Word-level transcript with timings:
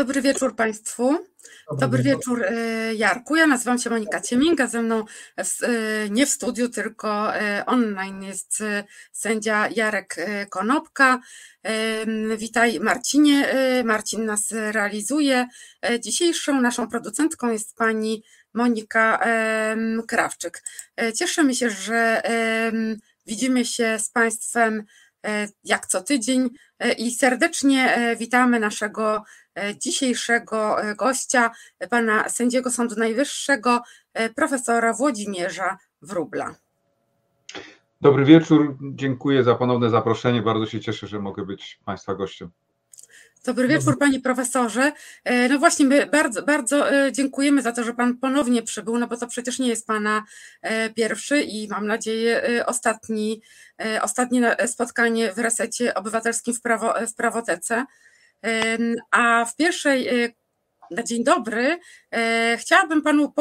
Dobry 0.00 0.22
wieczór 0.22 0.56
Państwu. 0.56 1.04
Dobry, 1.70 1.80
Dobry 1.80 2.02
wieczór 2.02 2.44
e, 2.44 2.94
Jarku. 2.94 3.36
Ja 3.36 3.46
nazywam 3.46 3.78
się 3.78 3.90
Monika 3.90 4.20
Cieminga. 4.20 4.66
Ze 4.66 4.82
mną 4.82 5.04
e, 5.36 5.44
nie 6.10 6.26
w 6.26 6.30
studiu, 6.30 6.68
tylko 6.68 7.36
e, 7.36 7.66
online 7.66 8.22
jest 8.22 8.62
sędzia 9.12 9.68
Jarek 9.68 10.16
Konopka. 10.50 11.20
Witaj 12.36 12.80
Marcinie. 12.80 13.54
Marcin 13.84 14.24
nas 14.24 14.52
realizuje. 14.52 15.46
Dzisiejszą 16.00 16.60
naszą 16.60 16.88
producentką 16.88 17.50
jest 17.50 17.76
pani 17.76 18.22
Monika 18.54 19.20
Krawczyk. 20.08 20.62
Cieszymy 21.14 21.54
się, 21.54 21.70
że 21.70 22.22
widzimy 23.26 23.64
się 23.64 23.98
z 23.98 24.10
Państwem 24.10 24.84
jak 25.64 25.86
co 25.86 26.00
tydzień 26.02 26.50
i 26.98 27.10
serdecznie 27.10 27.96
witamy 28.18 28.60
naszego 28.60 29.22
E, 29.54 29.76
dzisiejszego 29.78 30.82
e, 30.82 30.94
gościa, 30.94 31.50
pana 31.90 32.28
sędziego 32.28 32.70
Sądu 32.70 32.94
Najwyższego, 32.96 33.82
e, 34.14 34.30
profesora 34.30 34.92
Włodzimierza 34.92 35.78
Wróbla. 36.02 36.54
Dobry 38.00 38.24
wieczór, 38.24 38.76
dziękuję 38.80 39.44
za 39.44 39.54
ponowne 39.54 39.90
zaproszenie. 39.90 40.42
Bardzo 40.42 40.66
się 40.66 40.80
cieszę, 40.80 41.06
że 41.06 41.18
mogę 41.18 41.46
być 41.46 41.80
Państwa 41.84 42.14
gościem. 42.14 42.50
Dobry 43.44 43.68
wieczór, 43.68 43.98
panie 43.98 44.20
profesorze. 44.20 44.92
No 45.50 45.58
właśnie, 45.58 45.86
my 45.86 46.06
bardzo, 46.06 46.42
bardzo 46.42 46.86
dziękujemy 47.12 47.62
za 47.62 47.72
to, 47.72 47.84
że 47.84 47.94
pan 47.94 48.18
ponownie 48.18 48.62
przybył, 48.62 48.98
no 48.98 49.06
bo 49.06 49.16
to 49.16 49.26
przecież 49.26 49.58
nie 49.58 49.68
jest 49.68 49.86
pana 49.86 50.24
pierwszy 50.94 51.40
i 51.40 51.68
mam 51.68 51.86
nadzieję 51.86 52.42
ostatni, 52.66 53.42
ostatnie 54.02 54.56
spotkanie 54.66 55.32
w 55.32 55.38
resecie 55.38 55.94
obywatelskim 55.94 56.54
w, 56.54 56.60
prawo, 56.60 56.94
w 57.06 57.14
prawotece. 57.14 57.84
A 59.10 59.44
w 59.44 59.56
pierwszej, 59.56 60.24
e, 60.24 60.32
na 60.90 61.02
dzień 61.02 61.24
dobry, 61.24 61.78
e, 62.10 62.56
chciałabym 62.60 63.02
panu 63.02 63.32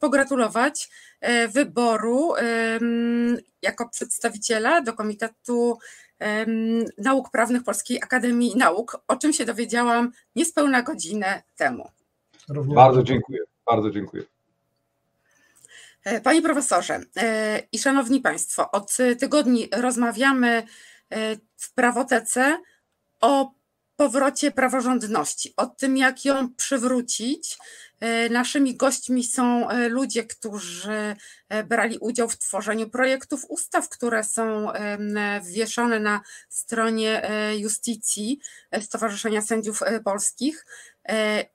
pogratulować 0.00 0.88
e, 1.20 1.48
wyboru 1.48 2.34
jako 3.62 3.88
przedstawiciela 3.88 4.80
do 4.80 4.92
Komitetu 4.92 5.78
Nauk 6.98 7.30
Prawnych 7.30 7.64
Polskiej 7.64 8.02
Akademii 8.02 8.56
Nauk, 8.56 9.02
o 9.08 9.16
czym 9.16 9.32
się 9.32 9.44
dowiedziałam 9.44 10.12
niespełna 10.36 10.82
godzinę 10.82 11.42
temu. 11.56 11.90
Bardzo 12.48 13.02
dziękuję, 13.02 13.38
bardzo 13.66 13.90
dziękuję. 13.90 14.22
Panie 16.22 16.42
profesorze 16.42 17.00
i 17.72 17.78
szanowni 17.78 18.20
państwo, 18.20 18.70
od 18.70 18.96
tygodni 19.18 19.68
rozmawiamy 19.72 20.62
w 21.56 21.72
prawotece 21.74 22.58
o 23.20 23.52
powrocie 23.96 24.50
praworządności, 24.50 25.52
o 25.56 25.66
tym, 25.66 25.96
jak 25.96 26.24
ją 26.24 26.54
przywrócić. 26.54 27.58
E, 28.00 28.28
naszymi 28.28 28.76
gośćmi 28.76 29.24
są 29.24 29.68
e, 29.70 29.88
ludzie, 29.88 30.24
którzy 30.24 31.16
e, 31.48 31.64
brali 31.64 31.98
udział 31.98 32.28
w 32.28 32.38
tworzeniu 32.38 32.90
projektów 32.90 33.44
ustaw, 33.48 33.88
które 33.88 34.24
są 34.24 34.72
wieszone 35.42 36.00
na 36.00 36.20
stronie 36.48 37.30
Justicji 37.56 38.40
Stowarzyszenia 38.80 39.42
Sędziów 39.42 39.80
Polskich. 40.04 40.66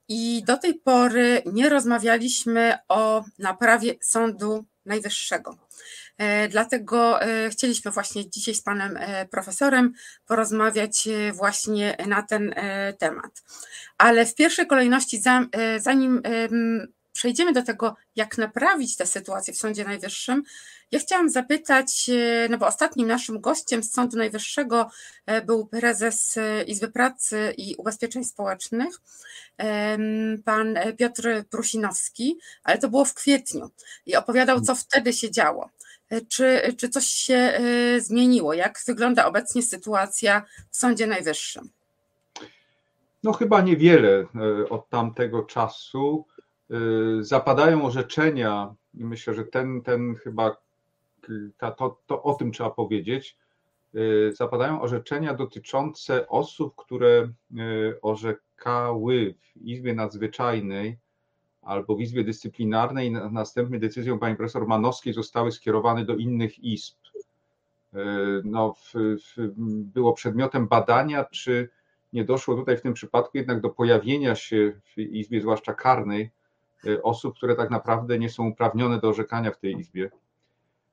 I 0.08 0.44
do 0.48 0.58
tej 0.58 0.74
pory 0.74 1.42
nie 1.46 1.70
rozmawialiśmy 1.70 2.78
o 2.90 3.24
naprawie 3.40 3.94
Sądu 4.02 4.66
Najwyższego. 4.86 5.58
E, 6.18 6.48
dlatego 6.48 7.22
e, 7.22 7.50
chcieliśmy 7.50 7.92
właśnie 7.92 8.30
dzisiaj 8.30 8.56
z 8.56 8.62
panem 8.62 8.98
e, 8.98 9.26
profesorem 9.26 9.94
porozmawiać 10.26 11.08
właśnie 11.34 11.98
na 12.08 12.22
ten 12.22 12.56
temat. 13.00 13.44
Ale 13.98 14.26
w 14.26 14.36
pierwszej 14.36 14.68
kolejności, 14.68 15.22
zanim 15.80 16.22
przejdziemy 17.14 17.54
do 17.54 17.64
tego, 17.64 17.96
jak 18.16 18.38
naprawić 18.38 18.98
tę 18.98 19.06
sytuację 19.06 19.54
w 19.54 19.58
Sądzie 19.58 19.84
Najwyższym, 19.84 20.44
ja 20.92 21.00
chciałam 21.00 21.30
zapytać, 21.30 22.10
no 22.50 22.58
bo 22.58 22.68
ostatnim 22.68 23.08
naszym 23.08 23.42
gościem 23.42 23.84
z 23.84 23.92
Sądu 23.92 24.18
Najwyższego 24.18 24.90
był 25.46 25.68
prezes 25.68 26.36
Izby 26.68 26.88
Pracy 26.88 27.54
i 27.58 27.76
Ubezpieczeń 27.76 28.24
Społecznych, 28.24 29.02
pan 30.46 30.78
Piotr 30.98 31.44
Prusinowski, 31.50 32.38
ale 32.64 32.78
to 32.78 32.90
było 32.90 33.06
w 33.06 33.14
kwietniu 33.14 33.70
i 34.06 34.16
opowiadał, 34.16 34.62
co 34.62 34.76
wtedy 34.76 35.14
się 35.14 35.32
działo. 35.32 35.70
Czy, 36.30 36.76
czy 36.78 36.90
coś 36.90 37.06
się 37.06 37.36
e, 37.36 38.02
zmieniło? 38.02 38.54
Jak 38.54 38.80
wygląda 38.88 39.26
obecnie 39.26 39.62
sytuacja 39.62 40.46
w 40.72 40.78
Sądzie 40.78 41.08
Najwyższym? 41.08 41.70
No 43.24 43.34
chyba 43.34 43.62
niewiele 43.62 44.10
e, 44.10 44.26
od 44.70 44.90
tamtego 44.90 45.44
czasu. 45.44 46.26
E, 46.72 46.76
zapadają 47.24 47.86
orzeczenia 47.86 48.76
i 48.94 49.06
myślę, 49.06 49.34
że 49.34 49.44
ten, 49.44 49.82
ten 49.82 50.16
chyba 50.16 50.58
ta, 51.58 51.72
to, 51.72 52.02
to 52.06 52.24
o 52.24 52.34
tym 52.34 52.52
trzeba 52.52 52.70
powiedzieć. 52.70 53.38
Zapadają 54.32 54.82
orzeczenia 54.82 55.34
dotyczące 55.34 56.28
osób, 56.28 56.76
które 56.76 57.30
orzekały 58.02 59.36
w 59.40 59.62
Izbie 59.62 59.94
Nadzwyczajnej 59.94 60.98
albo 61.62 61.96
w 61.96 62.02
Izbie 62.02 62.24
Dyscyplinarnej, 62.24 63.12
następnie 63.12 63.80
decyzją 63.80 64.20
pani 64.20 64.36
profesor 64.36 64.68
Manowskiej 64.68 65.14
zostały 65.14 65.52
skierowane 65.52 66.06
do 66.06 66.16
innych 66.16 66.60
izb. 66.64 66.96
No, 68.44 68.74
w, 68.74 68.94
w, 68.94 69.52
było 69.94 70.14
przedmiotem 70.14 70.68
badania, 70.68 71.26
czy 71.26 71.70
nie 72.14 72.26
doszło 72.26 72.56
tutaj 72.56 72.78
w 72.78 72.82
tym 72.82 72.94
przypadku 72.94 73.38
jednak 73.38 73.62
do 73.62 73.70
pojawienia 73.70 74.36
się 74.36 74.74
w 74.84 74.98
Izbie, 74.98 75.42
zwłaszcza 75.42 75.74
karnej, 75.74 76.32
osób, 77.04 77.36
które 77.36 77.56
tak 77.56 77.72
naprawdę 77.72 78.20
nie 78.20 78.30
są 78.30 78.50
uprawnione 78.50 79.00
do 79.00 79.10
orzekania 79.10 79.52
w 79.52 79.60
tej 79.60 79.80
Izbie. 79.80 80.12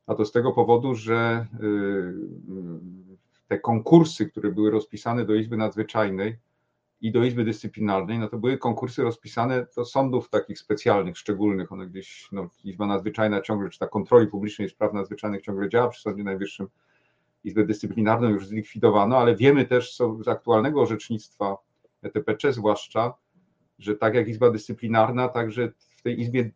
A 0.07 0.15
to 0.15 0.25
z 0.25 0.33
tego 0.33 0.53
powodu, 0.53 0.95
że 0.95 1.15
e, 1.17 1.47
te 3.49 3.59
konkursy, 3.59 4.27
które 4.27 4.53
były 4.53 4.71
rozpisane 4.71 5.25
do 5.25 5.35
Izby 5.35 5.57
Nadzwyczajnej, 5.57 6.37
i 7.01 7.13
do 7.13 7.25
Izby 7.25 7.45
Dyscyplinarnej, 7.45 8.19
no 8.19 8.29
to 8.29 8.39
były 8.39 8.59
konkursy 8.59 9.03
rozpisane 9.03 9.67
do 9.77 9.85
sądów 9.85 10.31
takich 10.31 10.59
specjalnych, 10.59 11.19
szczególnych. 11.19 11.73
One 11.73 11.87
gdzieś, 11.87 12.29
no, 12.33 12.49
Izba 12.65 12.87
Nadzwyczajna 12.87 13.41
ciągle, 13.41 13.71
czy 13.71 13.79
ta 13.79 13.87
kontroli 13.87 14.27
publicznej 14.27 14.69
spraw 14.69 14.93
nadzwyczajnych 14.93 15.43
ciągle 15.43 15.69
działa 15.69 15.89
przy 15.89 16.03
Sądzie 16.03 16.25
Najwyższym. 16.25 16.69
Izbę 17.45 17.67
Dyscyplinarną 17.67 18.29
już 18.29 18.47
zlikwidowano, 18.47 19.19
ale 19.19 19.37
wiemy 19.37 19.65
też 19.65 19.97
z 20.25 20.29
aktualnego 20.29 20.83
orzecznictwa 20.83 21.57
ETPC 22.03 22.53
zwłaszcza, 22.53 23.15
że 23.81 23.97
tak 23.97 24.15
jak 24.15 24.29
Izba 24.29 24.51
Dyscyplinarna, 24.51 25.29
także 25.29 25.73
w 25.97 26.03
tej 26.03 26.21
Izbie 26.21 26.51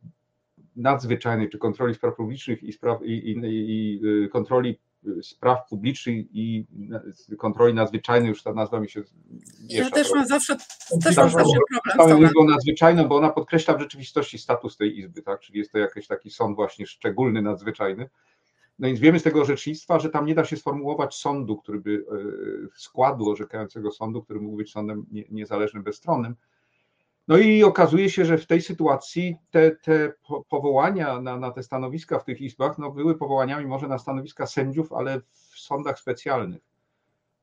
Nadzwyczajnej, 0.76 1.50
czy 1.50 1.58
kontroli 1.58 1.94
spraw 1.94 2.16
publicznych 2.16 2.62
i, 2.62 2.72
spraw, 2.72 3.02
i, 3.02 3.12
i, 3.12 3.38
i 3.44 4.00
y, 4.24 4.28
kontroli 4.28 4.78
spraw 5.22 5.68
publicznych 5.68 6.26
i 6.32 6.66
kontroli 7.38 7.74
nadzwyczajnej, 7.74 8.28
już 8.28 8.42
ta 8.42 8.52
nazwa 8.52 8.80
mi 8.80 8.90
się 8.90 9.02
Ja 9.68 9.90
też 9.90 10.10
mam 10.14 10.26
zawsze, 10.26 10.56
też 11.04 11.16
mam 11.16 11.30
zawsze 11.30 11.58
problem 11.94 12.18
z 12.18 12.30
Izbą 12.30 12.44
Nadzwyczajną, 12.44 13.08
bo 13.08 13.16
ona 13.16 13.30
podkreśla 13.30 13.74
w 13.74 13.80
rzeczywistości 13.80 14.38
status 14.38 14.76
tej 14.76 14.98
Izby, 14.98 15.22
tak? 15.22 15.40
czyli 15.40 15.58
jest 15.58 15.72
to 15.72 15.78
jakiś 15.78 16.06
taki 16.06 16.30
sąd 16.30 16.56
właśnie 16.56 16.86
szczególny, 16.86 17.42
nadzwyczajny. 17.42 18.10
No 18.78 18.88
więc 18.88 19.00
wiemy 19.00 19.20
z 19.20 19.22
tego 19.22 19.40
orzecznictwa, 19.40 19.98
że 19.98 20.10
tam 20.10 20.26
nie 20.26 20.34
da 20.34 20.44
się 20.44 20.56
sformułować 20.56 21.14
sądu, 21.14 21.56
który 21.56 21.80
by, 21.80 22.04
składu 22.76 23.30
orzekającego 23.30 23.90
sądu, 23.90 24.22
który 24.22 24.40
mógł 24.40 24.56
być 24.56 24.72
sądem 24.72 25.06
niezależnym, 25.30 25.82
bezstronnym, 25.82 26.36
no 27.28 27.38
i 27.38 27.64
okazuje 27.64 28.10
się, 28.10 28.24
że 28.24 28.38
w 28.38 28.46
tej 28.46 28.62
sytuacji 28.62 29.36
te, 29.50 29.70
te 29.70 30.12
powołania 30.48 31.20
na, 31.20 31.36
na 31.36 31.50
te 31.50 31.62
stanowiska 31.62 32.18
w 32.18 32.24
tych 32.24 32.40
izbach 32.40 32.78
no 32.78 32.90
były 32.90 33.14
powołaniami 33.14 33.66
może 33.66 33.88
na 33.88 33.98
stanowiska 33.98 34.46
sędziów, 34.46 34.92
ale 34.92 35.20
w 35.32 35.58
sądach 35.58 35.98
specjalnych. 35.98 36.62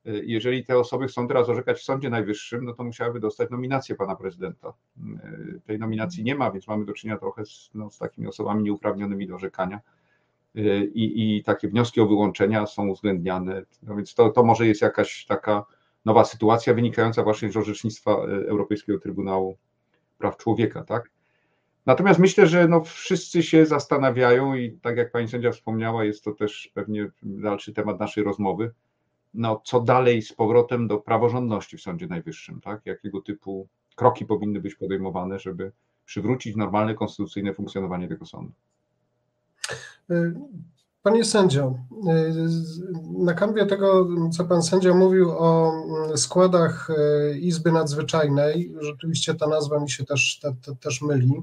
Jeżeli 0.04 0.64
te 0.64 0.78
osoby 0.78 1.06
chcą 1.06 1.28
teraz 1.28 1.48
orzekać 1.48 1.78
w 1.78 1.82
Sądzie 1.82 2.10
Najwyższym, 2.10 2.64
no 2.64 2.72
to 2.72 2.84
musiałyby 2.84 3.20
dostać 3.20 3.50
nominację 3.50 3.94
pana 3.94 4.16
prezydenta. 4.16 4.72
Tej 5.66 5.78
nominacji 5.78 6.24
nie 6.24 6.34
ma, 6.34 6.50
więc 6.50 6.68
mamy 6.68 6.84
do 6.84 6.92
czynienia 6.92 7.18
trochę 7.18 7.46
z, 7.46 7.70
no, 7.74 7.90
z 7.90 7.98
takimi 7.98 8.26
osobami 8.26 8.62
nieuprawnionymi 8.62 9.26
do 9.26 9.34
orzekania. 9.34 9.80
I, 10.94 11.36
I 11.36 11.42
takie 11.42 11.68
wnioski 11.68 12.00
o 12.00 12.06
wyłączenia 12.06 12.66
są 12.66 12.88
uwzględniane. 12.88 13.62
No 13.82 13.96
więc 13.96 14.14
to, 14.14 14.30
to 14.30 14.42
może 14.42 14.66
jest 14.66 14.82
jakaś 14.82 15.26
taka 15.26 15.64
nowa 16.04 16.24
sytuacja 16.24 16.74
wynikająca 16.74 17.22
właśnie 17.22 17.52
z 17.52 17.56
orzecznictwa 17.56 18.12
Europejskiego 18.48 18.98
Trybunału 18.98 19.56
praw 20.22 20.36
człowieka, 20.36 20.84
tak? 20.84 21.10
Natomiast 21.86 22.20
myślę, 22.20 22.46
że 22.46 22.68
no 22.68 22.84
wszyscy 22.84 23.42
się 23.42 23.66
zastanawiają 23.66 24.54
i 24.54 24.72
tak 24.72 24.96
jak 24.96 25.12
pani 25.12 25.28
sędzia 25.28 25.52
wspomniała, 25.52 26.04
jest 26.04 26.24
to 26.24 26.32
też 26.32 26.70
pewnie 26.74 27.10
dalszy 27.22 27.72
temat 27.72 28.00
naszej 28.00 28.24
rozmowy, 28.24 28.72
no 29.34 29.62
co 29.64 29.80
dalej 29.80 30.22
z 30.22 30.32
powrotem 30.32 30.88
do 30.88 30.98
praworządności 30.98 31.76
w 31.76 31.80
Sądzie 31.80 32.06
Najwyższym, 32.06 32.60
tak? 32.60 32.86
Jakiego 32.86 33.20
typu 33.20 33.68
kroki 33.96 34.26
powinny 34.26 34.60
być 34.60 34.74
podejmowane, 34.74 35.38
żeby 35.38 35.72
przywrócić 36.04 36.56
normalne, 36.56 36.94
konstytucyjne 36.94 37.54
funkcjonowanie 37.54 38.08
tego 38.08 38.26
sądu? 38.26 38.52
Panie 41.02 41.24
sędzio, 41.24 41.74
na 43.18 43.34
kanwie 43.34 43.66
tego, 43.66 44.08
co 44.32 44.44
pan 44.44 44.62
sędzia 44.62 44.94
mówił 44.94 45.30
o 45.30 45.72
składach 46.16 46.88
Izby 47.40 47.72
Nadzwyczajnej, 47.72 48.74
rzeczywiście 48.80 49.34
ta 49.34 49.46
nazwa 49.46 49.80
mi 49.80 49.90
się 49.90 50.04
też, 50.04 50.40
te, 50.42 50.54
te, 50.64 50.76
też 50.76 51.02
myli. 51.02 51.42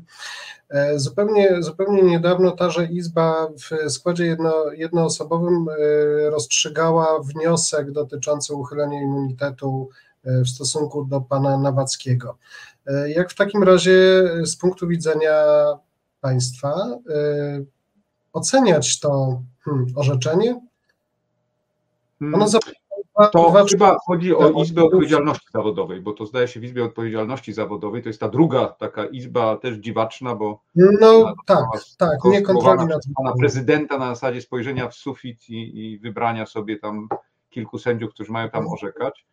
Zupełnie, 0.95 1.63
zupełnie 1.63 2.03
niedawno 2.03 2.51
taże 2.51 2.85
Izba 2.85 3.47
w 3.47 3.91
składzie 3.91 4.25
jedno, 4.25 4.53
jednoosobowym 4.71 5.65
rozstrzygała 6.29 7.19
wniosek 7.19 7.91
dotyczący 7.91 8.53
uchylenia 8.53 9.01
immunitetu 9.01 9.89
w 10.23 10.47
stosunku 10.47 11.05
do 11.05 11.21
pana 11.21 11.57
Nawackiego. 11.57 12.37
Jak 13.07 13.31
w 13.31 13.35
takim 13.35 13.63
razie 13.63 14.23
z 14.43 14.55
punktu 14.55 14.87
widzenia 14.87 15.33
państwa 16.21 16.99
oceniać 18.33 18.99
to 18.99 19.41
hmm, 19.65 19.85
orzeczenie? 19.95 20.61
Hmm. 22.19 22.35
Ono 22.35 22.47
to 23.31 23.65
chyba 23.71 23.97
chodzi 24.05 24.35
o 24.35 24.63
Izbę 24.63 24.83
Odpowiedzialności 24.83 25.47
Zawodowej, 25.53 26.01
bo 26.01 26.13
to 26.13 26.25
zdaje 26.25 26.47
się 26.47 26.59
w 26.59 26.63
Izbie 26.63 26.83
Odpowiedzialności 26.83 27.53
Zawodowej, 27.53 28.03
to 28.03 28.09
jest 28.09 28.19
ta 28.19 28.29
druga 28.29 28.67
taka 28.67 29.05
izba 29.05 29.57
też 29.57 29.77
dziwaczna, 29.77 30.35
bo 30.35 30.61
no 30.75 31.33
tak, 31.45 31.65
tak, 31.97 32.23
nie 32.25 32.41
kontroli 32.41 32.85
nad 32.85 33.01
pana 33.15 33.33
prezydenta 33.39 33.97
na 33.97 34.15
zasadzie 34.15 34.41
spojrzenia 34.41 34.89
w 34.89 34.95
sufit 34.95 35.49
i, 35.49 35.85
i 35.85 35.99
wybrania 35.99 36.45
sobie 36.45 36.79
tam 36.79 37.07
kilku 37.49 37.79
sędziów, 37.79 38.13
którzy 38.13 38.31
mają 38.31 38.49
tam 38.49 38.67
orzekać. 38.67 39.25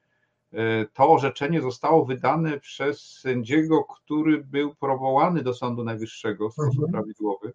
E, 0.52 0.86
to 0.94 1.10
orzeczenie 1.10 1.62
zostało 1.62 2.04
wydane 2.04 2.60
przez 2.60 3.00
sędziego, 3.00 3.84
który 3.84 4.44
był 4.44 4.74
powołany 4.74 5.42
do 5.42 5.54
Sądu 5.54 5.84
Najwyższego 5.84 6.48
w 6.48 6.52
sposób 6.52 6.74
mhm. 6.74 6.92
prawidłowy. 6.92 7.52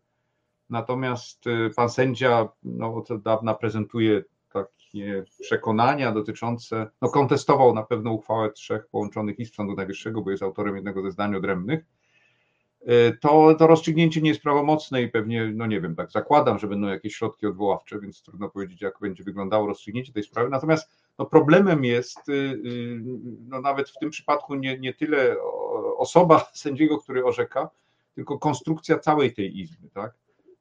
Natomiast 0.71 1.47
y, 1.47 1.69
pan 1.75 1.89
sędzia 1.89 2.50
no, 2.63 2.95
od 2.95 3.21
dawna 3.21 3.53
prezentuje 3.53 4.23
takie 4.53 5.23
przekonania 5.41 6.12
dotyczące, 6.12 6.89
no 7.01 7.09
kontestował 7.09 7.73
na 7.73 7.83
pewno 7.83 8.12
uchwałę 8.12 8.51
trzech 8.51 8.88
połączonych 8.88 9.39
izb 9.39 9.56
Sądu 9.56 9.75
Najwyższego, 9.75 10.21
bo 10.21 10.31
jest 10.31 10.44
autorem 10.44 10.75
jednego 10.75 11.03
ze 11.03 11.12
zdań 11.12 11.35
odrębnych. 11.35 11.85
Y, 12.81 13.18
to, 13.21 13.56
to 13.56 13.68
rozstrzygnięcie 13.68 14.21
nie 14.21 14.29
jest 14.29 14.41
prawomocne 14.41 15.01
i 15.01 15.07
pewnie, 15.07 15.51
no 15.56 15.65
nie 15.65 15.81
wiem, 15.81 15.95
tak 15.95 16.12
zakładam, 16.12 16.59
że 16.59 16.68
będą 16.68 16.88
jakieś 16.88 17.15
środki 17.15 17.47
odwoławcze, 17.47 18.00
więc 18.00 18.24
trudno 18.24 18.50
powiedzieć, 18.50 18.81
jak 18.81 19.00
będzie 19.01 19.24
wyglądało 19.24 19.67
rozstrzygnięcie 19.67 20.13
tej 20.13 20.24
sprawy. 20.24 20.50
Natomiast 20.50 20.89
no, 21.19 21.25
problemem 21.25 21.85
jest 21.85 22.29
y, 22.29 22.62
no, 23.47 23.62
nawet 23.62 23.89
w 23.89 24.00
tym 24.00 24.09
przypadku 24.09 24.56
nie, 24.56 24.79
nie 24.79 24.94
tyle 24.94 25.35
osoba 25.97 26.45
sędziego, 26.53 26.97
który 26.97 27.25
orzeka, 27.25 27.69
tylko 28.15 28.39
konstrukcja 28.39 29.00
całej 29.00 29.33
tej 29.33 29.59
izby, 29.59 29.89
tak? 29.89 30.13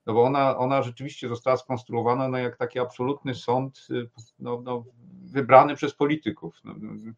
No 0.06 0.14
bo 0.14 0.22
ona, 0.22 0.58
ona 0.58 0.82
rzeczywiście 0.82 1.28
została 1.28 1.56
skonstruowana 1.56 2.28
no, 2.28 2.38
jak 2.38 2.56
taki 2.56 2.78
absolutny 2.78 3.34
sąd 3.34 3.86
y, 3.90 4.08
no, 4.38 4.60
no, 4.64 4.84
wybrany 5.22 5.74
przez 5.74 5.94
polityków. 5.94 6.56
No, 6.64 6.74
no, 6.78 7.12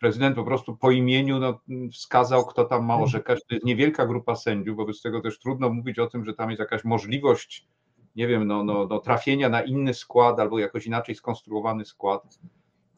prezydent 0.00 0.36
po 0.36 0.44
prostu 0.44 0.76
po 0.76 0.90
imieniu 0.90 1.38
no, 1.38 1.60
wskazał, 1.92 2.46
kto 2.46 2.64
tam 2.64 2.84
ma 2.84 2.96
orzekać. 2.96 3.38
To 3.48 3.54
jest 3.54 3.66
niewielka 3.66 4.06
grupa 4.06 4.36
sędziów, 4.36 4.76
wobec 4.76 5.02
tego 5.02 5.20
też 5.20 5.38
trudno 5.38 5.70
mówić 5.70 5.98
o 5.98 6.06
tym, 6.06 6.24
że 6.24 6.34
tam 6.34 6.50
jest 6.50 6.60
jakaś 6.60 6.84
możliwość, 6.84 7.66
nie 8.16 8.26
wiem, 8.26 8.46
no, 8.46 8.64
no, 8.64 8.86
no 8.86 8.98
trafienia 8.98 9.48
na 9.48 9.62
inny 9.62 9.94
skład 9.94 10.40
albo 10.40 10.58
jakoś 10.58 10.86
inaczej 10.86 11.14
skonstruowany 11.14 11.84
skład. 11.84 12.38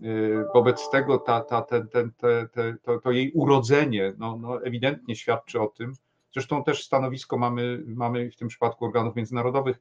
Y, 0.03 0.45
wobec 0.55 0.91
tego 0.91 1.19
ta, 1.19 1.41
ta, 1.41 1.63
ten, 1.63 1.89
ten, 1.89 2.13
te, 2.13 2.49
te, 2.49 2.77
to, 2.83 2.99
to 2.99 3.11
jej 3.11 3.33
urodzenie 3.33 4.13
no, 4.19 4.37
no 4.37 4.63
ewidentnie 4.63 5.17
świadczy 5.17 5.61
o 5.61 5.67
tym, 5.67 5.95
Zresztą 6.33 6.65
też 6.65 6.85
stanowisko 6.85 7.39
mamy, 7.39 7.83
mamy 7.87 8.31
w 8.31 8.37
tym 8.37 8.49
przypadku 8.49 8.85
organów 8.85 9.17
międzynarodowych, 9.17 9.81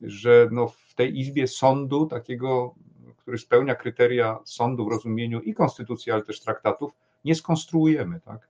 że 0.00 0.48
no 0.52 0.68
w 0.68 0.94
tej 0.94 1.18
izbie 1.18 1.48
sądu, 1.48 2.06
takiego, 2.06 2.74
który 3.16 3.38
spełnia 3.38 3.74
kryteria 3.74 4.38
sądu 4.44 4.84
w 4.84 4.92
rozumieniu 4.92 5.40
i 5.40 5.54
konstytucji, 5.54 6.12
ale 6.12 6.22
też 6.22 6.40
traktatów, 6.40 6.92
nie 7.24 7.34
skonstruujemy, 7.34 8.20
tak? 8.20 8.48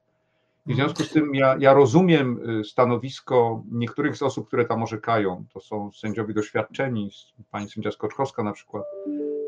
I 0.66 0.72
w 0.72 0.76
związku 0.76 1.02
z 1.02 1.10
tym 1.10 1.34
ja, 1.34 1.56
ja 1.58 1.74
rozumiem 1.74 2.58
y, 2.60 2.64
stanowisko 2.64 3.62
niektórych 3.70 4.16
z 4.16 4.22
osób, 4.22 4.46
które 4.46 4.64
tam 4.64 4.82
orzekają, 4.82 5.44
to 5.54 5.60
są 5.60 5.92
sędziowie 5.92 6.34
doświadczeni, 6.34 7.10
pani 7.50 7.70
sędzia 7.70 7.90
Skoczkowska 7.90 8.42
na 8.42 8.52
przykład, 8.52 8.84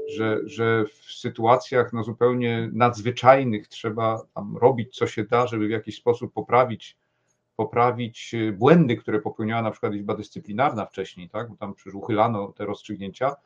że, 0.08 0.40
że 0.44 0.84
w 0.84 1.12
sytuacjach 1.12 1.92
no 1.92 2.04
zupełnie 2.04 2.70
nadzwyczajnych 2.72 3.68
trzeba 3.68 4.22
tam 4.34 4.56
robić 4.56 4.96
co 4.96 5.06
się 5.06 5.24
da, 5.24 5.46
żeby 5.46 5.66
w 5.66 5.70
jakiś 5.70 5.96
sposób 5.96 6.32
poprawić 6.32 6.96
poprawić 7.58 8.34
y, 8.34 8.52
błędy, 8.52 8.96
które 8.96 9.20
popełniała 9.20 9.62
na 9.62 9.70
przykład 9.70 9.94
Izba 9.94 10.14
Dyscyplinarna 10.14 10.86
wcześniej, 10.86 11.28
tak? 11.28 11.50
bo 11.50 11.56
tam 11.56 11.74
przecież 11.74 11.94
uchylano 11.94 12.52
te 12.52 12.64
rozstrzygnięcia, 12.64 13.36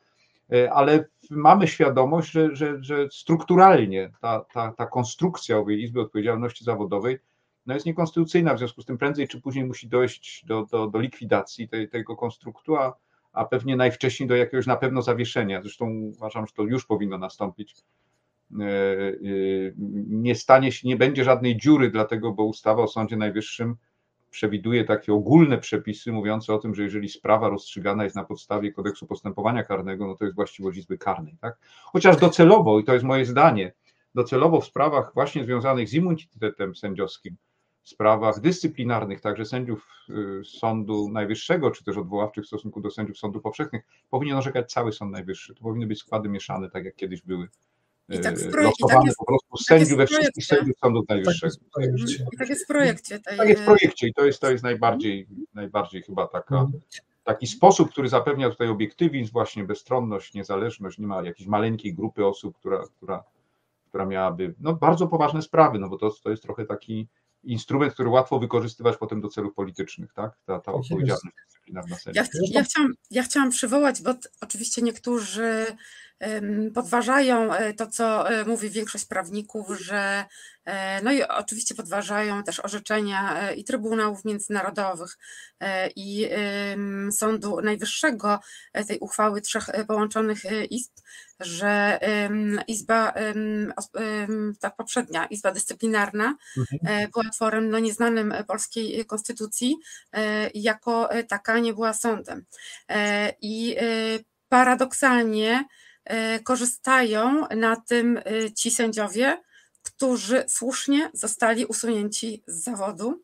y, 0.53 0.71
ale 0.71 1.05
mamy 1.29 1.67
świadomość, 1.67 2.31
że, 2.31 2.55
że, 2.55 2.83
że 2.83 3.07
strukturalnie 3.11 4.11
ta, 4.21 4.45
ta, 4.53 4.71
ta 4.71 4.85
konstrukcja 4.85 5.57
owej 5.57 5.83
Izby 5.83 6.01
Odpowiedzialności 6.01 6.63
Zawodowej 6.63 7.19
no 7.65 7.73
jest 7.73 7.85
niekonstytucyjna, 7.85 8.53
w 8.53 8.57
związku 8.57 8.81
z 8.81 8.85
tym 8.85 8.97
prędzej 8.97 9.27
czy 9.27 9.41
później 9.41 9.65
musi 9.65 9.87
dojść 9.87 10.45
do, 10.45 10.65
do, 10.65 10.87
do 10.87 10.99
likwidacji 10.99 11.69
tej, 11.69 11.89
tego 11.89 12.15
konstruktu, 12.15 12.75
a, 12.75 12.97
a 13.33 13.45
pewnie 13.45 13.75
najwcześniej 13.75 14.29
do 14.29 14.35
jakiegoś 14.35 14.65
na 14.65 14.75
pewno 14.75 15.01
zawieszenia. 15.01 15.61
Zresztą 15.61 15.89
uważam, 15.89 16.47
że 16.47 16.53
to 16.53 16.63
już 16.63 16.85
powinno 16.85 17.17
nastąpić. 17.17 17.75
Y, 18.61 19.73
nie 20.07 20.35
stanie 20.35 20.71
się, 20.71 20.87
nie 20.87 20.97
będzie 20.97 21.23
żadnej 21.23 21.57
dziury, 21.57 21.91
dlatego, 21.91 22.33
bo 22.33 22.43
ustawa 22.43 22.83
o 22.83 22.87
Sądzie 22.87 23.17
Najwyższym 23.17 23.75
przewiduje 24.33 24.83
takie 24.83 25.13
ogólne 25.13 25.57
przepisy 25.57 26.11
mówiące 26.11 26.53
o 26.53 26.57
tym, 26.57 26.75
że 26.75 26.83
jeżeli 26.83 27.09
sprawa 27.09 27.49
rozstrzygana 27.49 28.03
jest 28.03 28.15
na 28.15 28.23
podstawie 28.23 28.71
kodeksu 28.71 29.07
postępowania 29.07 29.63
karnego, 29.63 30.07
no 30.07 30.15
to 30.15 30.25
jest 30.25 30.35
właściwość 30.35 30.77
Izby 30.77 30.97
Karnej. 30.97 31.37
Tak? 31.41 31.57
Chociaż 31.83 32.17
docelowo, 32.17 32.79
i 32.79 32.83
to 32.83 32.93
jest 32.93 33.05
moje 33.05 33.25
zdanie, 33.25 33.73
docelowo 34.15 34.61
w 34.61 34.65
sprawach 34.65 35.11
właśnie 35.13 35.43
związanych 35.43 35.89
z 35.89 35.93
immunitetem 35.93 36.75
sędziowskim, 36.75 37.35
w 37.83 37.89
sprawach 37.89 38.39
dyscyplinarnych, 38.39 39.21
także 39.21 39.45
sędziów 39.45 39.87
y, 40.09 40.45
Sądu 40.45 41.09
Najwyższego, 41.09 41.71
czy 41.71 41.83
też 41.83 41.97
odwoławczych 41.97 42.43
w 42.43 42.47
stosunku 42.47 42.81
do 42.81 42.91
sędziów 42.91 43.17
sądów 43.17 43.43
powszechnych, 43.43 43.83
powinien 44.09 44.37
orzekać 44.37 44.71
cały 44.71 44.91
Sąd 44.91 45.11
Najwyższy. 45.11 45.55
To 45.55 45.61
powinny 45.61 45.87
być 45.87 45.99
składy 45.99 46.29
mieszane, 46.29 46.69
tak 46.69 46.85
jak 46.85 46.95
kiedyś 46.95 47.21
były 47.21 47.47
i 48.09 48.19
tak 48.19 48.39
w 48.39 48.51
projek- 48.51 48.71
i 48.79 48.87
tak 48.89 49.05
jest, 49.05 49.17
po 49.17 49.25
prostu 49.25 49.47
tak 49.51 49.65
sędziów 49.65 49.97
we 49.97 50.07
wszystkich 50.07 50.45
sędziów 50.45 50.77
Sądu 50.77 51.03
Najwyższego. 51.09 51.55
Tak, 51.75 51.85
I 52.33 52.37
tak 52.37 52.49
jest 52.49 52.63
w 52.63 52.67
projekcie. 52.67 53.19
Tej... 53.19 53.37
Tak 53.37 53.49
jest 53.49 53.61
w 53.61 53.65
projekcie 53.65 54.07
i 54.07 54.13
to 54.13 54.25
jest, 54.25 54.39
to 54.39 54.51
jest 54.51 54.63
najbardziej, 54.63 55.27
najbardziej 55.53 56.03
chyba 56.03 56.27
taka, 56.27 56.55
mhm. 56.55 56.81
taki 57.23 57.47
sposób, 57.47 57.91
który 57.91 58.09
zapewnia 58.09 58.49
tutaj 58.49 58.67
obiektywizm, 58.67 59.31
właśnie 59.31 59.63
bezstronność, 59.63 60.33
niezależność, 60.33 60.97
nie 60.97 61.07
ma 61.07 61.23
jakiejś 61.23 61.47
maleńkiej 61.49 61.93
grupy 61.93 62.25
osób, 62.25 62.57
która, 62.57 62.83
która, 62.97 63.23
która 63.87 64.05
miałaby 64.05 64.53
no, 64.59 64.73
bardzo 64.73 65.07
poważne 65.07 65.41
sprawy, 65.41 65.79
no 65.79 65.89
bo 65.89 65.97
to, 65.97 66.11
to 66.23 66.29
jest 66.29 66.43
trochę 66.43 66.65
taki 66.65 67.07
instrument, 67.43 67.93
który 67.93 68.09
łatwo 68.09 68.39
wykorzystywać 68.39 68.97
potem 68.97 69.21
do 69.21 69.29
celów 69.29 69.53
politycznych, 69.53 70.13
tak? 70.13 70.37
Ta, 70.45 70.59
ta 70.59 70.73
odpowiedzialność 70.73 71.35
dyscyplinarna 71.45 71.95
Ja, 72.13 72.23
ja, 72.51 72.63
chciałam, 72.63 72.93
ja 73.11 73.23
chciałam 73.23 73.49
przywołać, 73.49 74.01
bo 74.01 74.13
oczywiście 74.41 74.81
niektórzy 74.81 75.65
podważają 76.73 77.53
e, 77.53 77.73
to, 77.73 77.87
co 77.87 78.29
e, 78.29 78.45
mówi 78.45 78.69
większość 78.69 79.05
prawników, 79.05 79.67
że 79.79 80.25
e, 80.65 81.01
no 81.01 81.11
i 81.11 81.23
oczywiście 81.23 81.75
podważają 81.75 82.43
też 82.43 82.59
orzeczenia 82.59 83.51
i 83.51 83.63
Trybunałów 83.63 84.25
Międzynarodowych 84.25 85.17
i 85.95 86.29
Sądu 87.11 87.61
Najwyższego 87.61 88.39
tej 88.87 88.99
uchwały 88.99 89.41
trzech 89.41 89.69
połączonych 89.87 90.41
izb, 90.69 90.91
że 91.39 91.99
Izba, 92.67 93.13
ta 94.59 94.69
poprzednia 94.69 95.25
Izba 95.25 95.51
Dyscyplinarna 95.51 96.35
mhm. 96.57 97.11
była 97.11 97.29
tworem 97.33 97.69
no, 97.69 97.79
nieznanym 97.79 98.33
polskiej 98.47 99.05
konstytucji, 99.05 99.75
jako 100.53 101.09
taka 101.27 101.59
nie 101.59 101.73
była 101.73 101.93
sądem. 101.93 102.45
I 103.41 103.75
paradoksalnie 104.49 105.65
korzystają 106.43 107.47
na 107.55 107.75
tym 107.75 108.17
e, 108.17 108.51
ci 108.51 108.71
sędziowie, 108.71 109.41
którzy 109.83 110.45
słusznie 110.47 111.09
zostali 111.13 111.65
usunięci 111.65 112.43
z 112.47 112.63
zawodu. 112.63 113.23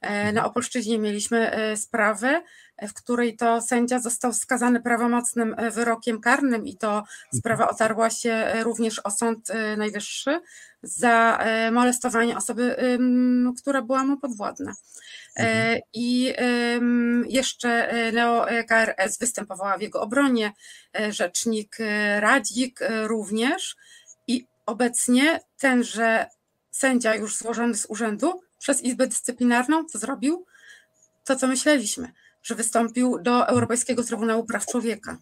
E, 0.00 0.10
na 0.10 0.28
mhm. 0.28 0.46
Opolszczyźnie 0.46 0.98
mieliśmy 0.98 1.50
sprawę, 1.76 2.42
w 2.82 2.94
której 2.94 3.36
to 3.36 3.60
sędzia 3.60 3.98
został 3.98 4.32
skazany 4.32 4.80
prawomocnym 4.82 5.56
wyrokiem 5.72 6.20
karnym 6.20 6.66
i 6.66 6.76
to 6.76 6.98
mhm. 6.98 7.06
sprawa 7.32 7.68
otarła 7.68 8.10
się 8.10 8.52
również 8.62 8.98
o 8.98 9.10
Sąd 9.10 9.48
Najwyższy 9.76 10.40
za 10.82 11.44
molestowanie 11.72 12.36
osoby, 12.36 12.76
która 13.60 13.82
była 13.82 14.04
mu 14.04 14.16
podwładna. 14.16 14.74
Mhm. 15.36 15.80
I 15.92 16.34
jeszcze 17.28 17.92
neo-KRS 18.12 19.18
występowała 19.20 19.78
w 19.78 19.82
jego 19.82 20.00
obronie, 20.00 20.52
rzecznik 21.10 21.76
Radzik 22.18 22.80
również 23.02 23.76
i 24.26 24.46
obecnie 24.66 25.40
tenże 25.58 26.26
sędzia 26.70 27.14
już 27.14 27.36
złożony 27.36 27.74
z 27.74 27.86
urzędu 27.86 28.40
przez 28.58 28.82
Izbę 28.82 29.06
Dyscyplinarną, 29.06 29.84
co 29.84 29.98
zrobił? 29.98 30.46
To, 31.24 31.36
co 31.36 31.46
myśleliśmy, 31.46 32.12
że 32.42 32.54
wystąpił 32.54 33.18
do 33.18 33.48
Europejskiego 33.48 34.04
Trybunału 34.04 34.44
Praw 34.44 34.66
Człowieka. 34.66 35.16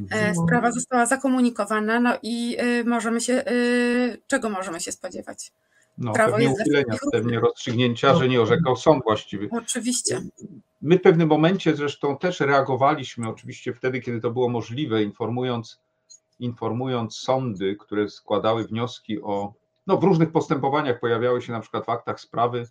Mhm. 0.00 0.34
Sprawa 0.46 0.72
została 0.72 1.06
zakomunikowana, 1.06 2.00
no 2.00 2.18
i 2.22 2.56
możemy 2.84 3.20
się, 3.20 3.44
czego 4.26 4.50
możemy 4.50 4.80
się 4.80 4.92
spodziewać? 4.92 5.52
No, 5.98 6.12
Prawo 6.12 6.32
pewnie 6.32 6.50
uchylenia, 6.50 6.96
pewnie 7.12 7.40
rozstrzygnięcia, 7.40 8.14
że 8.14 8.28
nie 8.28 8.40
orzekał 8.40 8.76
sąd 8.76 9.04
właściwy. 9.04 9.48
Oczywiście. 9.52 10.20
My 10.82 10.98
w 10.98 11.02
pewnym 11.02 11.28
momencie 11.28 11.76
zresztą 11.76 12.18
też 12.18 12.40
reagowaliśmy, 12.40 13.28
oczywiście 13.28 13.74
wtedy, 13.74 14.00
kiedy 14.00 14.20
to 14.20 14.30
było 14.30 14.48
możliwe, 14.48 15.02
informując, 15.02 15.80
informując 16.40 17.16
sądy, 17.16 17.76
które 17.76 18.08
składały 18.08 18.64
wnioski 18.64 19.22
o, 19.22 19.52
no 19.86 19.96
w 19.96 20.04
różnych 20.04 20.32
postępowaniach 20.32 21.00
pojawiały 21.00 21.42
się 21.42 21.52
na 21.52 21.60
przykład 21.60 21.86
w 21.86 21.88
aktach 21.88 22.20
sprawy 22.20 22.66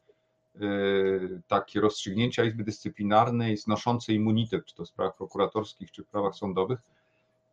yy, 0.55 1.41
takie 1.47 1.81
rozstrzygnięcia 1.81 2.43
Izby 2.43 2.63
Dyscyplinarnej 2.63 3.57
znoszące 3.57 4.13
immunitet, 4.13 4.65
czy 4.65 4.75
to 4.75 4.85
w 4.85 4.87
sprawach 4.87 5.15
prokuratorskich, 5.15 5.91
czy 5.91 6.03
w 6.03 6.07
prawach 6.07 6.35
sądowych, 6.35 6.79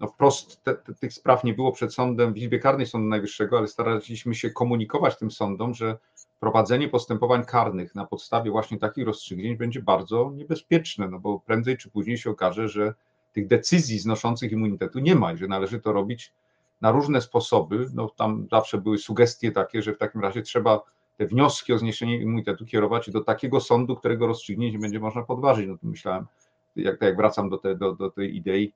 no 0.01 0.09
wprost 0.09 0.63
te, 0.63 0.75
te, 0.75 0.95
tych 0.95 1.13
spraw 1.13 1.45
nie 1.45 1.55
było 1.55 1.73
przed 1.73 1.95
sądem 1.95 2.33
w 2.33 2.37
Izbie 2.37 2.59
Karnej 2.59 2.87
Sądu 2.87 3.09
Najwyższego, 3.09 3.59
ale 3.59 3.69
staraliśmy 3.69 4.35
się 4.35 4.51
komunikować 4.51 5.19
tym 5.19 5.31
sądom, 5.31 5.75
że 5.75 5.99
prowadzenie 6.41 6.89
postępowań 6.89 7.45
karnych 7.45 7.95
na 7.95 8.07
podstawie 8.07 8.51
właśnie 8.51 8.79
takich 8.79 9.07
rozstrzygnięć 9.07 9.59
będzie 9.59 9.83
bardzo 9.83 10.33
niebezpieczne, 10.35 11.09
no 11.09 11.19
bo 11.21 11.41
prędzej 11.41 11.77
czy 11.77 11.91
później 11.91 12.19
się 12.19 12.31
okaże, 12.31 12.69
że 12.69 12.95
tych 13.33 13.47
decyzji 13.47 13.99
znoszących 13.99 14.53
immunitetu 14.53 14.99
nie 14.99 15.15
ma 15.15 15.33
i 15.33 15.37
że 15.37 15.47
należy 15.47 15.81
to 15.81 15.93
robić 15.93 16.33
na 16.81 16.91
różne 16.91 17.21
sposoby. 17.21 17.87
No 17.95 18.09
tam 18.17 18.47
zawsze 18.51 18.79
były 18.79 18.99
sugestie 18.99 19.53
takie, 19.53 19.83
że 19.83 19.95
w 19.95 19.99
takim 19.99 20.21
razie 20.21 20.43
trzeba 20.43 20.83
te 21.17 21.27
wnioski 21.27 21.73
o 21.73 21.79
zniesienie 21.79 22.17
immunitetu 22.17 22.67
kierować 22.67 23.11
do 23.11 23.25
takiego 23.25 23.61
sądu, 23.61 23.97
którego 23.97 24.27
rozstrzygnięć 24.27 24.73
nie 24.73 24.79
będzie 24.79 25.01
można 25.01 25.23
podważyć. 25.23 25.69
No 25.69 25.79
to 25.79 25.87
myślałem, 25.87 26.27
jak, 26.77 27.03
jak 27.03 27.17
wracam 27.17 27.51
do, 27.51 27.59
te, 27.59 27.75
do, 27.75 27.93
do 27.93 28.11
tej 28.11 28.37
idei, 28.37 28.73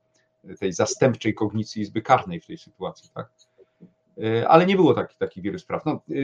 tej 0.60 0.72
zastępczej 0.72 1.34
kognicji 1.34 1.82
Izby 1.82 2.02
Karnej 2.02 2.40
w 2.40 2.46
tej 2.46 2.58
sytuacji, 2.58 3.10
tak? 3.14 3.28
E, 4.22 4.48
ale 4.48 4.66
nie 4.66 4.76
było 4.76 4.94
takich 4.94 5.18
taki 5.18 5.42
wielu 5.42 5.58
spraw. 5.58 5.86
No, 5.86 5.92
e, 5.92 6.14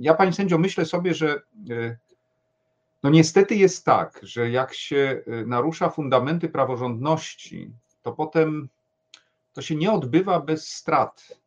ja, 0.00 0.14
pani 0.14 0.32
sędzio, 0.32 0.58
myślę 0.58 0.86
sobie, 0.86 1.14
że 1.14 1.42
e, 1.70 1.96
no 3.02 3.10
niestety 3.10 3.54
jest 3.54 3.84
tak, 3.84 4.20
że 4.22 4.50
jak 4.50 4.74
się 4.74 5.22
narusza 5.46 5.90
fundamenty 5.90 6.48
praworządności, 6.48 7.70
to 8.02 8.12
potem 8.12 8.68
to 9.52 9.62
się 9.62 9.76
nie 9.76 9.92
odbywa 9.92 10.40
bez 10.40 10.68
strat. 10.68 11.40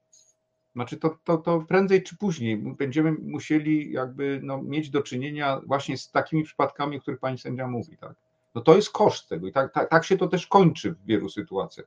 Znaczy 0.73 0.97
to, 0.97 1.17
to, 1.23 1.37
to 1.37 1.59
prędzej 1.59 2.03
czy 2.03 2.17
później 2.17 2.57
będziemy 2.57 3.11
musieli 3.11 3.91
jakby 3.91 4.39
no, 4.43 4.61
mieć 4.61 4.89
do 4.89 5.01
czynienia 5.01 5.61
właśnie 5.65 5.97
z 5.97 6.11
takimi 6.11 6.43
przypadkami, 6.43 6.97
o 6.97 7.01
których 7.01 7.19
pani 7.19 7.37
sędzia 7.37 7.67
mówi. 7.67 7.97
Tak? 7.97 8.13
No 8.55 8.61
to 8.61 8.75
jest 8.75 8.91
koszt 8.91 9.29
tego 9.29 9.47
i 9.47 9.51
tak, 9.51 9.73
tak, 9.73 9.89
tak 9.89 10.05
się 10.05 10.17
to 10.17 10.27
też 10.27 10.47
kończy 10.47 10.91
w 10.91 11.05
wielu 11.05 11.29
sytuacjach. 11.29 11.85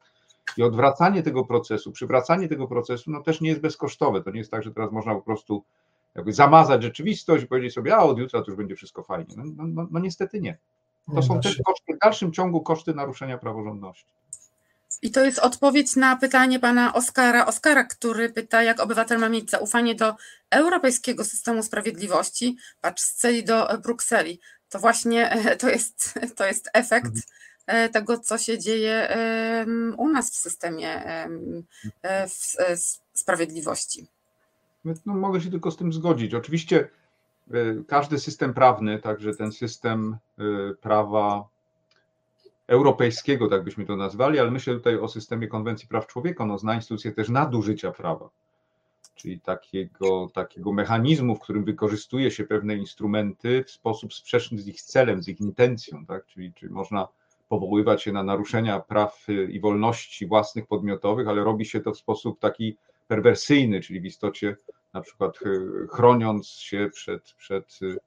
I 0.56 0.62
odwracanie 0.62 1.22
tego 1.22 1.44
procesu, 1.44 1.92
przywracanie 1.92 2.48
tego 2.48 2.68
procesu, 2.68 3.10
no 3.10 3.22
też 3.22 3.40
nie 3.40 3.48
jest 3.48 3.60
bezkosztowe. 3.60 4.22
To 4.22 4.30
nie 4.30 4.38
jest 4.38 4.50
tak, 4.50 4.62
że 4.62 4.70
teraz 4.70 4.92
można 4.92 5.14
po 5.14 5.22
prostu 5.22 5.64
jakby 6.14 6.32
zamazać 6.32 6.82
rzeczywistość 6.82 7.44
i 7.44 7.46
powiedzieć 7.46 7.74
sobie, 7.74 7.96
a 7.96 8.02
od 8.02 8.18
jutra 8.18 8.40
to 8.40 8.50
już 8.50 8.56
będzie 8.56 8.76
wszystko 8.76 9.02
fajnie. 9.02 9.34
No, 9.36 9.42
no, 9.56 9.64
no, 9.66 9.88
no 9.90 10.00
niestety 10.00 10.40
nie. 10.40 10.58
To 11.14 11.22
są 11.22 11.40
też 11.40 11.60
koszty, 11.66 11.94
w 11.94 11.98
dalszym 11.98 12.32
ciągu 12.32 12.60
koszty 12.60 12.94
naruszenia 12.94 13.38
praworządności. 13.38 14.06
I 15.02 15.10
to 15.10 15.24
jest 15.24 15.38
odpowiedź 15.38 15.96
na 15.96 16.16
pytanie 16.16 16.60
pana 16.60 16.94
Oskara. 16.94 17.46
Oskara, 17.46 17.84
który 17.84 18.30
pyta, 18.30 18.62
jak 18.62 18.80
obywatel 18.80 19.18
ma 19.18 19.28
mieć 19.28 19.50
zaufanie 19.50 19.94
do 19.94 20.14
europejskiego 20.50 21.24
systemu 21.24 21.62
sprawiedliwości, 21.62 22.56
patrz 22.80 23.02
z 23.02 23.14
celi 23.14 23.44
do 23.44 23.78
Brukseli. 23.82 24.40
To 24.68 24.78
właśnie 24.78 25.36
to 25.58 25.68
jest, 25.68 26.14
to 26.36 26.46
jest 26.46 26.70
efekt 26.72 27.06
mhm. 27.06 27.22
E, 27.22 27.46
tego, 27.92 28.18
co 28.18 28.38
się 28.38 28.58
dzieje 28.58 29.08
u 29.96 30.08
nas 30.08 30.30
w 30.30 30.36
systemie 30.36 30.88
e, 30.88 31.28
e, 32.04 32.26
sprawiedliwości. 33.12 34.06
No, 34.84 35.14
mogę 35.14 35.40
się 35.40 35.50
tylko 35.50 35.70
z 35.70 35.76
tym 35.76 35.92
zgodzić. 35.92 36.34
Oczywiście 36.34 36.88
każdy 37.86 38.18
system 38.18 38.54
prawny, 38.54 38.98
także 38.98 39.34
ten 39.34 39.52
system 39.52 40.16
prawa 40.80 41.48
europejskiego, 42.66 43.48
tak 43.48 43.64
byśmy 43.64 43.86
to 43.86 43.96
nazwali, 43.96 44.38
ale 44.38 44.50
myślę 44.50 44.74
tutaj 44.74 44.98
o 44.98 45.08
systemie 45.08 45.48
konwencji 45.48 45.88
praw 45.88 46.06
człowieka, 46.06 46.44
ono 46.44 46.58
zna 46.58 46.74
instytucje 46.74 47.12
też 47.12 47.28
nadużycia 47.28 47.92
prawa, 47.92 48.28
czyli 49.14 49.40
takiego, 49.40 50.30
takiego 50.34 50.72
mechanizmu, 50.72 51.36
w 51.36 51.40
którym 51.40 51.64
wykorzystuje 51.64 52.30
się 52.30 52.44
pewne 52.44 52.76
instrumenty 52.76 53.64
w 53.64 53.70
sposób 53.70 54.14
sprzeczny 54.14 54.58
z 54.58 54.68
ich 54.68 54.82
celem, 54.82 55.22
z 55.22 55.28
ich 55.28 55.40
intencją, 55.40 56.06
tak? 56.06 56.26
czyli, 56.26 56.52
czyli 56.52 56.72
można 56.72 57.08
powoływać 57.48 58.02
się 58.02 58.12
na 58.12 58.22
naruszenia 58.22 58.80
praw 58.80 59.28
y, 59.28 59.48
i 59.50 59.60
wolności 59.60 60.26
własnych 60.26 60.66
podmiotowych, 60.66 61.28
ale 61.28 61.44
robi 61.44 61.64
się 61.64 61.80
to 61.80 61.92
w 61.92 61.98
sposób 61.98 62.40
taki 62.40 62.76
perwersyjny, 63.08 63.80
czyli 63.80 64.00
w 64.00 64.04
istocie 64.04 64.56
na 64.94 65.00
przykład 65.00 65.42
y, 65.42 65.86
chroniąc 65.90 66.48
się 66.48 66.90
przed, 66.92 67.34
przed 67.38 67.78
y, 67.82 67.98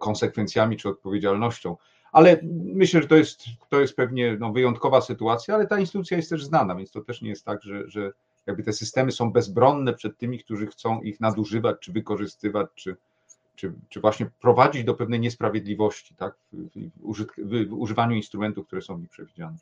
konsekwencjami 0.00 0.76
czy 0.76 0.88
odpowiedzialnością. 0.88 1.76
Ale 2.12 2.40
myślę, 2.64 3.02
że 3.02 3.08
to 3.08 3.16
jest, 3.16 3.44
to 3.68 3.80
jest 3.80 3.96
pewnie 3.96 4.36
no, 4.40 4.52
wyjątkowa 4.52 5.00
sytuacja, 5.00 5.54
ale 5.54 5.66
ta 5.66 5.78
instytucja 5.78 6.16
jest 6.16 6.30
też 6.30 6.44
znana, 6.44 6.74
więc 6.74 6.90
to 6.90 7.00
też 7.00 7.22
nie 7.22 7.28
jest 7.28 7.44
tak, 7.44 7.62
że, 7.62 7.90
że 7.90 8.12
jakby 8.46 8.62
te 8.62 8.72
systemy 8.72 9.12
są 9.12 9.32
bezbronne 9.32 9.94
przed 9.94 10.18
tymi, 10.18 10.38
którzy 10.38 10.66
chcą 10.66 11.00
ich 11.00 11.20
nadużywać, 11.20 11.76
czy 11.80 11.92
wykorzystywać, 11.92 12.66
czy, 12.74 12.96
czy, 13.54 13.72
czy 13.88 14.00
właśnie 14.00 14.30
prowadzić 14.40 14.84
do 14.84 14.94
pewnej 14.94 15.20
niesprawiedliwości 15.20 16.14
tak, 16.14 16.34
w, 17.38 17.72
używaniu 17.72 18.16
instrumentów, 18.16 18.66
które 18.66 18.82
są 18.82 18.96
w 18.96 19.00
nich 19.00 19.10
przewidziane. 19.10 19.56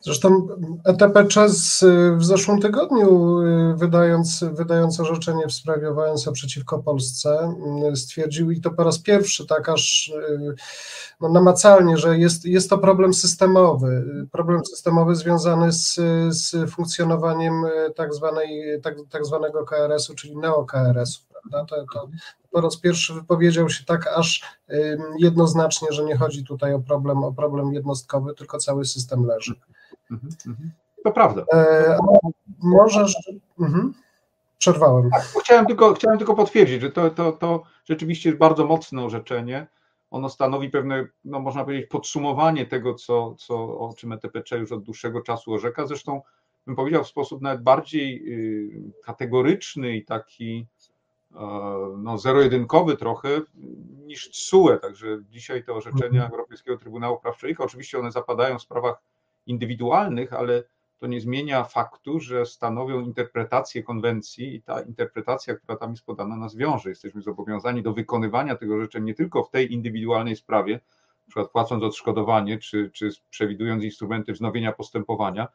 Zresztą 0.00 0.48
ETPC 0.84 1.46
w 2.16 2.24
zeszłym 2.24 2.60
tygodniu, 2.60 3.40
y, 3.40 3.74
wydając, 3.76 4.44
wydając 4.52 5.00
orzeczenie 5.00 5.46
w 5.46 5.52
sprawie 5.52 5.92
Wałęsa 5.92 6.32
przeciwko 6.32 6.78
Polsce, 6.78 7.54
y, 7.92 7.96
stwierdził 7.96 8.50
i 8.50 8.60
to 8.60 8.70
po 8.70 8.84
raz 8.84 8.98
pierwszy, 8.98 9.46
tak 9.46 9.68
aż 9.68 10.08
y, 10.08 10.54
no, 11.20 11.28
namacalnie, 11.28 11.96
że 11.96 12.18
jest, 12.18 12.44
jest 12.44 12.70
to 12.70 12.78
problem 12.78 13.14
systemowy. 13.14 14.04
Problem 14.32 14.64
systemowy 14.64 15.16
związany 15.16 15.72
z, 15.72 15.94
z 16.28 16.70
funkcjonowaniem 16.70 17.52
tak, 17.96 18.14
zwanej, 18.14 18.80
tak, 18.82 18.94
tak 19.10 19.26
zwanego 19.26 19.64
KRS-u, 19.64 20.14
czyli 20.14 20.36
neo-KRS-u. 20.36 21.27
To, 21.50 21.66
to 21.94 22.08
po 22.50 22.60
raz 22.60 22.76
pierwszy 22.76 23.14
wypowiedział 23.14 23.68
się 23.68 23.84
tak 23.84 24.06
aż 24.06 24.58
jednoznacznie, 25.18 25.88
że 25.90 26.04
nie 26.04 26.16
chodzi 26.16 26.44
tutaj 26.44 26.74
o 26.74 26.80
problem, 26.80 27.24
o 27.24 27.32
problem 27.32 27.74
jednostkowy, 27.74 28.34
tylko 28.34 28.58
cały 28.58 28.84
system 28.84 29.26
leży. 29.26 29.54
Mhm, 30.10 30.32
mhm. 30.46 30.70
To 31.04 31.12
prawda. 31.12 31.44
E, 31.52 31.98
możesz. 32.62 33.16
Mhm. 33.60 33.94
Przerwałem. 34.58 35.10
Tak, 35.10 35.22
chciałem, 35.22 35.66
tylko, 35.66 35.94
chciałem 35.94 36.18
tylko 36.18 36.34
potwierdzić, 36.34 36.80
że 36.80 36.90
to, 36.90 37.10
to, 37.10 37.32
to 37.32 37.62
rzeczywiście 37.84 38.28
jest 38.28 38.38
bardzo 38.38 38.66
mocne 38.66 39.04
orzeczenie. 39.04 39.66
Ono 40.10 40.28
stanowi 40.28 40.70
pewne, 40.70 41.06
no 41.24 41.40
można 41.40 41.64
powiedzieć, 41.64 41.86
podsumowanie 41.90 42.66
tego, 42.66 42.94
co, 42.94 43.34
co, 43.34 43.78
o 43.78 43.94
czym 43.96 44.12
ETPC 44.12 44.58
już 44.58 44.72
od 44.72 44.82
dłuższego 44.82 45.20
czasu 45.20 45.52
orzeka. 45.52 45.86
Zresztą 45.86 46.22
bym 46.66 46.76
powiedział 46.76 47.04
w 47.04 47.08
sposób 47.08 47.42
nawet 47.42 47.62
bardziej 47.62 48.22
y, 48.28 48.92
kategoryczny 49.04 49.96
i 49.96 50.04
taki 50.04 50.66
no, 51.98 52.18
zero-jedynkowy 52.18 52.96
trochę 52.96 53.28
niż 54.06 54.30
TSUE. 54.30 54.78
Także 54.82 55.18
dzisiaj 55.28 55.64
te 55.64 55.72
orzeczenia 55.72 56.22
mhm. 56.22 56.32
Europejskiego 56.32 56.78
Trybunału 56.78 57.20
Praw 57.20 57.36
Człowieka, 57.36 57.64
oczywiście 57.64 57.98
one 57.98 58.12
zapadają 58.12 58.58
w 58.58 58.62
sprawach 58.62 59.02
indywidualnych, 59.46 60.32
ale 60.32 60.64
to 60.98 61.06
nie 61.06 61.20
zmienia 61.20 61.64
faktu, 61.64 62.20
że 62.20 62.46
stanowią 62.46 63.00
interpretację 63.00 63.82
konwencji 63.82 64.54
i 64.54 64.62
ta 64.62 64.80
interpretacja, 64.80 65.56
która 65.56 65.78
tam 65.78 65.90
jest 65.90 66.04
podana, 66.04 66.36
nas 66.36 66.56
wiąże. 66.56 66.88
Jesteśmy 66.88 67.22
zobowiązani 67.22 67.82
do 67.82 67.92
wykonywania 67.92 68.56
tego 68.56 68.80
rzeczy 68.80 69.00
nie 69.00 69.14
tylko 69.14 69.44
w 69.44 69.50
tej 69.50 69.72
indywidualnej 69.72 70.36
sprawie, 70.36 70.74
na 70.74 71.30
przykład 71.30 71.50
płacąc 71.50 71.84
odszkodowanie, 71.84 72.58
czy, 72.58 72.90
czy 72.90 73.10
przewidując 73.30 73.84
instrumenty 73.84 74.32
wznowienia 74.32 74.72
postępowania, 74.72 75.48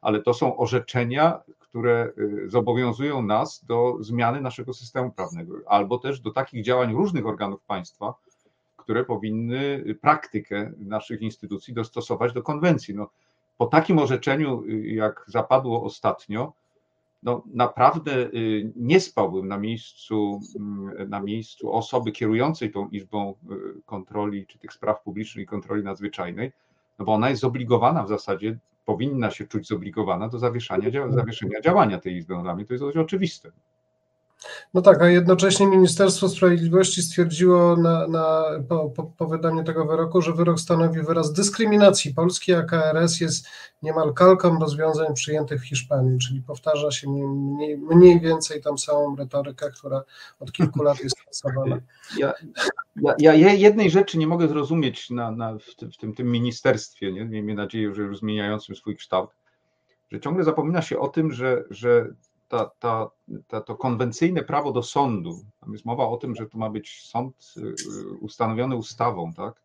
ale 0.00 0.22
to 0.22 0.34
są 0.34 0.56
orzeczenia, 0.56 1.40
które 1.58 2.12
y, 2.18 2.50
zobowiązują 2.50 3.22
nas 3.22 3.64
do 3.64 3.96
zmiany 4.00 4.40
naszego 4.40 4.74
systemu 4.74 5.10
prawnego, 5.10 5.54
albo 5.66 5.98
też 5.98 6.20
do 6.20 6.30
takich 6.30 6.64
działań 6.64 6.94
różnych 6.94 7.26
organów 7.26 7.62
państwa, 7.62 8.14
które 8.76 9.04
powinny 9.04 9.84
praktykę 10.00 10.72
naszych 10.78 11.22
instytucji 11.22 11.74
dostosować 11.74 12.32
do 12.32 12.42
konwencji. 12.42 12.94
No, 12.94 13.08
po 13.58 13.66
takim 13.66 13.98
orzeczeniu, 13.98 14.64
y, 14.68 14.86
jak 14.86 15.24
zapadło 15.26 15.82
ostatnio, 15.82 16.52
no 17.22 17.42
naprawdę 17.54 18.12
y, 18.12 18.72
nie 18.76 19.00
spałbym 19.00 19.48
na 19.48 19.58
miejscu, 19.58 20.40
mm, 20.56 21.08
na 21.10 21.20
miejscu 21.20 21.72
osoby 21.72 22.12
kierującej 22.12 22.72
tą 22.72 22.88
Izbą 22.88 23.34
y, 23.50 23.82
Kontroli, 23.86 24.46
czy 24.46 24.58
tych 24.58 24.72
spraw 24.72 25.02
publicznych 25.02 25.44
i 25.44 25.46
kontroli 25.46 25.84
nadzwyczajnej, 25.84 26.52
no 26.98 27.04
bo 27.04 27.14
ona 27.14 27.30
jest 27.30 27.42
zobligowana 27.42 28.04
w 28.04 28.08
zasadzie, 28.08 28.58
powinna 28.86 29.30
się 29.30 29.46
czuć 29.46 29.68
zobligowana 29.68 30.28
do 30.28 30.38
zawieszania, 30.38 30.90
zawieszenia 31.08 31.60
działania 31.60 31.98
tej 31.98 32.16
Izby. 32.16 32.34
Dla 32.42 32.54
mnie 32.54 32.64
to 32.64 32.74
jest 32.74 32.84
dość 32.84 32.96
oczywiste. 32.96 33.52
No 34.74 34.82
tak, 34.82 35.02
a 35.02 35.08
jednocześnie 35.08 35.66
Ministerstwo 35.66 36.28
Sprawiedliwości 36.28 37.02
stwierdziło 37.02 37.76
na, 37.76 38.06
na, 38.06 38.44
po, 38.68 38.90
po, 38.90 39.02
po, 39.04 39.26
wydaniu 39.26 39.64
tego 39.64 39.86
wyroku, 39.86 40.22
że 40.22 40.32
wyrok 40.32 40.60
stanowi 40.60 41.02
wyraz 41.02 41.32
dyskryminacji 41.32 42.14
Polski, 42.14 42.54
a 42.54 42.62
KRS 42.62 43.20
jest 43.20 43.46
niemal 43.82 44.14
kalką 44.14 44.58
rozwiązań 44.58 45.14
przyjętych 45.14 45.60
w 45.60 45.64
Hiszpanii, 45.64 46.18
czyli 46.18 46.42
powtarza 46.42 46.90
się 46.90 47.10
mniej, 47.10 47.78
mniej 47.78 48.20
więcej 48.20 48.62
tam 48.62 48.78
samą 48.78 49.16
retorykę, 49.16 49.70
która 49.70 50.02
od 50.40 50.52
kilku 50.52 50.82
lat 50.82 51.00
jest 51.00 51.16
stosowana. 51.18 51.80
Ja, 52.18 52.32
ja, 53.18 53.34
ja, 53.34 53.52
jednej 53.52 53.90
rzeczy 53.90 54.18
nie 54.18 54.26
mogę 54.26 54.48
zrozumieć 54.48 55.10
na, 55.10 55.30
na, 55.30 55.58
w, 55.58 55.74
tym, 55.76 55.92
w 55.92 55.96
tym, 55.96 56.14
tym 56.14 56.30
ministerstwie, 56.30 57.12
nie? 57.12 57.24
miejmy 57.24 57.54
nadzieję, 57.54 57.94
że 57.94 58.02
już 58.02 58.18
zmieniającym 58.18 58.76
swój 58.76 58.96
kształt, 58.96 59.30
że 60.12 60.20
ciągle 60.20 60.44
zapomina 60.44 60.82
się 60.82 60.98
o 60.98 61.08
tym, 61.08 61.32
że, 61.32 61.64
że 61.70 62.08
ta, 62.48 62.70
ta, 62.78 63.10
ta, 63.48 63.60
to 63.60 63.76
konwencyjne 63.76 64.42
prawo 64.42 64.72
do 64.72 64.82
sądu, 64.82 65.44
tam 65.60 65.72
jest 65.72 65.84
mowa 65.84 66.08
o 66.08 66.16
tym, 66.16 66.36
że 66.36 66.46
to 66.46 66.58
ma 66.58 66.70
być 66.70 67.02
sąd 67.10 67.54
y, 67.56 67.60
y, 67.60 67.74
ustanowiony 68.20 68.76
ustawą, 68.76 69.32
tak? 69.32 69.62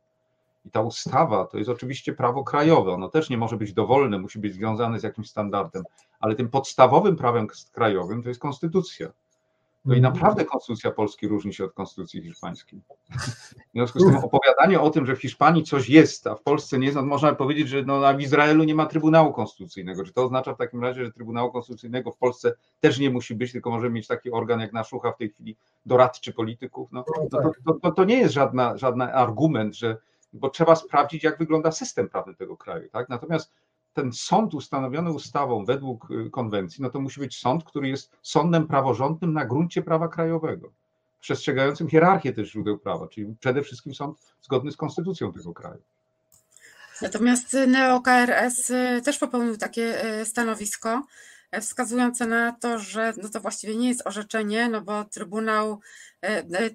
I 0.66 0.70
ta 0.70 0.82
ustawa 0.82 1.46
to 1.46 1.58
jest 1.58 1.70
oczywiście 1.70 2.14
prawo 2.14 2.44
krajowe, 2.44 2.92
ono 2.92 3.10
też 3.10 3.30
nie 3.30 3.38
może 3.38 3.58
być 3.58 3.74
dowolne, 3.74 4.20
musi 4.20 4.40
być 4.40 4.54
związane 4.54 5.00
z 5.00 5.04
jakimś 5.04 5.30
standardem, 5.30 5.84
ale 6.20 6.36
tym 6.36 6.50
podstawowym 6.50 7.16
prawem 7.16 7.48
krajowym 7.72 8.24
to 8.24 8.30
jest 8.30 8.42
konstytucja. 8.42 9.12
No 9.86 9.94
i 9.94 9.98
mhm. 9.98 10.14
naprawdę 10.14 10.46
konstytucja 10.46 10.92
Polski 10.92 11.28
różni 11.28 11.54
się 11.54 11.66
od 11.66 11.74
konstytucji 11.74 12.24
hiszpańskiej. 12.24 12.82
W 13.10 13.74
związku 13.74 14.00
z 14.00 14.06
tym 14.06 14.18
opowiadanie 14.18 14.80
o 14.80 14.90
tym, 14.90 15.06
że 15.06 15.16
w 15.16 15.22
Hiszpanii 15.22 15.64
coś 15.64 15.90
jest, 15.90 16.28
a 16.28 16.36
w 16.36 16.42
Polsce 16.42 16.80
nie 16.80 16.86
jest, 16.86 16.96
no 16.96 17.06
można 17.06 17.36
powiedzieć, 17.36 17.70
że 17.70 17.84
no, 17.84 18.18
w 18.18 18.22
Izraelu 18.22 18.64
nie 18.64 18.76
ma 18.76 18.86
Trybunału 18.86 19.34
Konstytucyjnego. 19.34 20.04
Czy 20.04 20.14
to 20.14 20.24
oznacza 20.24 20.54
w 20.54 20.58
takim 20.58 20.82
razie, 20.82 21.06
że 21.06 21.12
Trybunału 21.12 21.52
Konstytucyjnego 21.52 22.12
w 22.12 22.18
Polsce 22.18 22.54
też 22.80 23.00
nie 23.00 23.10
musi 23.10 23.36
być, 23.36 23.52
tylko 23.52 23.70
może 23.70 23.90
mieć 23.90 24.08
taki 24.08 24.32
organ 24.32 24.60
jak 24.60 24.74
nasz 24.74 24.88
Szucha 24.88 25.12
w 25.12 25.18
tej 25.18 25.30
chwili 25.30 25.56
doradczy 25.86 26.34
polityków? 26.34 26.92
No, 26.92 27.06
no 27.18 27.28
to, 27.42 27.52
to, 27.66 27.74
to, 27.74 27.92
to 27.92 28.04
nie 28.04 28.18
jest 28.18 28.34
żadna, 28.34 28.78
żaden 28.78 29.02
argument, 29.02 29.78
że 29.78 29.98
bo 30.34 30.50
trzeba 30.50 30.76
sprawdzić, 30.76 31.24
jak 31.24 31.38
wygląda 31.38 31.72
system 31.72 32.10
prawny 32.10 32.36
tego 32.36 32.58
kraju. 32.58 32.90
Tak? 32.90 33.10
Natomiast 33.10 33.52
ten 33.94 34.14
sąd 34.14 34.54
ustanowiony 34.54 35.12
ustawą 35.12 35.66
według 35.66 36.12
y, 36.12 36.30
konwencji, 36.30 36.82
no 36.82 36.90
to 36.90 37.00
musi 37.00 37.20
być 37.20 37.40
sąd, 37.40 37.64
który 37.64 37.88
jest 37.88 38.18
sądem 38.22 38.68
praworządnym 38.68 39.34
na 39.34 39.46
gruncie 39.46 39.82
prawa 39.82 40.08
krajowego, 40.08 40.72
przestrzegającym 41.22 41.90
hierarchię 41.90 42.34
też 42.34 42.52
źródeł 42.52 42.78
prawa, 42.78 43.08
czyli 43.08 43.36
przede 43.40 43.64
wszystkim 43.64 43.96
sąd 43.96 44.18
zgodny 44.42 44.72
z 44.72 44.78
konstytucją 44.78 45.34
tego 45.34 45.54
kraju. 45.54 45.82
Natomiast 47.02 47.58
NeoKRS 47.68 48.70
y, 48.70 49.02
też 49.04 49.18
popełnił 49.18 49.58
takie 49.58 50.06
y, 50.22 50.26
stanowisko, 50.26 51.04
wskazujące 51.62 52.28
na 52.28 52.52
to, 52.52 52.80
że 52.80 53.14
no 53.24 53.30
to 53.30 53.40
właściwie 53.40 53.76
nie 53.76 53.90
jest 53.90 54.08
orzeczenie, 54.08 54.70
no 54.70 54.82
bo 54.82 55.04
Trybunał, 55.04 55.72
e, 55.72 55.78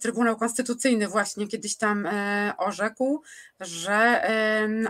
Trybunał 0.01 0.37
Konstytucyjny 0.37 1.09
właśnie 1.09 1.49
kiedyś 1.49 1.77
tam 1.77 2.07
e, 2.07 2.53
orzekł, 2.59 3.23
że 3.61 4.23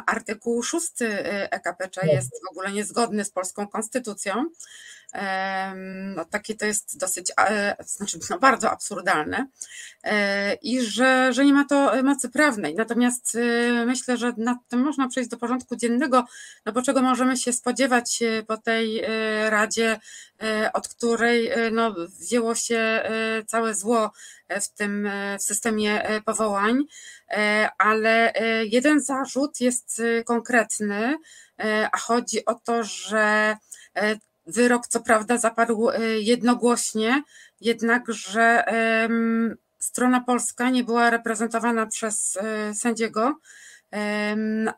artykuł 0.07 0.63
6 0.63 0.93
EKPC 1.51 2.03
e 2.03 2.15
jest 2.15 2.31
w 2.31 2.51
ogóle 2.51 2.73
niezgodny 2.73 3.25
z 3.25 3.31
polską 3.31 3.69
konstytucją. 3.69 4.45
No, 6.17 6.25
takie 6.25 6.55
to 6.55 6.67
jest 6.67 6.99
dosyć, 6.99 7.33
znaczy 7.85 8.19
no, 8.31 8.39
bardzo 8.39 8.71
absurdalne 8.71 9.47
i 10.63 10.81
że, 10.81 11.33
że 11.33 11.45
nie 11.45 11.53
ma 11.53 11.65
to 11.65 12.03
mocy 12.03 12.29
prawnej. 12.29 12.75
Natomiast 12.75 13.39
myślę, 13.87 14.17
że 14.17 14.33
nad 14.37 14.59
tym 14.69 14.81
można 14.81 15.09
przejść 15.09 15.31
do 15.31 15.37
porządku 15.37 15.77
dziennego, 15.77 16.25
no 16.67 16.73
bo 16.73 16.83
czego 16.83 17.03
możemy 17.03 17.37
się 17.37 17.53
spodziewać 17.53 18.23
po 18.47 18.57
tej 18.57 19.03
Radzie, 19.49 20.01
od 20.73 20.89
której 20.89 21.51
no, 21.73 21.95
wzięło 22.21 22.55
się 22.55 23.03
całe 23.47 23.75
zło 23.75 24.13
w 24.49 24.69
tym 24.69 25.09
w 25.39 25.43
systemie 25.43 26.23
powołań, 26.25 26.85
ale 27.79 28.33
jeden 28.65 29.01
zarzut 29.01 29.61
jest 29.61 30.03
konkretny, 30.25 31.17
a 31.93 31.99
chodzi 31.99 32.45
o 32.45 32.55
to, 32.55 32.85
że 32.85 33.57
Wyrok, 34.47 34.87
co 34.87 35.01
prawda, 35.01 35.39
zapadł 35.39 35.91
e, 35.91 36.01
jednogłośnie, 36.21 37.23
jednakże 37.61 38.65
strona 39.79 40.21
polska 40.21 40.71
nie 40.71 40.85
była 40.85 41.11
reprezentowana 41.11 41.87
przez 41.87 42.37
e, 42.37 42.75
sędziego, 42.75 43.39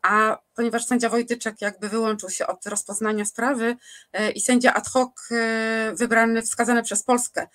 a 0.01 0.37
ponieważ 0.55 0.85
sędzia 0.85 1.09
Wojtyczek 1.09 1.61
jakby 1.61 1.89
wyłączył 1.89 2.29
się 2.29 2.47
od 2.47 2.65
rozpoznania 2.65 3.25
sprawy 3.25 3.75
e, 4.13 4.31
i 4.31 4.41
sędzia 4.41 4.73
ad 4.73 4.87
hoc 4.87 5.29
wybrany, 5.93 6.41
wskazany 6.41 6.83
przez 6.83 7.03
Polskę 7.03 7.47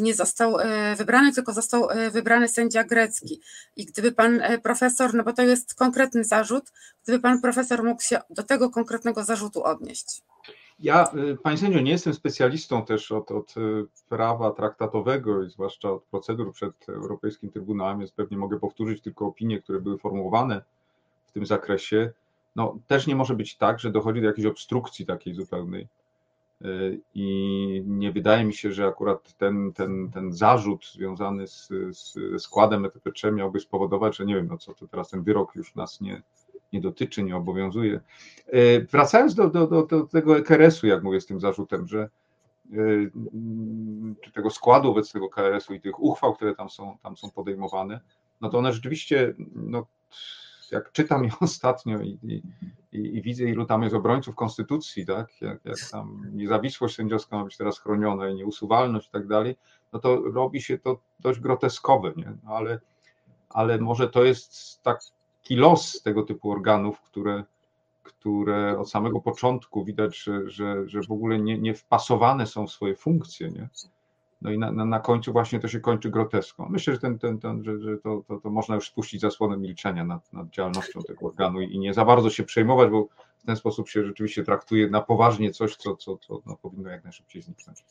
nie 0.00 0.14
został 0.14 0.56
wybrany, 0.96 1.32
tylko 1.32 1.52
został 1.52 1.88
wybrany 2.12 2.48
sędzia 2.48 2.84
grecki. 2.84 3.40
I 3.76 3.86
gdyby 3.86 4.12
pan 4.12 4.40
profesor, 4.62 5.14
no 5.14 5.24
bo 5.24 5.32
to 5.32 5.42
jest 5.42 5.74
konkretny 5.74 6.24
zarzut, 6.24 6.72
gdyby 7.04 7.20
pan 7.20 7.40
profesor 7.40 7.84
mógł 7.84 8.02
się 8.02 8.18
do 8.30 8.42
tego 8.42 8.70
konkretnego 8.70 9.24
zarzutu 9.24 9.64
odnieść. 9.64 10.22
Ja, 10.78 11.12
panie 11.42 11.58
sędzio, 11.58 11.80
nie 11.80 11.90
jestem 11.90 12.14
specjalistą 12.14 12.84
też 12.84 13.12
od, 13.12 13.30
od 13.30 13.54
prawa 14.08 14.50
traktatowego 14.50 15.42
i 15.42 15.50
zwłaszcza 15.50 15.90
od 15.90 16.04
procedur 16.04 16.52
przed 16.52 16.88
Europejskim 16.88 17.50
Trybunałem, 17.50 17.98
więc 17.98 18.12
pewnie 18.12 18.36
mogę 18.36 18.58
powtórzyć 18.60 19.02
tylko 19.02 19.26
opinie, 19.26 19.62
które 19.62 19.80
były 19.80 19.98
formułowane 19.98 20.62
tym 21.34 21.46
zakresie. 21.46 22.12
No, 22.56 22.78
też 22.86 23.06
nie 23.06 23.16
może 23.16 23.34
być 23.34 23.56
tak, 23.56 23.78
że 23.78 23.90
dochodzi 23.90 24.20
do 24.20 24.26
jakiejś 24.26 24.46
obstrukcji 24.46 25.06
takiej 25.06 25.34
zupełnej. 25.34 25.88
Y, 26.64 27.00
I 27.14 27.82
nie 27.86 28.12
wydaje 28.12 28.44
mi 28.44 28.54
się, 28.54 28.72
że 28.72 28.86
akurat 28.86 29.36
ten, 29.36 29.72
ten, 29.72 30.10
ten 30.10 30.32
zarzut 30.32 30.86
związany 30.86 31.46
z, 31.46 31.68
z 31.92 32.14
składem 32.42 32.84
ETPC 32.84 33.32
miałby 33.32 33.60
spowodować, 33.60 34.16
że 34.16 34.26
nie 34.26 34.34
wiem, 34.34 34.46
no 34.50 34.58
co 34.58 34.74
to 34.74 34.88
teraz 34.88 35.10
ten 35.10 35.22
wyrok 35.22 35.54
już 35.54 35.74
nas 35.74 36.00
nie, 36.00 36.22
nie 36.72 36.80
dotyczy, 36.80 37.22
nie 37.22 37.36
obowiązuje. 37.36 38.00
E, 38.46 38.80
wracając 38.80 39.34
do, 39.34 39.50
do, 39.50 39.66
do, 39.66 39.86
do 39.86 40.06
tego 40.06 40.42
KRS-u, 40.42 40.86
jak 40.86 41.02
mówię 41.02 41.20
z 41.20 41.26
tym 41.26 41.40
zarzutem, 41.40 41.88
że 41.88 42.02
e, 42.02 42.76
czy 44.20 44.32
tego 44.32 44.50
składu 44.50 44.88
wobec 44.88 45.12
tego 45.12 45.28
KRS-u 45.28 45.74
i 45.74 45.80
tych 45.80 46.02
uchwał, 46.02 46.34
które 46.34 46.54
tam 46.54 46.70
są, 46.70 46.98
tam 47.02 47.16
są 47.16 47.30
podejmowane, 47.30 48.00
no 48.40 48.48
to 48.48 48.58
one 48.58 48.72
rzeczywiście, 48.72 49.34
no, 49.54 49.86
jak 50.74 50.92
czytam 50.92 51.24
je 51.24 51.30
ostatnio 51.40 52.00
i, 52.00 52.18
i, 52.22 52.42
i, 52.92 53.22
widzę, 53.22 53.44
ilu 53.44 53.64
tam 53.66 53.82
jest 53.82 53.94
obrońców 53.94 54.34
konstytucji, 54.34 55.06
tak, 55.06 55.40
jak, 55.40 55.64
jak 55.64 55.76
tam 55.90 56.22
niezawisłość 56.32 56.96
sędziowska 56.96 57.36
ma 57.36 57.44
być 57.44 57.56
teraz 57.56 57.78
chroniona 57.78 58.28
i 58.28 58.34
nieusuwalność 58.34 59.08
i 59.08 59.10
tak 59.10 59.26
dalej, 59.26 59.56
no 59.92 59.98
to 59.98 60.16
robi 60.16 60.62
się 60.62 60.78
to 60.78 61.00
dość 61.20 61.40
groteskowe, 61.40 62.12
nie? 62.16 62.36
No 62.44 62.56
ale, 62.56 62.80
ale 63.48 63.78
może 63.78 64.08
to 64.08 64.24
jest 64.24 64.82
tak 64.82 65.00
los 65.50 66.02
tego 66.02 66.22
typu 66.22 66.50
organów, 66.50 67.00
które, 67.00 67.44
które 68.02 68.78
od 68.78 68.90
samego 68.90 69.20
początku 69.20 69.84
widać, 69.84 70.18
że, 70.18 70.50
że, 70.50 70.88
że 70.88 71.00
w 71.02 71.12
ogóle 71.12 71.38
nie, 71.38 71.58
nie 71.58 71.74
wpasowane 71.74 72.46
są 72.46 72.66
w 72.66 72.72
swoje 72.72 72.96
funkcje. 72.96 73.50
Nie? 73.50 73.68
No 74.44 74.50
i 74.50 74.58
na, 74.58 74.72
na, 74.72 74.84
na 74.84 75.00
końcu 75.00 75.32
właśnie 75.32 75.60
to 75.60 75.68
się 75.68 75.80
kończy 75.80 76.10
groteską. 76.10 76.68
Myślę, 76.70 76.94
że, 76.94 77.00
ten, 77.00 77.18
ten, 77.18 77.38
ten, 77.38 77.64
że, 77.64 77.78
że 77.78 77.98
to, 77.98 78.24
to, 78.28 78.40
to 78.40 78.50
można 78.50 78.74
już 78.74 78.88
spuścić 78.88 79.20
zasłonę 79.20 79.56
milczenia 79.56 80.04
nad, 80.04 80.32
nad 80.32 80.50
działalnością 80.50 81.02
tego 81.02 81.26
organu 81.26 81.60
i, 81.60 81.74
i 81.74 81.78
nie 81.78 81.94
za 81.94 82.04
bardzo 82.04 82.30
się 82.30 82.44
przejmować, 82.44 82.90
bo 82.90 83.08
w 83.38 83.46
ten 83.46 83.56
sposób 83.56 83.88
się 83.88 84.04
rzeczywiście 84.04 84.44
traktuje 84.44 84.90
na 84.90 85.00
poważnie 85.00 85.50
coś, 85.50 85.76
co, 85.76 85.96
co, 85.96 86.16
co 86.16 86.42
no, 86.46 86.56
powinno 86.56 86.90
jak 86.90 87.04
najszybciej 87.04 87.42
zniknąć. 87.42 87.84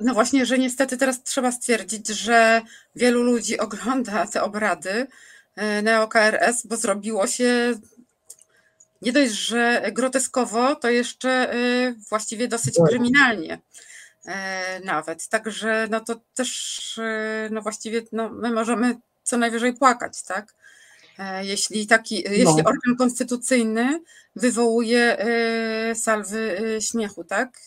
No 0.00 0.14
właśnie, 0.14 0.46
że 0.46 0.58
niestety 0.58 0.96
teraz 0.96 1.22
trzeba 1.22 1.52
stwierdzić, 1.52 2.08
że 2.08 2.62
wielu 2.96 3.22
ludzi 3.22 3.58
ogląda 3.58 4.26
te 4.26 4.42
obrady 4.42 5.06
e, 5.56 5.82
NeoKRS, 5.82 6.66
bo 6.66 6.76
zrobiło 6.76 7.26
się 7.26 7.74
nie 9.02 9.12
dość, 9.12 9.32
że 9.32 9.90
groteskowo, 9.92 10.74
to 10.74 10.90
jeszcze 10.90 11.30
e, 11.30 11.94
właściwie 12.10 12.48
dosyć 12.48 12.74
kryminalnie 12.88 13.60
nawet. 14.84 15.28
Także 15.28 15.88
no 15.90 16.00
to 16.00 16.20
też 16.34 17.00
no 17.50 17.62
właściwie 17.62 18.02
no 18.12 18.28
my 18.28 18.52
możemy 18.52 18.96
co 19.22 19.36
najwyżej 19.36 19.74
płakać, 19.74 20.22
tak? 20.22 20.54
Jeśli 21.42 21.86
taki, 21.86 22.24
no. 22.24 22.30
jeśli 22.30 22.64
organ 22.64 22.96
konstytucyjny 22.98 24.02
wywołuje 24.36 25.16
salwy 25.94 26.56
śmiechu, 26.80 27.24
tak? 27.24 27.58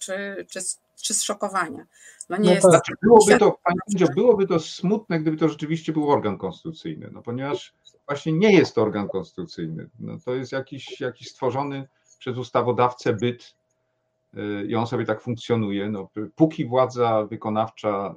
Czy, 0.00 0.46
czy 0.50 0.60
czy 1.02 1.14
zszokowania. 1.14 1.86
No 2.28 2.36
nie 2.36 2.44
no 2.44 2.54
jest 2.54 2.66
znaczy, 2.66 2.92
byłoby 3.02 3.38
to, 3.38 3.58
Pani 3.64 4.10
byłoby 4.14 4.46
to 4.46 4.60
smutne, 4.60 5.20
gdyby 5.20 5.36
to 5.36 5.48
rzeczywiście 5.48 5.92
był 5.92 6.10
organ 6.10 6.38
konstytucyjny, 6.38 7.10
no 7.12 7.22
ponieważ 7.22 7.74
właśnie 8.06 8.32
nie 8.32 8.52
jest 8.52 8.74
to 8.74 8.82
organ 8.82 9.08
konstytucyjny. 9.08 9.88
No 9.98 10.18
to 10.24 10.34
jest 10.34 10.52
jakiś, 10.52 11.00
jakiś 11.00 11.28
stworzony 11.28 11.88
przez 12.18 12.38
ustawodawcę 12.38 13.12
byt 13.12 13.54
i 14.68 14.74
on 14.74 14.86
sobie 14.86 15.04
tak 15.04 15.20
funkcjonuje. 15.20 15.90
No, 15.90 16.08
póki 16.36 16.64
władza 16.64 17.24
wykonawcza 17.24 18.14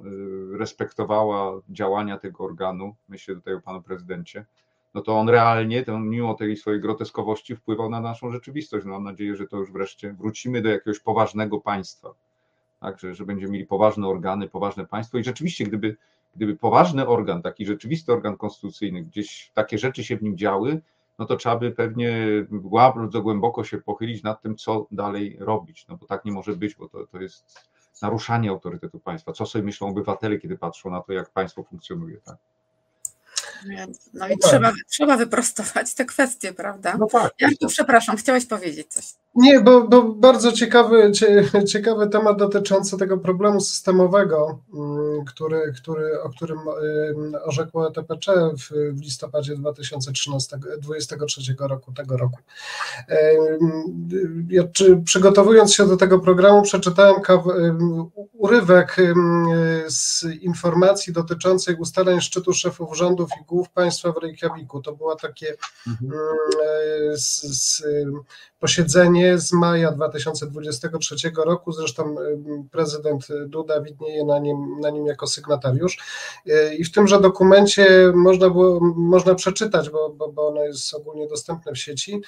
y, 0.54 0.58
respektowała 0.58 1.60
działania 1.68 2.18
tego 2.18 2.44
organu, 2.44 2.94
myślę 3.08 3.34
tutaj 3.34 3.54
o 3.54 3.60
panu 3.60 3.82
prezydencie, 3.82 4.44
no 4.94 5.02
to 5.02 5.18
on 5.18 5.28
realnie, 5.28 5.82
to 5.82 5.98
mimo 5.98 6.34
tej 6.34 6.56
swojej 6.56 6.80
groteskowości, 6.80 7.56
wpływał 7.56 7.90
na 7.90 8.00
naszą 8.00 8.30
rzeczywistość. 8.30 8.86
No, 8.86 8.92
mam 8.92 9.04
nadzieję, 9.04 9.36
że 9.36 9.46
to 9.46 9.56
już 9.56 9.72
wreszcie 9.72 10.12
wrócimy 10.12 10.62
do 10.62 10.68
jakiegoś 10.68 11.00
poważnego 11.00 11.60
państwa 11.60 12.14
tak? 12.80 12.98
że, 12.98 13.14
że 13.14 13.24
będziemy 13.24 13.52
mieli 13.52 13.66
poważne 13.66 14.06
organy, 14.06 14.48
poważne 14.48 14.86
państwo 14.86 15.18
i 15.18 15.24
rzeczywiście, 15.24 15.64
gdyby, 15.64 15.96
gdyby 16.36 16.56
poważny 16.56 17.06
organ, 17.06 17.42
taki 17.42 17.66
rzeczywisty 17.66 18.12
organ 18.12 18.36
konstytucyjny, 18.36 19.02
gdzieś 19.02 19.50
takie 19.54 19.78
rzeczy 19.78 20.04
się 20.04 20.16
w 20.16 20.22
nim 20.22 20.36
działy, 20.38 20.80
no 21.18 21.26
to 21.26 21.36
trzeba 21.36 21.56
by 21.56 21.70
pewnie 21.70 22.16
bardzo 22.50 23.22
głęboko 23.22 23.64
się 23.64 23.78
pochylić 23.78 24.22
nad 24.22 24.42
tym, 24.42 24.56
co 24.56 24.86
dalej 24.90 25.36
robić, 25.40 25.86
no 25.88 25.96
bo 25.96 26.06
tak 26.06 26.24
nie 26.24 26.32
może 26.32 26.56
być, 26.56 26.74
bo 26.74 26.88
to, 26.88 27.06
to 27.06 27.20
jest 27.20 27.68
naruszanie 28.02 28.50
autorytetu 28.50 29.00
państwa. 29.00 29.32
Co 29.32 29.46
sobie 29.46 29.64
myślą 29.64 29.88
obywatele, 29.88 30.38
kiedy 30.38 30.58
patrzą 30.58 30.90
na 30.90 31.00
to, 31.00 31.12
jak 31.12 31.30
państwo 31.30 31.62
funkcjonuje, 31.62 32.16
tak? 32.20 32.36
No 34.14 34.28
i 34.28 34.30
no 34.30 34.48
trzeba, 34.48 34.68
tak. 34.68 34.76
trzeba 34.88 35.16
wyprostować 35.16 35.94
te 35.94 36.04
kwestie, 36.04 36.52
prawda? 36.52 36.96
No 36.98 37.06
tak. 37.06 37.32
Jarku, 37.40 37.66
przepraszam, 37.68 38.16
chciałeś 38.16 38.46
powiedzieć 38.46 38.86
coś. 38.92 39.14
Nie, 39.36 39.60
bo, 39.60 39.88
bo 39.88 40.02
bardzo 40.02 40.52
ciekawy, 40.52 41.12
ciekawy 41.72 42.08
temat 42.08 42.38
dotyczący 42.38 42.98
tego 42.98 43.18
problemu 43.18 43.60
systemowego, 43.60 44.58
mm, 44.74 45.24
który, 45.24 45.72
który, 45.82 46.22
o 46.22 46.30
którym 46.30 46.58
orzekło 47.44 47.88
ETPC 47.88 48.32
w, 48.58 49.00
listopadzie 49.02 49.56
2013, 49.56 50.58
2023 50.78 51.54
roku, 51.58 51.92
tego 51.92 52.16
roku. 52.16 52.38
Ja, 54.48 54.64
czy, 54.72 54.96
przygotowując 54.96 55.74
się 55.74 55.86
do 55.86 55.96
tego 55.96 56.18
programu, 56.18 56.62
przeczytałem 56.62 57.14
urywek 58.32 58.96
z 59.88 60.24
informacji 60.40 61.12
dotyczącej 61.12 61.76
ustaleń 61.76 62.20
szczytu 62.20 62.52
szefów 62.52 62.96
rządów 62.96 63.30
i 63.40 63.44
głów 63.44 63.70
państwa 63.70 64.12
w 64.12 64.16
Reykjaviku. 64.16 64.82
To 64.82 64.92
było 64.92 65.16
takie 65.16 65.56
mhm. 65.86 66.12
z, 67.16 67.42
z, 67.42 67.82
posiedzenie 68.58 69.25
z 69.36 69.52
maja 69.52 69.92
2023 69.92 71.16
roku. 71.36 71.72
Zresztą 71.72 72.14
prezydent 72.70 73.26
Duda 73.46 73.80
widnieje 73.80 74.24
na 74.24 74.38
nim, 74.38 74.80
na 74.80 74.90
nim 74.90 75.06
jako 75.06 75.26
sygnatariusz. 75.26 75.98
I 76.78 76.84
w 76.84 76.92
tymże 76.92 77.20
dokumencie 77.20 78.12
można, 78.14 78.50
było, 78.50 78.80
można 78.96 79.34
przeczytać, 79.34 79.90
bo, 79.90 80.10
bo, 80.10 80.32
bo 80.32 80.48
ono 80.48 80.64
jest 80.64 80.94
ogólnie 80.94 81.28
dostępne 81.28 81.72
w 81.72 81.78
sieci, 81.78 82.20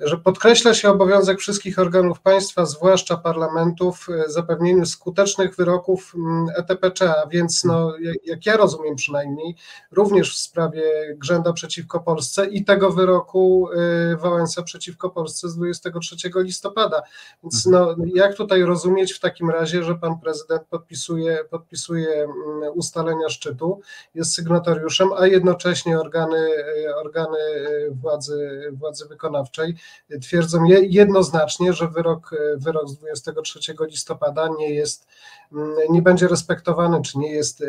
że 0.00 0.16
podkreśla 0.16 0.74
się 0.74 0.90
obowiązek 0.90 1.38
wszystkich 1.38 1.78
organów 1.78 2.20
państwa, 2.20 2.66
zwłaszcza 2.66 3.16
parlamentów, 3.16 4.06
e, 4.08 4.30
zapewnieniu 4.30 4.86
skutecznych 4.86 5.56
wyroków 5.56 6.12
mm, 6.14 6.46
ETPC, 6.56 7.14
a 7.22 7.26
więc 7.26 7.64
no, 7.64 7.94
jak 8.24 8.46
ja 8.46 8.56
rozumiem 8.56 8.96
przynajmniej, 8.96 9.56
również 9.92 10.34
w 10.34 10.38
sprawie 10.38 10.82
Grzęda 11.16 11.52
przeciwko 11.52 12.00
Polsce 12.00 12.46
i 12.46 12.64
tego 12.64 12.90
wyroku 12.90 13.68
e, 14.12 14.16
Wałęsa 14.16 14.62
przeciwko 14.62 15.10
Polsce 15.10 15.48
z 15.48 15.56
23 15.56 16.16
listopada. 16.36 17.02
Więc 17.42 17.66
no, 17.66 17.96
jak 18.14 18.34
tutaj 18.34 18.62
rozumieć 18.62 19.12
w 19.12 19.20
takim 19.20 19.50
razie, 19.50 19.84
że 19.84 19.94
pan 19.94 20.20
prezydent 20.20 20.62
podpisuje, 20.70 21.38
podpisuje 21.50 22.08
mm, 22.14 22.34
ustalenia 22.74 23.28
szczytu, 23.28 23.80
jest 24.14 24.34
sygnatariuszem, 24.34 25.08
a 25.18 25.26
jednocześnie 25.26 26.00
organy, 26.00 26.48
e, 26.86 26.96
organy 26.96 27.38
władzy, 27.90 28.70
władzy 28.72 29.08
wykonawczej 29.08 29.74
twierdzą 30.22 30.64
jednoznacznie, 30.82 31.72
że 31.72 31.88
wyrok, 31.88 32.30
wyrok 32.56 32.88
z 32.88 32.98
23 32.98 33.74
listopada 33.80 34.48
nie 34.58 34.70
jest, 34.74 35.06
nie 35.90 36.02
będzie 36.02 36.28
respektowany, 36.28 37.02
czy 37.02 37.18
nie 37.18 37.32
jest, 37.32 37.64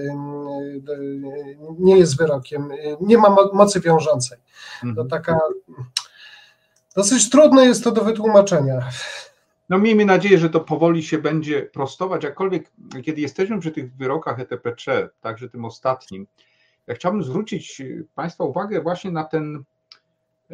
nie 1.79 1.97
jest 1.97 2.17
wyrokiem, 2.17 2.69
nie 3.01 3.17
ma 3.17 3.35
mocy 3.53 3.79
wiążącej. 3.79 4.37
To 4.81 4.87
mhm. 4.87 5.07
taka 5.07 5.39
dosyć 6.95 7.29
trudne 7.29 7.65
jest 7.65 7.83
to 7.83 7.91
do 7.91 8.03
wytłumaczenia. 8.03 8.89
No 9.69 9.77
miejmy 9.77 10.05
nadzieję, 10.05 10.37
że 10.37 10.49
to 10.49 10.59
powoli 10.59 11.03
się 11.03 11.17
będzie 11.17 11.61
prostować, 11.61 12.23
jakkolwiek 12.23 12.71
kiedy 13.05 13.21
jesteśmy 13.21 13.59
przy 13.59 13.71
tych 13.71 13.95
wyrokach 13.95 14.39
ETPC, 14.39 15.09
także 15.21 15.49
tym 15.49 15.65
ostatnim, 15.65 16.27
ja 16.87 16.95
chciałbym 16.95 17.23
zwrócić 17.23 17.81
Państwa 18.15 18.43
uwagę 18.43 18.81
właśnie 18.81 19.11
na 19.11 19.23
ten 19.23 19.63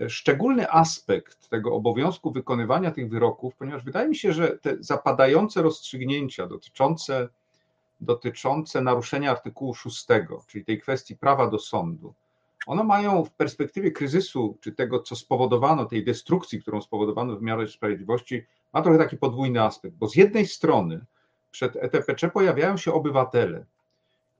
szczególny 0.07 0.71
aspekt 0.71 1.49
tego 1.49 1.75
obowiązku 1.75 2.31
wykonywania 2.31 2.91
tych 2.91 3.09
wyroków, 3.09 3.55
ponieważ 3.55 3.83
wydaje 3.83 4.07
mi 4.07 4.15
się, 4.15 4.33
że 4.33 4.57
te 4.57 4.77
zapadające 4.79 5.61
rozstrzygnięcia 5.61 6.47
dotyczące, 6.47 7.29
dotyczące 8.01 8.81
naruszenia 8.81 9.31
artykułu 9.31 9.73
6, 9.73 10.05
czyli 10.47 10.65
tej 10.65 10.81
kwestii 10.81 11.15
prawa 11.15 11.47
do 11.47 11.59
sądu, 11.59 12.13
one 12.67 12.83
mają 12.83 13.25
w 13.25 13.31
perspektywie 13.31 13.91
kryzysu, 13.91 14.57
czy 14.61 14.71
tego, 14.71 14.99
co 14.99 15.15
spowodowano, 15.15 15.85
tej 15.85 16.03
destrukcji, 16.03 16.61
którą 16.61 16.81
spowodowano 16.81 17.35
w 17.35 17.41
miarę 17.41 17.67
sprawiedliwości, 17.67 18.45
ma 18.73 18.81
trochę 18.81 18.97
taki 18.97 19.17
podwójny 19.17 19.63
aspekt, 19.63 19.95
bo 19.95 20.09
z 20.09 20.15
jednej 20.15 20.47
strony 20.47 21.05
przed 21.51 21.75
ETPC 21.75 22.29
pojawiają 22.29 22.77
się 22.77 22.93
obywatele, 22.93 23.65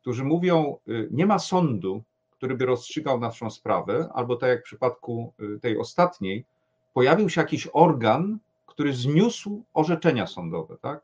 którzy 0.02 0.24
mówią, 0.24 0.78
y, 0.88 1.08
nie 1.12 1.26
ma 1.26 1.40
sądu, 1.40 2.04
który 2.38 2.56
by 2.56 2.66
rozstrzygał 2.66 3.20
naszą 3.20 3.50
sprawę, 3.50 4.10
albo 4.14 4.36
tak 4.36 4.50
jak 4.50 4.60
w 4.60 4.64
przypadku 4.64 5.34
y, 5.56 5.60
tej 5.60 5.78
ostatniej, 5.78 6.46
pojawił 6.94 7.30
się 7.30 7.42
jakiś 7.42 7.68
organ, 7.74 8.38
który 8.66 8.94
zniósł 8.94 9.64
orzeczenia 9.74 10.28
sądowe, 10.28 10.78
tak? 10.82 11.02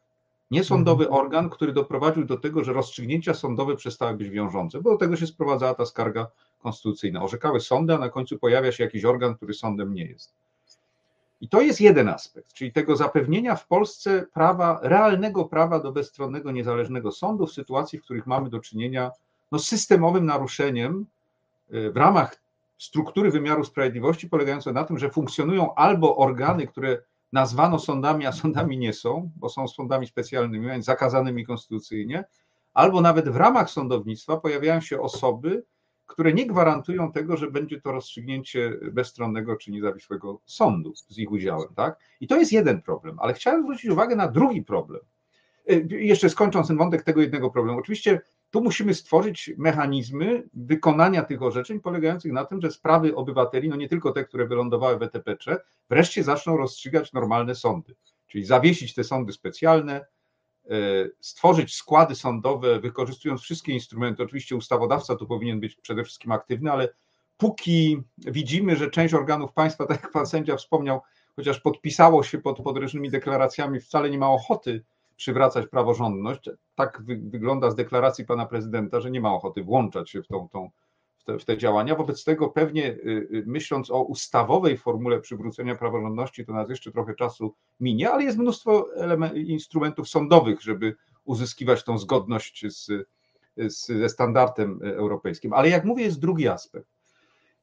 Niesądowy 0.52 1.04
mhm. 1.04 1.22
organ, 1.22 1.50
który 1.50 1.74
doprowadził 1.74 2.26
do 2.26 2.38
tego, 2.38 2.64
że 2.64 2.74
rozstrzygnięcia 2.74 3.34
sądowe 3.34 3.76
przestały 3.76 4.18
być 4.18 4.30
wiążące, 4.30 4.82
bo 4.82 4.92
do 4.92 4.98
tego 4.98 5.16
się 5.16 5.28
sprowadzała 5.28 5.74
ta 5.74 5.86
skarga 5.86 6.28
konstytucyjna. 6.62 7.24
Orzekały 7.24 7.60
sądy, 7.60 7.94
a 7.94 7.98
na 7.98 8.10
końcu 8.10 8.40
pojawia 8.40 8.72
się 8.72 8.84
jakiś 8.84 9.06
organ, 9.06 9.36
który 9.36 9.54
sądem 9.54 9.94
nie 9.94 10.06
jest. 10.06 10.34
I 11.42 11.50
to 11.50 11.62
jest 11.62 11.82
jeden 11.82 12.10
aspekt, 12.10 12.54
czyli 12.54 12.72
tego 12.72 12.96
zapewnienia 12.96 13.56
w 13.56 13.68
Polsce 13.68 14.26
prawa, 14.34 14.80
realnego 14.84 15.46
prawa 15.46 15.80
do 15.80 15.92
bezstronnego, 15.92 16.52
niezależnego 16.52 17.12
sądu 17.12 17.48
w 17.48 17.54
sytuacji, 17.54 18.00
w 18.00 18.04
których 18.04 18.28
mamy 18.28 18.50
do 18.50 18.60
czynienia 18.60 19.12
no, 19.52 19.60
z 19.60 19.68
systemowym 19.68 20.26
naruszeniem 20.26 21.06
w 21.94 21.98
ramach 21.98 22.44
struktury 22.78 23.32
wymiaru 23.32 23.64
sprawiedliwości 23.64 24.30
polegające 24.30 24.74
na 24.74 24.84
tym, 24.84 25.00
że 25.00 25.10
funkcjonują 25.10 25.76
albo 25.76 26.18
organy, 26.18 26.68
które 26.68 27.02
nazwano 27.32 27.80
sądami, 27.80 28.26
a 28.26 28.32
sądami 28.32 28.78
nie 28.78 28.94
są, 28.94 29.32
bo 29.36 29.50
są 29.50 29.68
sądami 29.68 30.08
specjalnymi, 30.08 30.68
więc 30.68 30.86
zakazanymi 30.86 31.46
konstytucyjnie, 31.46 32.26
albo 32.74 33.02
nawet 33.02 33.30
w 33.30 33.36
ramach 33.36 33.70
sądownictwa 33.70 34.38
pojawiają 34.38 34.82
się 34.82 35.02
osoby, 35.02 35.64
które 36.06 36.34
nie 36.34 36.48
gwarantują 36.48 37.12
tego, 37.12 37.38
że 37.38 37.52
będzie 37.52 37.82
to 37.82 37.92
rozstrzygnięcie 37.92 38.80
bezstronnego 38.92 39.56
czy 39.56 39.72
niezawisłego 39.72 40.42
sądu 40.46 40.94
z 40.96 41.18
ich 41.18 41.32
udziałem. 41.32 41.70
Tak? 41.76 42.00
I 42.20 42.28
to 42.28 42.38
jest 42.38 42.52
jeden 42.52 42.82
problem, 42.82 43.20
ale 43.20 43.34
chciałem 43.34 43.64
zwrócić 43.64 43.92
uwagę 43.92 44.16
na 44.16 44.28
drugi 44.28 44.62
problem. 44.62 45.02
Y, 45.72 45.88
jeszcze 45.90 46.30
skończąc 46.30 46.68
ten 46.68 46.78
wątek 46.78 47.04
tego 47.04 47.22
jednego 47.22 47.50
problemu. 47.50 47.80
Oczywiście 47.80 48.22
tu 48.54 48.62
musimy 48.62 48.94
stworzyć 48.94 49.52
mechanizmy 49.58 50.44
wykonania 50.54 51.24
tych 51.24 51.42
orzeczeń 51.42 51.80
polegających 51.80 52.32
na 52.32 52.46
tym, 52.46 52.62
że 52.62 52.72
sprawy 52.72 53.16
obywateli, 53.16 53.70
no 53.70 53.76
nie 53.76 53.90
tylko 53.90 54.12
te, 54.12 54.24
które 54.24 54.48
wylądowały 54.48 54.98
w 54.98 55.04
ETPC, 55.04 55.58
wreszcie 55.90 56.24
zaczną 56.24 56.58
rozstrzygać 56.58 57.14
normalne 57.14 57.56
sądy. 57.56 57.96
Czyli 58.28 58.46
zawiesić 58.46 58.94
te 58.94 59.04
sądy 59.04 59.34
specjalne, 59.34 60.06
e, 60.66 60.76
stworzyć 61.20 61.76
składy 61.76 62.16
sądowe, 62.16 62.80
wykorzystując 62.80 63.42
wszystkie 63.42 63.74
instrumenty. 63.74 64.24
Oczywiście 64.24 64.56
ustawodawca 64.56 65.16
tu 65.16 65.28
powinien 65.28 65.60
być 65.60 65.76
przede 65.76 66.04
wszystkim 66.04 66.32
aktywny, 66.32 66.72
ale 66.72 66.90
póki 67.38 68.04
widzimy, 68.18 68.76
że 68.76 68.90
część 68.90 69.14
organów 69.14 69.54
państwa, 69.54 69.86
tak 69.86 70.02
jak 70.02 70.12
pan 70.12 70.28
sędzia 70.28 70.58
wspomniał, 70.58 71.02
chociaż 71.36 71.60
podpisało 71.60 72.24
się 72.24 72.38
pod, 72.38 72.62
pod 72.62 72.78
różnymi 72.78 73.10
deklaracjami, 73.10 73.80
wcale 73.80 74.10
nie 74.10 74.18
ma 74.18 74.30
ochoty 74.30 74.84
przywracać 75.16 75.68
praworządność. 75.68 76.50
Tak 76.76 77.02
wy, 77.02 77.22
wygląda 77.24 77.72
z 77.72 77.76
deklaracji 77.76 78.26
pana 78.26 78.46
prezydenta, 78.46 79.00
że 79.02 79.12
nie 79.12 79.22
ma 79.22 79.34
ochoty 79.34 79.64
włączać 79.64 80.10
się 80.10 80.24
w, 80.24 80.28
tą, 80.28 80.50
tą, 80.50 80.70
w, 81.18 81.24
te, 81.24 81.40
w 81.40 81.46
te 81.46 81.58
działania. 81.58 81.96
Wobec 81.96 82.24
tego 82.24 82.50
pewnie 82.50 82.88
y, 82.88 83.28
y, 83.34 83.44
myśląc 83.48 83.92
o 83.92 84.04
ustawowej 84.04 84.78
formule 84.78 85.20
przywrócenia 85.22 85.76
praworządności, 85.76 86.46
to 86.46 86.54
nas 86.54 86.70
jeszcze 86.70 86.92
trochę 86.92 87.16
czasu 87.16 87.54
minie, 87.80 88.12
ale 88.12 88.24
jest 88.24 88.38
mnóstwo 88.38 88.90
instrumentów 89.36 90.10
sądowych, 90.10 90.62
żeby 90.62 90.96
uzyskiwać 91.26 91.84
tą 91.84 91.98
zgodność 91.98 92.66
z, 92.68 92.92
z, 93.58 93.86
ze 93.86 94.10
standardem 94.10 94.80
europejskim. 94.84 95.54
Ale 95.54 95.70
jak 95.70 95.86
mówię, 95.86 96.04
jest 96.04 96.20
drugi 96.20 96.48
aspekt. 96.48 96.88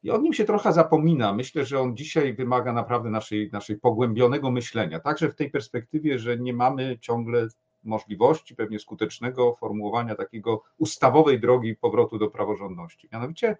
I 0.03 0.11
o 0.11 0.17
nim 0.17 0.33
się 0.33 0.45
trochę 0.45 0.73
zapomina. 0.73 1.33
Myślę, 1.33 1.65
że 1.65 1.79
on 1.79 1.97
dzisiaj 1.97 2.33
wymaga 2.33 2.73
naprawdę 2.73 3.09
naszej, 3.09 3.49
naszej 3.51 3.77
pogłębionego 3.77 4.51
myślenia, 4.51 4.99
także 4.99 5.29
w 5.29 5.35
tej 5.35 5.51
perspektywie, 5.51 6.19
że 6.19 6.37
nie 6.37 6.53
mamy 6.53 6.97
ciągle 7.01 7.47
możliwości 7.83 8.55
pewnie 8.55 8.79
skutecznego 8.79 9.55
formułowania 9.55 10.15
takiego 10.15 10.63
ustawowej 10.77 11.39
drogi 11.39 11.75
powrotu 11.75 12.17
do 12.17 12.27
praworządności. 12.27 13.09
Mianowicie 13.13 13.57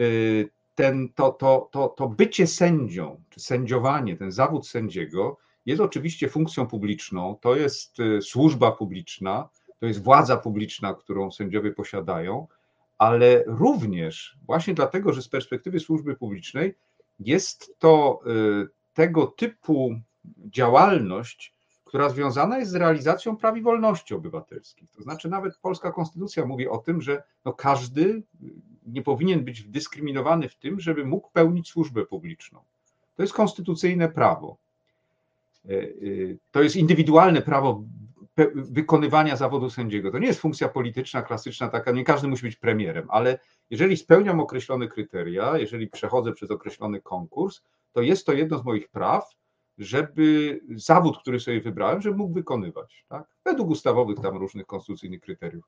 y, 0.00 0.48
ten, 0.74 1.08
to, 1.14 1.32
to, 1.32 1.68
to, 1.72 1.88
to 1.88 2.08
bycie 2.08 2.46
sędzią, 2.46 3.20
czy 3.30 3.40
sędziowanie, 3.40 4.16
ten 4.16 4.32
zawód 4.32 4.66
sędziego 4.68 5.36
jest 5.66 5.80
oczywiście 5.80 6.28
funkcją 6.28 6.66
publiczną, 6.66 7.38
to 7.40 7.56
jest 7.56 8.00
y, 8.00 8.22
służba 8.22 8.72
publiczna, 8.72 9.48
to 9.80 9.86
jest 9.86 10.02
władza 10.02 10.36
publiczna, 10.36 10.94
którą 10.94 11.30
sędziowie 11.30 11.72
posiadają, 11.72 12.46
ale 12.98 13.44
również 13.46 14.36
właśnie 14.46 14.74
dlatego, 14.74 15.12
że 15.12 15.22
z 15.22 15.28
perspektywy 15.28 15.80
służby 15.80 16.16
publicznej 16.16 16.74
jest 17.20 17.74
to 17.78 18.20
y, 18.26 18.68
tego 18.94 19.26
typu 19.26 19.94
działalność, 20.50 21.54
która 21.84 22.08
związana 22.08 22.58
jest 22.58 22.70
z 22.70 22.74
realizacją 22.74 23.36
praw 23.36 23.56
i 23.56 23.62
wolności 23.62 24.14
obywatelskich. 24.14 24.90
To 24.90 25.02
znaczy, 25.02 25.28
nawet 25.28 25.56
polska 25.56 25.92
konstytucja 25.92 26.46
mówi 26.46 26.68
o 26.68 26.78
tym, 26.78 27.02
że 27.02 27.22
no 27.44 27.52
każdy 27.52 28.22
nie 28.86 29.02
powinien 29.02 29.44
być 29.44 29.62
dyskryminowany 29.62 30.48
w 30.48 30.56
tym, 30.56 30.80
żeby 30.80 31.04
mógł 31.04 31.30
pełnić 31.30 31.68
służbę 31.68 32.06
publiczną. 32.06 32.60
To 33.16 33.22
jest 33.22 33.32
konstytucyjne 33.32 34.08
prawo. 34.08 34.56
E, 35.68 35.70
to 36.52 36.62
jest 36.62 36.76
indywidualne 36.76 37.42
prawo 37.42 37.82
wykonywania 38.54 39.36
zawodu 39.36 39.70
sędziego. 39.70 40.10
To 40.10 40.18
nie 40.18 40.26
jest 40.26 40.40
funkcja 40.40 40.68
polityczna, 40.68 41.22
klasyczna, 41.22 41.68
taka, 41.68 41.90
nie 41.90 42.04
każdy 42.04 42.28
musi 42.28 42.42
być 42.42 42.56
premierem, 42.56 43.06
ale 43.10 43.38
jeżeli 43.70 43.96
spełniam 43.96 44.40
określone 44.40 44.88
kryteria, 44.88 45.58
jeżeli 45.58 45.88
przechodzę 45.88 46.32
przez 46.32 46.50
określony 46.50 47.00
konkurs, 47.00 47.62
to 47.92 48.02
jest 48.02 48.26
to 48.26 48.32
jedno 48.32 48.58
z 48.58 48.64
moich 48.64 48.88
praw, 48.88 49.30
żeby 49.78 50.60
zawód, 50.74 51.18
który 51.18 51.40
sobie 51.40 51.60
wybrałem, 51.60 52.00
żeby 52.02 52.16
mógł 52.16 52.34
wykonywać, 52.34 53.04
tak? 53.08 53.24
według 53.44 53.70
ustawowych 53.70 54.20
tam 54.20 54.36
różnych 54.36 54.66
konstytucyjnych 54.66 55.20
kryteriów. 55.20 55.64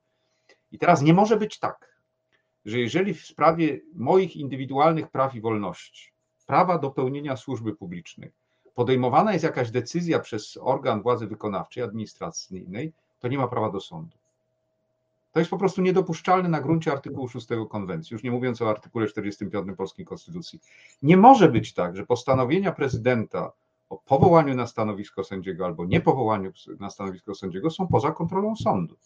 I 0.72 0.78
teraz 0.78 1.02
nie 1.02 1.14
może 1.14 1.36
być 1.36 1.58
tak, 1.58 2.00
że 2.64 2.78
jeżeli 2.78 3.14
w 3.14 3.26
sprawie 3.26 3.80
moich 3.94 4.36
indywidualnych 4.36 5.10
praw 5.10 5.34
i 5.34 5.40
wolności, 5.40 6.12
prawa 6.46 6.78
do 6.78 6.90
pełnienia 6.90 7.36
służby 7.36 7.76
publicznej, 7.76 8.32
podejmowana 8.76 9.32
jest 9.32 9.44
jakaś 9.44 9.70
decyzja 9.70 10.18
przez 10.18 10.58
organ 10.60 11.02
władzy 11.02 11.26
wykonawczej, 11.26 11.82
administracyjnej, 11.82 12.92
to 13.20 13.28
nie 13.28 13.38
ma 13.38 13.48
prawa 13.48 13.70
do 13.70 13.80
sądu. 13.80 14.16
To 15.32 15.38
jest 15.40 15.50
po 15.50 15.58
prostu 15.58 15.82
niedopuszczalne 15.82 16.48
na 16.48 16.60
gruncie 16.60 16.92
artykułu 16.92 17.28
6 17.28 17.46
konwencji, 17.70 18.14
już 18.14 18.22
nie 18.22 18.30
mówiąc 18.30 18.62
o 18.62 18.70
artykule 18.70 19.06
45 19.06 19.76
polskiej 19.76 20.04
konstytucji. 20.04 20.60
Nie 21.02 21.16
może 21.16 21.48
być 21.48 21.74
tak, 21.74 21.96
że 21.96 22.06
postanowienia 22.06 22.72
prezydenta 22.72 23.52
o 23.90 23.96
powołaniu 23.96 24.54
na 24.54 24.66
stanowisko 24.66 25.24
sędziego 25.24 25.64
albo 25.64 25.84
niepowołaniu 25.84 26.52
na 26.80 26.90
stanowisko 26.90 27.34
sędziego 27.34 27.70
są 27.70 27.86
poza 27.86 28.12
kontrolą 28.12 28.56
sądu. 28.56 28.96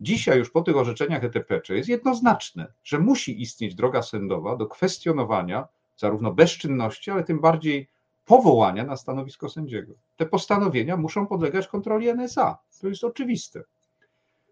Dzisiaj 0.00 0.38
już 0.38 0.50
po 0.50 0.62
tych 0.62 0.76
orzeczeniach 0.76 1.24
ETPC 1.24 1.76
jest 1.76 1.88
jednoznaczne, 1.88 2.72
że 2.84 2.98
musi 2.98 3.42
istnieć 3.42 3.74
droga 3.74 4.02
sądowa 4.02 4.56
do 4.56 4.66
kwestionowania 4.66 5.68
zarówno 5.96 6.32
bezczynności, 6.32 7.10
ale 7.10 7.24
tym 7.24 7.40
bardziej 7.40 7.88
powołania 8.24 8.84
na 8.84 8.96
stanowisko 8.96 9.48
sędziego. 9.48 9.92
Te 10.16 10.26
postanowienia 10.26 10.96
muszą 10.96 11.26
podlegać 11.26 11.68
kontroli 11.68 12.08
NSA. 12.08 12.58
To 12.80 12.88
jest 12.88 13.04
oczywiste. 13.04 13.62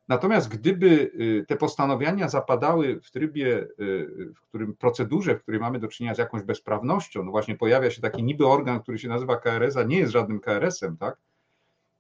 Natomiast 0.08 0.48
gdyby 0.48 0.86
y, 0.86 1.44
te 1.48 1.56
postanowienia 1.56 2.28
zapadały 2.28 3.00
w 3.00 3.10
trybie, 3.10 3.68
y, 3.80 4.32
w 4.34 4.40
którym 4.48 4.76
procedurze, 4.76 5.34
w 5.34 5.42
której 5.42 5.60
mamy 5.60 5.78
do 5.78 5.88
czynienia 5.88 6.14
z 6.14 6.18
jakąś 6.18 6.42
bezprawnością, 6.42 7.24
no 7.24 7.30
właśnie 7.30 7.56
pojawia 7.56 7.90
się 7.90 8.02
taki 8.02 8.22
niby 8.22 8.46
organ, 8.46 8.80
który 8.80 8.98
się 8.98 9.08
nazywa 9.08 9.36
KRS, 9.36 9.76
a 9.76 9.82
nie 9.82 9.98
jest 9.98 10.12
żadnym 10.12 10.40
KRS-em, 10.40 10.96
tak? 10.96 11.16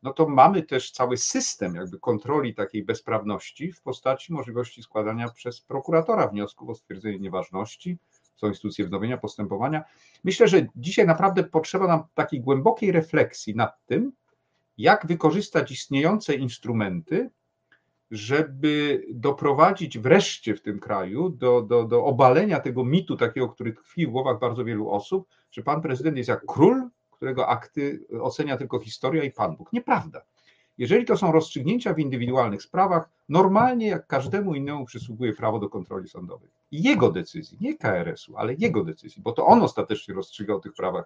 No 0.02 0.12
to 0.12 0.28
mamy 0.28 0.62
też 0.62 0.90
cały 0.90 1.16
system 1.16 1.74
jakby 1.74 1.98
kontroli 1.98 2.54
takiej 2.54 2.84
bezprawności 2.84 3.72
w 3.72 3.82
postaci 3.82 4.32
możliwości 4.32 4.82
składania 4.82 5.28
przez 5.28 5.60
prokuratora 5.60 6.28
wniosków 6.28 6.68
o 6.68 6.74
stwierdzenie 6.74 7.18
nieważności, 7.18 7.98
są 8.40 8.48
instytucje 8.48 8.84
wznowienia 8.84 9.18
postępowania. 9.18 9.84
Myślę, 10.24 10.48
że 10.48 10.66
dzisiaj 10.76 11.06
naprawdę 11.06 11.44
potrzeba 11.44 11.86
nam 11.86 12.02
takiej 12.14 12.40
głębokiej 12.40 12.92
refleksji 12.92 13.56
nad 13.56 13.86
tym, 13.86 14.12
jak 14.78 15.06
wykorzystać 15.06 15.72
istniejące 15.72 16.34
instrumenty 16.34 17.30
żeby 18.10 19.04
doprowadzić 19.10 19.98
wreszcie 19.98 20.54
w 20.54 20.62
tym 20.62 20.78
kraju 20.78 21.28
do, 21.28 21.62
do, 21.62 21.84
do 21.84 22.04
obalenia 22.04 22.60
tego 22.60 22.84
mitu 22.84 23.16
takiego, 23.16 23.48
który 23.48 23.72
tkwi 23.72 24.06
w 24.06 24.10
głowach 24.10 24.38
bardzo 24.38 24.64
wielu 24.64 24.90
osób, 24.90 25.28
że 25.50 25.62
pan 25.62 25.82
prezydent 25.82 26.16
jest 26.16 26.28
jak 26.28 26.46
król, 26.46 26.88
którego 27.10 27.48
akty 27.48 28.06
ocenia 28.20 28.56
tylko 28.56 28.78
historia 28.78 29.24
i 29.24 29.30
Pan 29.30 29.56
Bóg. 29.56 29.72
Nieprawda. 29.72 30.22
Jeżeli 30.78 31.04
to 31.04 31.16
są 31.16 31.32
rozstrzygnięcia 31.32 31.94
w 31.94 31.98
indywidualnych 31.98 32.62
sprawach, 32.62 33.08
normalnie 33.28 33.86
jak 33.86 34.06
każdemu 34.06 34.54
innemu 34.54 34.84
przysługuje 34.84 35.32
prawo 35.32 35.58
do 35.58 35.68
kontroli 35.68 36.08
sądowej. 36.08 36.48
Jego 36.72 37.10
decyzji, 37.10 37.58
nie 37.60 37.76
KRS-u, 37.76 38.36
ale 38.36 38.54
jego 38.54 38.84
decyzji, 38.84 39.22
bo 39.22 39.32
to 39.32 39.46
on 39.46 39.62
ostatecznie 39.62 40.14
rozstrzyga 40.14 40.54
o 40.54 40.60
tych 40.60 40.74
prawach 40.74 41.04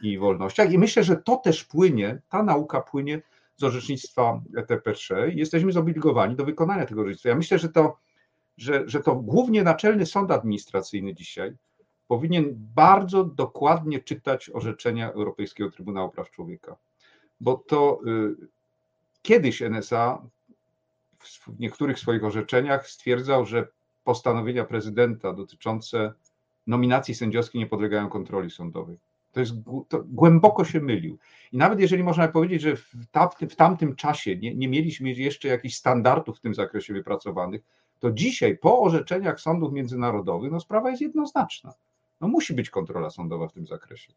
i 0.00 0.18
wolnościach. 0.18 0.72
I 0.72 0.78
myślę, 0.78 1.02
że 1.02 1.16
to 1.16 1.36
też 1.36 1.64
płynie, 1.64 2.20
ta 2.28 2.42
nauka 2.42 2.80
płynie 2.80 3.22
z 3.56 3.64
orzecznictwa 3.64 4.40
ETP3 4.56 5.32
i 5.32 5.38
jesteśmy 5.38 5.72
zobligowani 5.72 6.36
do 6.36 6.44
wykonania 6.44 6.86
tego 6.86 7.00
orzecznictwa. 7.00 7.28
Ja 7.28 7.34
myślę, 7.34 7.58
że 7.58 7.68
to, 7.68 7.98
że, 8.56 8.82
że 8.86 9.00
to 9.00 9.14
głównie 9.14 9.62
Naczelny 9.62 10.06
Sąd 10.06 10.30
Administracyjny 10.30 11.14
dzisiaj 11.14 11.56
powinien 12.08 12.44
bardzo 12.74 13.24
dokładnie 13.24 14.00
czytać 14.00 14.50
orzeczenia 14.50 15.12
Europejskiego 15.12 15.70
Trybunału 15.70 16.10
Praw 16.10 16.30
Człowieka, 16.30 16.76
bo 17.40 17.56
to 17.56 18.00
y, 18.06 18.48
kiedyś 19.22 19.62
NSA 19.62 20.22
w 21.20 21.60
niektórych 21.60 21.98
swoich 21.98 22.24
orzeczeniach 22.24 22.88
stwierdzał, 22.88 23.46
że 23.46 23.68
postanowienia 24.08 24.64
prezydenta 24.64 25.32
dotyczące 25.32 26.12
nominacji 26.66 27.14
sędziowskiej 27.14 27.58
nie 27.58 27.66
podlegają 27.66 28.08
kontroli 28.08 28.50
sądowej. 28.50 28.98
To 29.32 29.40
jest 29.40 29.52
to 29.88 30.04
głęboko 30.04 30.64
się 30.64 30.80
mylił. 30.80 31.18
I 31.52 31.56
nawet 31.56 31.80
jeżeli 31.80 32.02
można 32.04 32.28
powiedzieć, 32.28 32.62
że 32.62 32.76
w, 32.76 32.94
w 33.50 33.56
tamtym 33.56 33.96
czasie 33.96 34.36
nie, 34.36 34.54
nie 34.54 34.68
mieliśmy 34.68 35.10
jeszcze 35.10 35.48
jakichś 35.48 35.74
standardów 35.74 36.38
w 36.38 36.40
tym 36.40 36.54
zakresie 36.54 36.94
wypracowanych, 36.94 37.60
to 38.00 38.10
dzisiaj 38.10 38.58
po 38.58 38.80
orzeczeniach 38.82 39.40
sądów 39.40 39.72
międzynarodowych 39.72 40.52
no 40.52 40.60
sprawa 40.60 40.90
jest 40.90 41.02
jednoznaczna. 41.02 41.72
No 42.20 42.28
musi 42.28 42.54
być 42.54 42.70
kontrola 42.70 43.10
sądowa 43.10 43.48
w 43.48 43.52
tym 43.52 43.66
zakresie. 43.66 44.12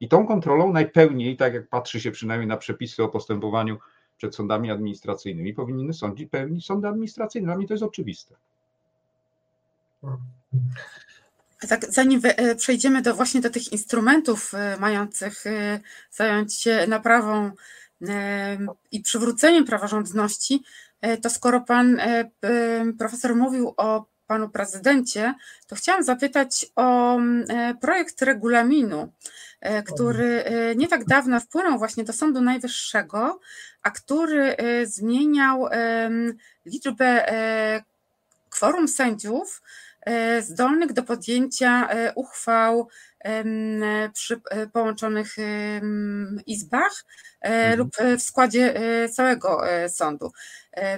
I 0.00 0.08
tą 0.08 0.26
kontrolą 0.26 0.72
najpełniej, 0.72 1.36
tak 1.36 1.54
jak 1.54 1.68
patrzy 1.68 2.00
się 2.00 2.10
przynajmniej 2.10 2.48
na 2.48 2.56
przepisy 2.56 3.02
o 3.02 3.08
postępowaniu 3.08 3.78
przed 4.16 4.34
sądami 4.34 4.70
administracyjnymi, 4.70 5.54
powinny 5.54 5.92
sądzić 5.92 6.30
pełnić 6.30 6.66
sądy 6.66 6.88
administracyjne. 6.88 7.46
Dla 7.46 7.56
mnie 7.56 7.66
to 7.66 7.74
jest 7.74 7.84
oczywiste. 7.84 8.34
Tak, 11.68 11.86
zanim 11.88 12.20
e, 12.24 12.54
przejdziemy 12.54 13.02
do 13.02 13.14
właśnie 13.14 13.40
do 13.40 13.50
tych 13.50 13.72
instrumentów 13.72 14.54
e, 14.54 14.76
mających 14.80 15.46
e, 15.46 15.80
zająć 16.10 16.54
się 16.54 16.86
naprawą 16.86 17.50
i 18.92 19.00
przywróceniem 19.00 19.64
praworządności, 19.64 20.62
to 21.22 21.30
skoro 21.30 21.60
pan 21.60 22.00
profesor 22.98 23.36
mówił 23.36 23.74
o 23.76 24.06
panu 24.26 24.48
prezydencie, 24.48 25.34
to 25.66 25.76
chciałam 25.76 26.04
zapytać 26.04 26.66
o 26.76 27.18
projekt 27.80 28.22
regulaminu, 28.22 29.12
który 29.86 30.44
nie 30.76 30.88
tak 30.88 31.04
dawno 31.04 31.40
wpłynął 31.40 31.78
właśnie 31.78 32.04
do 32.04 32.12
Sądu 32.12 32.40
Najwyższego, 32.40 33.40
a 33.82 33.90
który 33.90 34.56
zmieniał 34.84 35.68
liczbę 36.66 37.26
kworum 38.50 38.88
sędziów 38.88 39.62
zdolnych 40.40 40.92
do 40.92 41.02
podjęcia 41.02 41.88
e, 41.88 42.12
uchwał 42.14 42.88
przy 44.12 44.40
e, 44.50 44.66
połączonych 44.66 45.36
izbach 46.46 47.04
mhm. 47.40 47.78
lub 47.78 47.96
w 48.18 48.22
składzie 48.22 48.74
całego 49.12 49.60
sądu 49.88 50.32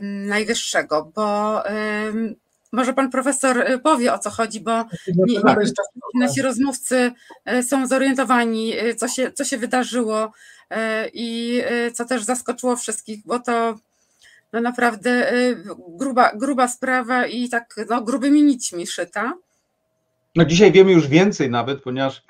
najwyższego, 0.02 1.12
bo 1.14 1.62
może 2.72 2.92
pan 2.92 3.10
profesor 3.10 3.80
powie 3.82 4.12
o 4.12 4.18
co 4.18 4.30
chodzi, 4.30 4.60
bo 4.60 4.84
nie, 5.06 5.36
nie, 5.36 5.54
nasi 6.14 6.42
rozmówcy 6.42 7.12
są 7.68 7.86
zorientowani, 7.86 8.72
co 8.96 9.08
się, 9.08 9.32
co 9.32 9.44
się 9.44 9.58
wydarzyło 9.58 10.32
i 11.12 11.62
co 11.94 12.04
też 12.04 12.22
zaskoczyło 12.22 12.76
wszystkich, 12.76 13.24
bo 13.24 13.38
to 13.38 13.74
no 14.52 14.60
naprawdę 14.60 15.34
y, 15.34 15.64
gruba, 15.98 16.32
gruba 16.34 16.68
sprawa 16.68 17.26
i 17.26 17.48
tak 17.48 17.74
no, 17.90 18.02
grubymi 18.02 18.42
nićmi 18.42 18.86
szyta. 18.86 19.34
No 20.36 20.44
dzisiaj 20.44 20.72
wiemy 20.72 20.92
już 20.92 21.08
więcej 21.08 21.50
nawet, 21.50 21.82
ponieważ 21.82 22.22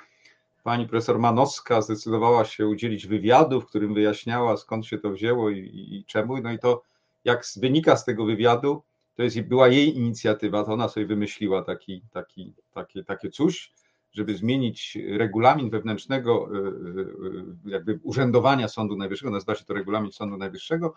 pani 0.64 0.88
profesor 0.88 1.18
Manowska 1.18 1.82
zdecydowała 1.82 2.44
się 2.44 2.66
udzielić 2.66 3.06
wywiadu, 3.06 3.60
w 3.60 3.66
którym 3.66 3.94
wyjaśniała 3.94 4.56
skąd 4.56 4.86
się 4.86 4.98
to 4.98 5.10
wzięło 5.10 5.50
i, 5.50 5.58
i, 5.58 5.96
i 5.98 6.04
czemu. 6.04 6.40
No 6.40 6.52
i 6.52 6.58
to 6.58 6.82
jak 7.24 7.44
wynika 7.56 7.96
z 7.96 8.04
tego 8.04 8.24
wywiadu, 8.24 8.82
to 9.16 9.22
jest, 9.22 9.40
była 9.40 9.68
jej 9.68 9.96
inicjatywa, 9.96 10.64
to 10.64 10.72
ona 10.72 10.88
sobie 10.88 11.06
wymyśliła 11.06 11.62
taki, 11.62 12.02
taki, 12.12 12.54
takie, 12.74 13.04
takie 13.04 13.30
coś, 13.30 13.72
żeby 14.12 14.34
zmienić 14.34 14.98
regulamin 15.08 15.70
wewnętrznego 15.70 16.48
y, 16.54 16.58
y, 16.58 17.70
jakby 17.70 18.00
urzędowania 18.02 18.68
Sądu 18.68 18.96
Najwyższego, 18.96 19.30
nazywa 19.30 19.54
się 19.54 19.64
to 19.64 19.74
regulamin 19.74 20.12
Sądu 20.12 20.36
Najwyższego 20.36 20.94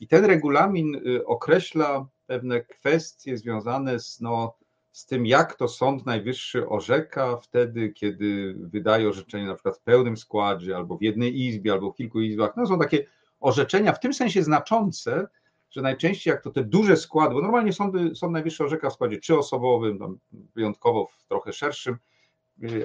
i 0.00 0.06
ten 0.06 0.24
regulamin 0.24 1.00
określa 1.26 2.06
pewne 2.26 2.60
kwestie 2.60 3.36
związane 3.36 4.00
z, 4.00 4.20
no, 4.20 4.56
z 4.96 5.06
tym, 5.06 5.26
jak 5.26 5.54
to 5.54 5.68
Sąd 5.68 6.06
Najwyższy 6.06 6.68
orzeka 6.68 7.36
wtedy, 7.36 7.92
kiedy 7.92 8.54
wydaje 8.58 9.08
orzeczenie 9.08 9.46
na 9.46 9.54
przykład 9.54 9.78
w 9.78 9.82
pełnym 9.82 10.16
składzie, 10.16 10.76
albo 10.76 10.96
w 10.96 11.02
jednej 11.02 11.40
izbie, 11.40 11.72
albo 11.72 11.92
w 11.92 11.96
kilku 11.96 12.20
izbach. 12.20 12.52
No 12.56 12.66
są 12.66 12.78
takie 12.78 13.06
orzeczenia 13.40 13.92
w 13.92 14.00
tym 14.00 14.14
sensie 14.14 14.42
znaczące, 14.42 15.26
że 15.70 15.82
najczęściej 15.82 16.30
jak 16.30 16.42
to 16.42 16.50
te 16.50 16.64
duże 16.64 16.96
składy, 16.96 17.34
bo 17.34 17.42
normalnie 17.42 17.72
sądy, 17.72 18.14
Sąd 18.14 18.32
Najwyższy 18.32 18.64
orzeka 18.64 18.90
w 18.90 18.92
składzie 18.92 19.18
trzyosobowym, 19.18 20.18
wyjątkowo 20.54 21.06
w 21.06 21.24
trochę 21.28 21.52
szerszym, 21.52 21.96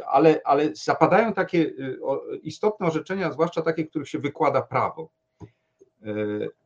ale, 0.07 0.41
ale 0.45 0.75
zapadają 0.75 1.33
takie 1.33 1.59
y, 1.59 1.99
istotne 2.43 2.87
orzeczenia, 2.87 3.31
zwłaszcza 3.31 3.61
takie, 3.61 3.85
których 3.85 4.09
się 4.09 4.19
wykłada 4.19 4.61
prawo. 4.61 5.09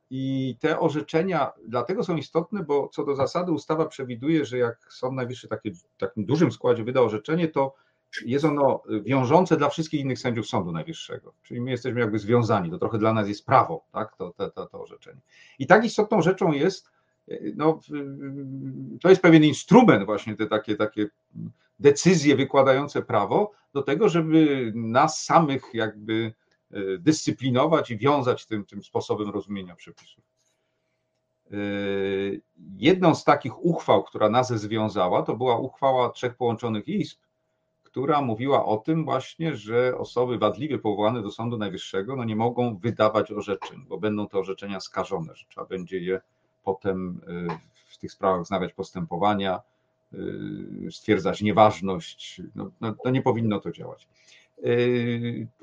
I 0.10 0.56
te 0.60 0.80
orzeczenia 0.80 1.52
dlatego 1.68 2.04
są 2.04 2.18
istotne, 2.18 2.64
bo 2.64 2.88
co 2.88 3.06
do 3.06 3.16
zasady 3.16 3.52
ustawa 3.52 3.86
przewiduje, 3.86 4.46
że 4.46 4.58
jak 4.58 4.94
Sąd 4.94 5.16
Najwyższy 5.16 5.48
takie, 5.48 5.72
w 5.72 5.84
takim 5.98 6.26
dużym 6.26 6.52
składzie 6.52 6.84
wyda 6.84 7.02
orzeczenie, 7.02 7.48
to 7.48 7.76
jest 8.26 8.46
ono 8.46 8.84
wiążące 9.02 9.58
dla 9.58 9.70
wszystkich 9.70 10.02
innych 10.02 10.20
sędziów 10.20 10.48
Sądu 10.48 10.72
Najwyższego. 10.72 11.34
Czyli 11.44 11.62
my 11.62 11.72
jesteśmy 11.72 12.00
jakby 12.00 12.20
związani, 12.20 12.72
to 12.72 12.78
trochę 12.78 12.98
dla 12.98 13.14
nas 13.14 13.28
jest 13.28 13.46
prawo, 13.46 13.86
tak, 13.92 14.16
to, 14.18 14.34
to, 14.38 14.50
to, 14.50 14.66
to 14.66 14.82
orzeczenie. 14.82 15.22
I 15.60 15.68
tak 15.68 15.86
istotną 15.86 16.22
rzeczą 16.22 16.52
jest, 16.52 16.92
no, 17.56 17.80
to 19.02 19.10
jest 19.10 19.22
pewien 19.22 19.44
instrument 19.44 20.06
właśnie 20.06 20.36
te 20.36 20.48
takie, 20.48 20.76
takie 20.76 21.08
decyzje 21.80 22.36
wykładające 22.36 23.02
prawo 23.02 23.52
do 23.74 23.82
tego, 23.82 24.10
żeby 24.10 24.72
nas 24.76 25.24
samych 25.24 25.64
jakby 25.74 26.34
e, 26.72 26.98
dyscyplinować 26.98 27.92
i 27.92 27.98
wiązać 27.98 28.46
tym, 28.46 28.66
tym 28.66 28.84
sposobem 28.84 29.30
rozumienia 29.30 29.76
przepisów. 29.76 30.24
E, 31.52 31.58
jedną 32.78 33.16
z 33.16 33.24
takich 33.24 33.66
uchwał, 33.66 34.04
która 34.04 34.30
nas 34.30 34.54
związała, 34.54 35.24
to 35.24 35.36
była 35.36 35.58
uchwała 35.58 36.10
trzech 36.10 36.36
połączonych 36.36 36.88
izb, 36.88 37.20
która 37.84 38.22
mówiła 38.22 38.66
o 38.66 38.78
tym 38.78 39.06
właśnie, 39.06 39.56
że 39.56 39.98
osoby 39.98 40.38
wadliwie 40.38 40.80
powołane 40.80 41.22
do 41.22 41.32
Sądu 41.32 41.58
Najwyższego 41.58 42.16
no 42.16 42.24
nie 42.24 42.36
mogą 42.36 42.78
wydawać 42.78 43.32
orzeczeń, 43.32 43.86
bo 43.88 43.98
będą 43.98 44.28
te 44.28 44.40
orzeczenia 44.40 44.80
skażone, 44.80 45.36
że 45.36 45.46
trzeba 45.46 45.68
będzie 45.68 46.00
je 46.00 46.22
potem 46.66 47.22
e, 47.50 47.58
w 47.88 47.98
tych 47.98 48.12
sprawach 48.12 48.42
wznawiać 48.42 48.74
postępowania, 48.74 49.62
e, 50.14 50.18
stwierdzać 50.92 51.42
nieważność. 51.42 52.42
No, 52.56 52.72
no, 52.82 52.96
no 53.06 53.12
nie 53.12 53.22
powinno 53.22 53.60
to 53.60 53.72
działać. 53.72 54.08
E, 54.64 54.68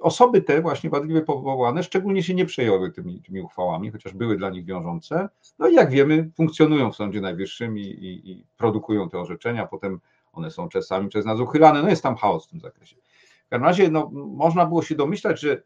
osoby 0.00 0.42
te 0.42 0.62
właśnie 0.62 0.90
wadliwie 0.90 1.22
powołane 1.22 1.82
szczególnie 1.82 2.22
się 2.22 2.34
nie 2.34 2.46
przejęły 2.46 2.92
tymi, 2.92 3.22
tymi 3.22 3.40
uchwałami, 3.40 3.90
chociaż 3.90 4.12
były 4.12 4.36
dla 4.36 4.50
nich 4.50 4.64
wiążące. 4.64 5.28
No 5.58 5.68
i 5.68 5.74
jak 5.74 5.90
wiemy, 5.90 6.30
funkcjonują 6.36 6.92
w 6.92 6.96
Sądzie 6.96 7.20
Najwyższym 7.20 7.78
i, 7.78 7.82
i, 7.82 8.30
i 8.30 8.44
produkują 8.56 9.08
te 9.08 9.18
orzeczenia, 9.18 9.66
potem 9.66 10.00
one 10.32 10.50
są 10.50 10.68
czasami 10.68 11.08
przez 11.08 11.24
nas 11.24 11.40
uchylane, 11.40 11.82
no 11.82 11.88
jest 11.88 12.02
tam 12.02 12.16
chaos 12.16 12.46
w 12.46 12.50
tym 12.50 12.60
zakresie. 12.60 12.96
W 13.46 13.48
każdym 13.48 13.66
razie 13.66 13.90
no, 13.90 14.10
można 14.12 14.66
było 14.66 14.82
się 14.82 14.94
domyślać, 14.94 15.40
że 15.40 15.62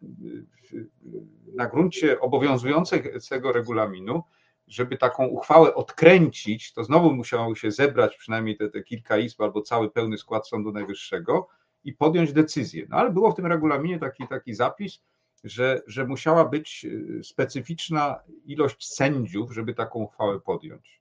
na 1.55 1.67
gruncie 1.67 2.21
obowiązującego 2.21 3.53
regulaminu, 3.53 4.23
żeby 4.67 4.97
taką 4.97 5.27
uchwałę 5.27 5.75
odkręcić, 5.75 6.73
to 6.73 6.85
znowu 6.85 7.13
musiało 7.13 7.55
się 7.55 7.71
zebrać 7.71 8.17
przynajmniej 8.17 8.57
te, 8.57 8.69
te 8.69 8.83
kilka 8.83 9.19
izb 9.19 9.41
albo 9.41 9.63
cały 9.63 9.91
pełny 9.91 10.19
skład 10.19 10.49
Sądu 10.49 10.73
Najwyższego 10.73 11.49
i 11.85 11.93
podjąć 11.93 12.33
decyzję. 12.33 12.87
No 12.89 12.97
ale 12.97 13.11
było 13.11 13.33
w 13.33 13.37
tym 13.37 13.47
regulaminie 13.47 13.99
taki, 13.99 14.29
taki 14.29 14.55
zapis, 14.55 15.03
że, 15.45 15.83
że 15.87 16.07
musiała 16.07 16.45
być 16.45 16.87
specyficzna 17.23 18.21
ilość 18.45 18.95
sędziów, 18.95 19.55
żeby 19.55 19.75
taką 19.75 19.99
uchwałę 19.99 20.41
podjąć 20.41 20.97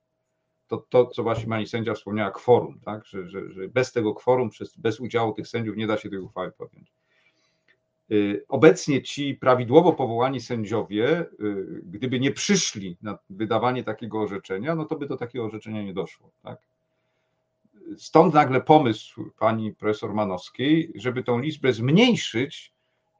to, 0.67 0.77
to 0.77 1.05
co 1.05 1.23
właśnie 1.23 1.49
pani 1.49 1.67
sędzia 1.67 1.93
wspomniała, 1.93 2.31
kworum, 2.31 2.79
tak? 2.79 3.05
że, 3.05 3.29
że, 3.29 3.51
że 3.51 3.67
bez 3.67 3.91
tego 3.91 4.15
kworum, 4.15 4.49
bez 4.77 4.99
udziału 4.99 5.33
tych 5.33 5.47
sędziów 5.47 5.77
nie 5.77 5.87
da 5.87 5.97
się 5.97 6.09
tej 6.09 6.19
uchwały 6.19 6.51
podjąć. 6.51 6.94
Y, 8.11 8.45
obecnie 8.47 9.01
ci 9.01 9.35
prawidłowo 9.35 9.93
powołani 9.93 10.41
sędziowie, 10.41 11.19
y, 11.19 11.25
gdyby 11.83 12.19
nie 12.19 12.31
przyszli 12.31 12.97
na 13.01 13.17
wydawanie 13.29 13.83
takiego 13.83 14.21
orzeczenia, 14.21 14.75
no 14.75 14.85
to 14.85 14.95
by 14.95 15.07
do 15.07 15.17
takiego 15.17 15.45
orzeczenia 15.45 15.83
nie 15.83 15.93
doszło. 15.93 16.31
Tak? 16.43 16.59
Stąd 17.97 18.33
nagle 18.33 18.61
pomysł 18.61 19.31
pani 19.39 19.73
profesor 19.73 20.13
Manowskiej, 20.13 20.93
żeby 20.95 21.23
tą 21.23 21.39
liczbę 21.39 21.73
zmniejszyć 21.73 22.75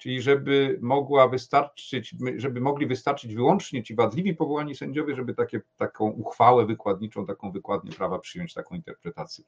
czyli 0.05 0.21
żeby 0.21 0.79
mogła 0.81 1.27
wystarczyć, 1.27 2.15
żeby 2.37 2.61
mogli 2.61 2.87
wystarczyć 2.87 3.35
wyłącznie 3.35 3.83
ci 3.83 3.95
wadliwi 3.95 4.33
powołani 4.33 4.75
sędziowie, 4.75 5.15
żeby 5.15 5.33
takie, 5.33 5.61
taką 5.77 6.09
uchwałę 6.09 6.65
wykładniczą, 6.65 7.25
taką 7.25 7.51
wykładnię 7.51 7.91
prawa 7.91 8.19
przyjąć, 8.19 8.53
taką 8.53 8.75
interpretację. 8.75 9.43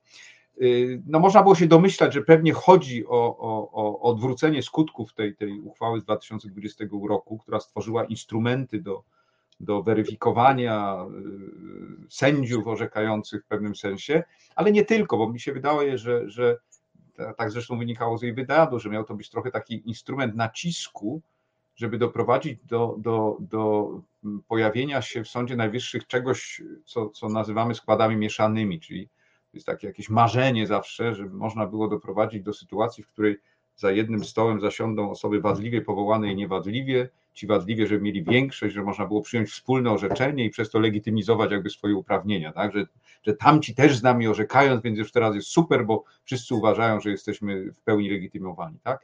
Y, 0.61 1.01
no 1.05 1.19
można 1.19 1.43
było 1.43 1.55
się 1.55 1.67
domyślać, 1.67 2.13
że 2.13 2.21
pewnie 2.21 2.53
chodzi 2.53 3.07
o, 3.07 3.37
o, 3.37 3.71
o 3.71 4.01
odwrócenie 4.01 4.63
skutków 4.63 5.13
tej, 5.13 5.35
tej 5.35 5.61
uchwały 5.61 5.99
z 5.99 6.03
2020 6.03 6.85
roku, 7.09 7.37
która 7.37 7.59
stworzyła 7.59 8.05
instrumenty 8.05 8.81
do, 8.81 9.03
do 9.59 9.83
weryfikowania 9.83 11.05
y, 12.05 12.11
sędziów 12.11 12.67
orzekających 12.67 13.43
w 13.43 13.47
pewnym 13.47 13.75
sensie, 13.75 14.23
ale 14.55 14.71
nie 14.71 14.85
tylko, 14.85 15.17
bo 15.17 15.29
mi 15.29 15.39
się 15.39 15.53
wydaje, 15.53 15.97
że, 15.97 16.29
że 16.29 16.57
tak 17.37 17.51
zresztą 17.51 17.77
wynikało 17.77 18.17
z 18.17 18.21
jej 18.21 18.33
wywiadu, 18.33 18.79
że 18.79 18.89
miał 18.89 19.03
to 19.03 19.15
być 19.15 19.29
trochę 19.29 19.51
taki 19.51 19.89
instrument 19.89 20.35
nacisku, 20.35 21.21
żeby 21.75 21.97
doprowadzić 21.97 22.59
do, 22.63 22.95
do, 22.97 23.37
do 23.39 23.89
pojawienia 24.47 25.01
się 25.01 25.23
w 25.23 25.27
Sądzie 25.27 25.55
Najwyższych 25.55 26.07
czegoś, 26.07 26.61
co, 26.85 27.09
co 27.09 27.29
nazywamy 27.29 27.75
składami 27.75 28.15
mieszanymi, 28.15 28.79
czyli 28.79 29.09
jest 29.53 29.65
takie 29.65 29.87
jakieś 29.87 30.09
marzenie 30.09 30.67
zawsze, 30.67 31.15
żeby 31.15 31.35
można 31.35 31.67
było 31.67 31.87
doprowadzić 31.87 32.43
do 32.43 32.53
sytuacji, 32.53 33.03
w 33.03 33.07
której 33.07 33.37
za 33.75 33.91
jednym 33.91 34.23
stołem 34.23 34.61
zasiądą 34.61 35.11
osoby 35.11 35.41
wadliwie 35.41 35.81
powołane 35.81 36.31
i 36.31 36.35
niewadliwie, 36.35 37.09
ci 37.33 37.47
wadliwie, 37.47 37.87
żeby 37.87 38.01
mieli 38.01 38.23
większość, 38.23 38.75
że 38.75 38.83
można 38.83 39.05
było 39.05 39.21
przyjąć 39.21 39.49
wspólne 39.49 39.91
orzeczenie 39.91 40.45
i 40.45 40.49
przez 40.49 40.69
to 40.69 40.79
legitymizować 40.79 41.51
jakby 41.51 41.69
swoje 41.69 41.95
uprawnienia, 41.95 42.53
tak? 42.53 42.73
że, 42.73 42.85
że 43.23 43.33
tamci 43.33 43.75
też 43.75 43.97
z 43.97 44.03
nami 44.03 44.27
orzekają, 44.27 44.81
więc 44.81 44.97
już 44.97 45.11
teraz 45.11 45.35
jest 45.35 45.47
super, 45.47 45.85
bo 45.85 46.03
wszyscy 46.23 46.55
uważają, 46.55 46.99
że 46.99 47.09
jesteśmy 47.09 47.71
w 47.71 47.81
pełni 47.81 48.09
legitymowani. 48.09 48.79
Tak? 48.83 49.01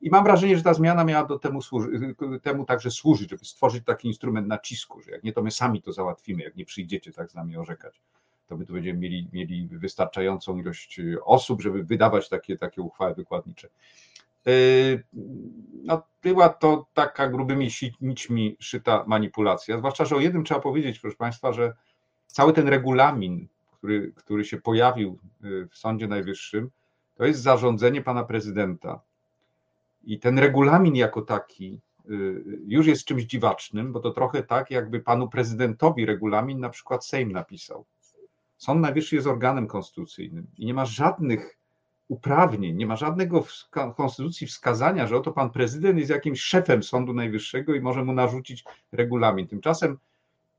I 0.00 0.10
mam 0.10 0.24
wrażenie, 0.24 0.56
że 0.56 0.62
ta 0.62 0.74
zmiana 0.74 1.04
miała 1.04 1.26
do 1.26 1.38
temu, 1.38 1.62
służy, 1.62 2.14
temu 2.42 2.64
także 2.64 2.90
służyć, 2.90 3.30
żeby 3.30 3.44
stworzyć 3.44 3.84
taki 3.84 4.08
instrument 4.08 4.48
nacisku, 4.48 5.00
że 5.00 5.10
jak 5.10 5.24
nie, 5.24 5.32
to 5.32 5.42
my 5.42 5.50
sami 5.50 5.82
to 5.82 5.92
załatwimy, 5.92 6.42
jak 6.42 6.56
nie 6.56 6.64
przyjdziecie 6.64 7.12
tak 7.12 7.30
z 7.30 7.34
nami 7.34 7.56
orzekać 7.56 8.00
to 8.52 8.58
my 8.58 8.66
tu 8.66 8.72
będziemy 8.72 9.00
mieli, 9.00 9.28
mieli 9.32 9.68
wystarczającą 9.68 10.58
ilość 10.58 11.00
osób, 11.24 11.62
żeby 11.62 11.84
wydawać 11.84 12.28
takie, 12.28 12.58
takie 12.58 12.82
uchwały 12.82 13.14
wykładnicze. 13.14 13.68
Yy, 14.46 15.02
no, 15.84 16.02
była 16.22 16.48
to 16.48 16.86
taka 16.94 17.28
grubymi 17.28 17.70
nićmi 18.00 18.56
szyta 18.60 19.04
manipulacja. 19.06 19.78
Zwłaszcza, 19.78 20.04
że 20.04 20.16
o 20.16 20.20
jednym 20.20 20.44
trzeba 20.44 20.60
powiedzieć, 20.60 20.98
proszę 20.98 21.16
Państwa, 21.16 21.52
że 21.52 21.72
cały 22.26 22.52
ten 22.52 22.68
regulamin, 22.68 23.48
który, 23.76 24.12
który 24.16 24.44
się 24.44 24.60
pojawił 24.60 25.18
yy, 25.42 25.68
w 25.68 25.76
Sądzie 25.76 26.08
Najwyższym, 26.08 26.70
to 27.14 27.24
jest 27.24 27.40
zarządzenie 27.40 28.02
pana 28.02 28.24
prezydenta. 28.24 29.00
I 30.04 30.18
ten 30.18 30.38
regulamin 30.38 30.96
jako 30.96 31.22
taki 31.22 31.80
już 32.66 32.86
jest 32.86 33.04
czymś 33.04 33.22
dziwacznym, 33.22 33.92
bo 33.92 34.00
to 34.00 34.10
trochę 34.10 34.42
tak, 34.42 34.70
jakby 34.70 35.00
panu 35.00 35.28
prezydentowi 35.28 36.06
regulamin 36.06 36.60
na 36.60 36.68
przykład 36.68 37.06
Sejm 37.06 37.32
napisał. 37.32 37.84
Sąd 38.62 38.80
Najwyższy 38.80 39.16
jest 39.16 39.26
organem 39.26 39.66
konstytucyjnym 39.66 40.46
i 40.58 40.66
nie 40.66 40.74
ma 40.74 40.86
żadnych 40.86 41.58
uprawnień, 42.08 42.76
nie 42.76 42.86
ma 42.86 42.96
żadnego 42.96 43.42
w 43.42 43.50
konstytucji 43.96 44.46
wskazania, 44.46 45.06
że 45.06 45.16
oto 45.16 45.32
pan 45.32 45.50
prezydent 45.50 45.98
jest 45.98 46.10
jakimś 46.10 46.40
szefem 46.40 46.82
Sądu 46.82 47.14
Najwyższego 47.14 47.74
i 47.74 47.80
może 47.80 48.04
mu 48.04 48.12
narzucić 48.12 48.64
regulamin. 48.92 49.46
Tymczasem 49.46 49.98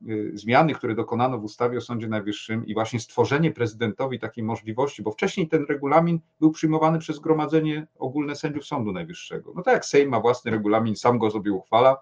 y, 0.08 0.32
zmiany, 0.34 0.74
które 0.74 0.94
dokonano 0.94 1.38
w 1.38 1.44
ustawie 1.44 1.78
o 1.78 1.80
Sądzie 1.80 2.08
Najwyższym 2.08 2.66
i 2.66 2.74
właśnie 2.74 3.00
stworzenie 3.00 3.50
prezydentowi 3.50 4.18
takiej 4.18 4.44
możliwości, 4.44 5.02
bo 5.02 5.10
wcześniej 5.10 5.48
ten 5.48 5.66
regulamin 5.68 6.20
był 6.40 6.50
przyjmowany 6.50 6.98
przez 6.98 7.16
Zgromadzenie 7.16 7.86
Ogólne 7.98 8.36
Sędziów 8.36 8.64
Sądu 8.64 8.92
Najwyższego. 8.92 9.52
No 9.56 9.62
tak 9.62 9.74
jak 9.74 9.84
Sejm 9.84 10.10
ma 10.10 10.20
własny 10.20 10.50
regulamin, 10.50 10.96
sam 10.96 11.18
go 11.18 11.30
sobie 11.30 11.52
uchwala, 11.52 11.96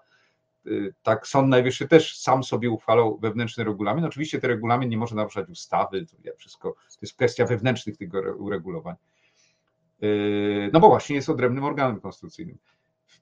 tak 1.03 1.27
Sąd 1.27 1.49
Najwyższy 1.49 1.87
też 1.87 2.17
sam 2.19 2.43
sobie 2.43 2.69
uchwalał 2.69 3.17
wewnętrzny 3.17 3.63
regulamin. 3.63 4.05
Oczywiście 4.05 4.39
ten 4.39 4.49
regulamin 4.49 4.89
nie 4.89 4.97
może 4.97 5.15
naruszać 5.15 5.49
ustawy, 5.49 6.05
to 6.05 6.37
wszystko 6.37 6.71
to 6.71 6.97
jest 7.01 7.13
kwestia 7.13 7.45
wewnętrznych 7.45 7.97
tego 7.97 8.21
uregulowań. 8.37 8.95
Yy, 10.01 10.69
no 10.73 10.79
bo 10.79 10.87
właśnie 10.87 11.15
jest 11.15 11.29
odrębnym 11.29 11.63
organem 11.63 12.01
konstytucyjnym. 12.01 12.57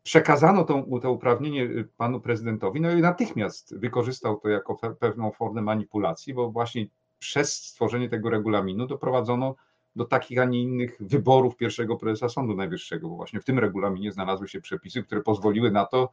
Przekazano 0.04 0.64
to, 0.64 0.86
to 1.02 1.12
uprawnienie 1.12 1.70
panu 1.98 2.20
prezydentowi, 2.20 2.82
no 2.82 2.92
i 2.92 3.02
natychmiast 3.02 3.78
wykorzystał 3.78 4.40
to 4.40 4.50
jako 4.50 4.96
pewną 5.00 5.32
formę 5.32 5.62
manipulacji, 5.62 6.34
bo 6.34 6.52
właśnie 6.52 6.88
przez 7.20 7.54
stworzenie 7.54 8.10
tego 8.10 8.30
regulaminu 8.30 8.88
doprowadzono 8.88 9.56
do 9.96 10.06
takich, 10.06 10.40
a 10.40 10.46
nie 10.46 10.62
innych 10.62 10.98
wyborów 11.00 11.58
pierwszego 11.58 11.96
prezesa 11.98 12.30
Sądu 12.30 12.56
Najwyższego, 12.56 13.10
bo 13.10 13.16
właśnie 13.16 13.40
w 13.40 13.46
tym 13.46 13.60
regulaminie 13.60 14.12
znalazły 14.12 14.48
się 14.48 14.62
przepisy, 14.62 15.04
które 15.04 15.22
pozwoliły 15.22 15.72
na 15.72 15.86
to, 15.86 16.10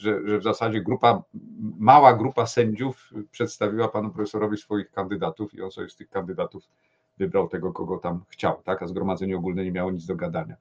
że, 0.00 0.28
że 0.28 0.38
w 0.38 0.42
zasadzie 0.42 0.80
grupa, 0.80 1.22
mała 1.78 2.14
grupa 2.14 2.46
sędziów 2.46 3.10
przedstawiła 3.30 3.88
panu 3.88 4.10
profesorowi 4.10 4.56
swoich 4.56 4.90
kandydatów 4.90 5.54
i 5.54 5.62
on 5.62 5.70
sobie 5.70 5.88
z 5.88 5.96
tych 5.96 6.10
kandydatów 6.10 6.68
wybrał 7.18 7.48
tego, 7.48 7.72
kogo 7.72 7.98
tam 7.98 8.24
chciał, 8.28 8.62
tak? 8.64 8.82
a 8.82 8.86
Zgromadzenie 8.86 9.36
Ogólne 9.36 9.64
nie 9.64 9.72
miało 9.72 9.90
nic 9.90 10.06
do 10.06 10.16
gadania. 10.16 10.56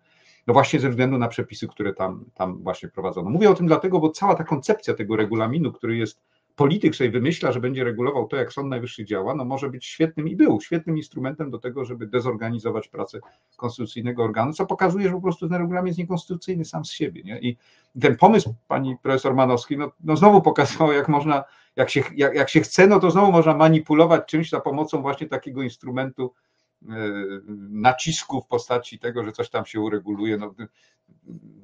No 0.47 0.53
właśnie 0.53 0.79
ze 0.79 0.89
względu 0.89 1.17
na 1.17 1.27
przepisy, 1.27 1.67
które 1.67 1.93
tam, 1.93 2.25
tam 2.35 2.57
właśnie 2.57 2.89
prowadzono. 2.89 3.29
Mówię 3.29 3.49
o 3.49 3.53
tym 3.53 3.67
dlatego, 3.67 3.99
bo 3.99 4.09
cała 4.09 4.35
ta 4.35 4.43
koncepcja 4.43 4.93
tego 4.93 5.15
regulaminu, 5.15 5.71
który 5.71 5.97
jest 5.97 6.21
polityk 6.59 6.95
sobie 6.95 7.11
wymyśla, 7.11 7.51
że 7.51 7.59
będzie 7.59 7.83
regulował 7.83 8.27
to, 8.27 8.35
jak 8.35 8.53
Sąd 8.53 8.69
Najwyższy 8.69 9.05
działa, 9.05 9.35
no 9.35 9.45
może 9.45 9.69
być 9.69 9.85
świetnym 9.85 10.27
i 10.27 10.35
był 10.35 10.61
świetnym 10.61 10.97
instrumentem 10.97 11.51
do 11.51 11.59
tego, 11.59 11.85
żeby 11.85 12.07
dezorganizować 12.07 12.87
pracę 12.87 13.19
konstytucyjnego 13.57 14.23
organu, 14.23 14.53
co 14.53 14.65
pokazuje, 14.65 15.07
że 15.07 15.13
po 15.13 15.21
prostu 15.21 15.49
ten 15.49 15.57
regulamin 15.57 15.87
jest 15.87 15.99
niekonstytucyjny 15.99 16.65
sam 16.65 16.85
z 16.85 16.91
siebie. 16.91 17.23
Nie? 17.23 17.39
I 17.39 17.57
ten 18.01 18.17
pomysł 18.17 18.55
pani 18.67 18.97
profesor 19.01 19.35
Manowski, 19.35 19.77
no, 19.77 19.91
no 20.03 20.15
znowu 20.15 20.41
pokazał, 20.41 20.91
jak 20.91 21.09
można, 21.09 21.43
jak 21.75 21.89
się, 21.89 22.03
jak, 22.15 22.35
jak 22.35 22.49
się 22.49 22.61
chce, 22.61 22.87
no 22.87 22.99
to 22.99 23.11
znowu 23.11 23.31
można 23.31 23.53
manipulować 23.53 24.25
czymś 24.27 24.49
za 24.49 24.59
pomocą 24.59 25.01
właśnie 25.01 25.27
takiego 25.27 25.61
instrumentu 25.61 26.33
e, 26.89 26.95
nacisku 27.69 28.41
w 28.41 28.47
postaci 28.47 28.99
tego, 28.99 29.23
że 29.23 29.31
coś 29.31 29.49
tam 29.49 29.65
się 29.65 29.81
ureguluje. 29.81 30.37
No, 30.37 30.55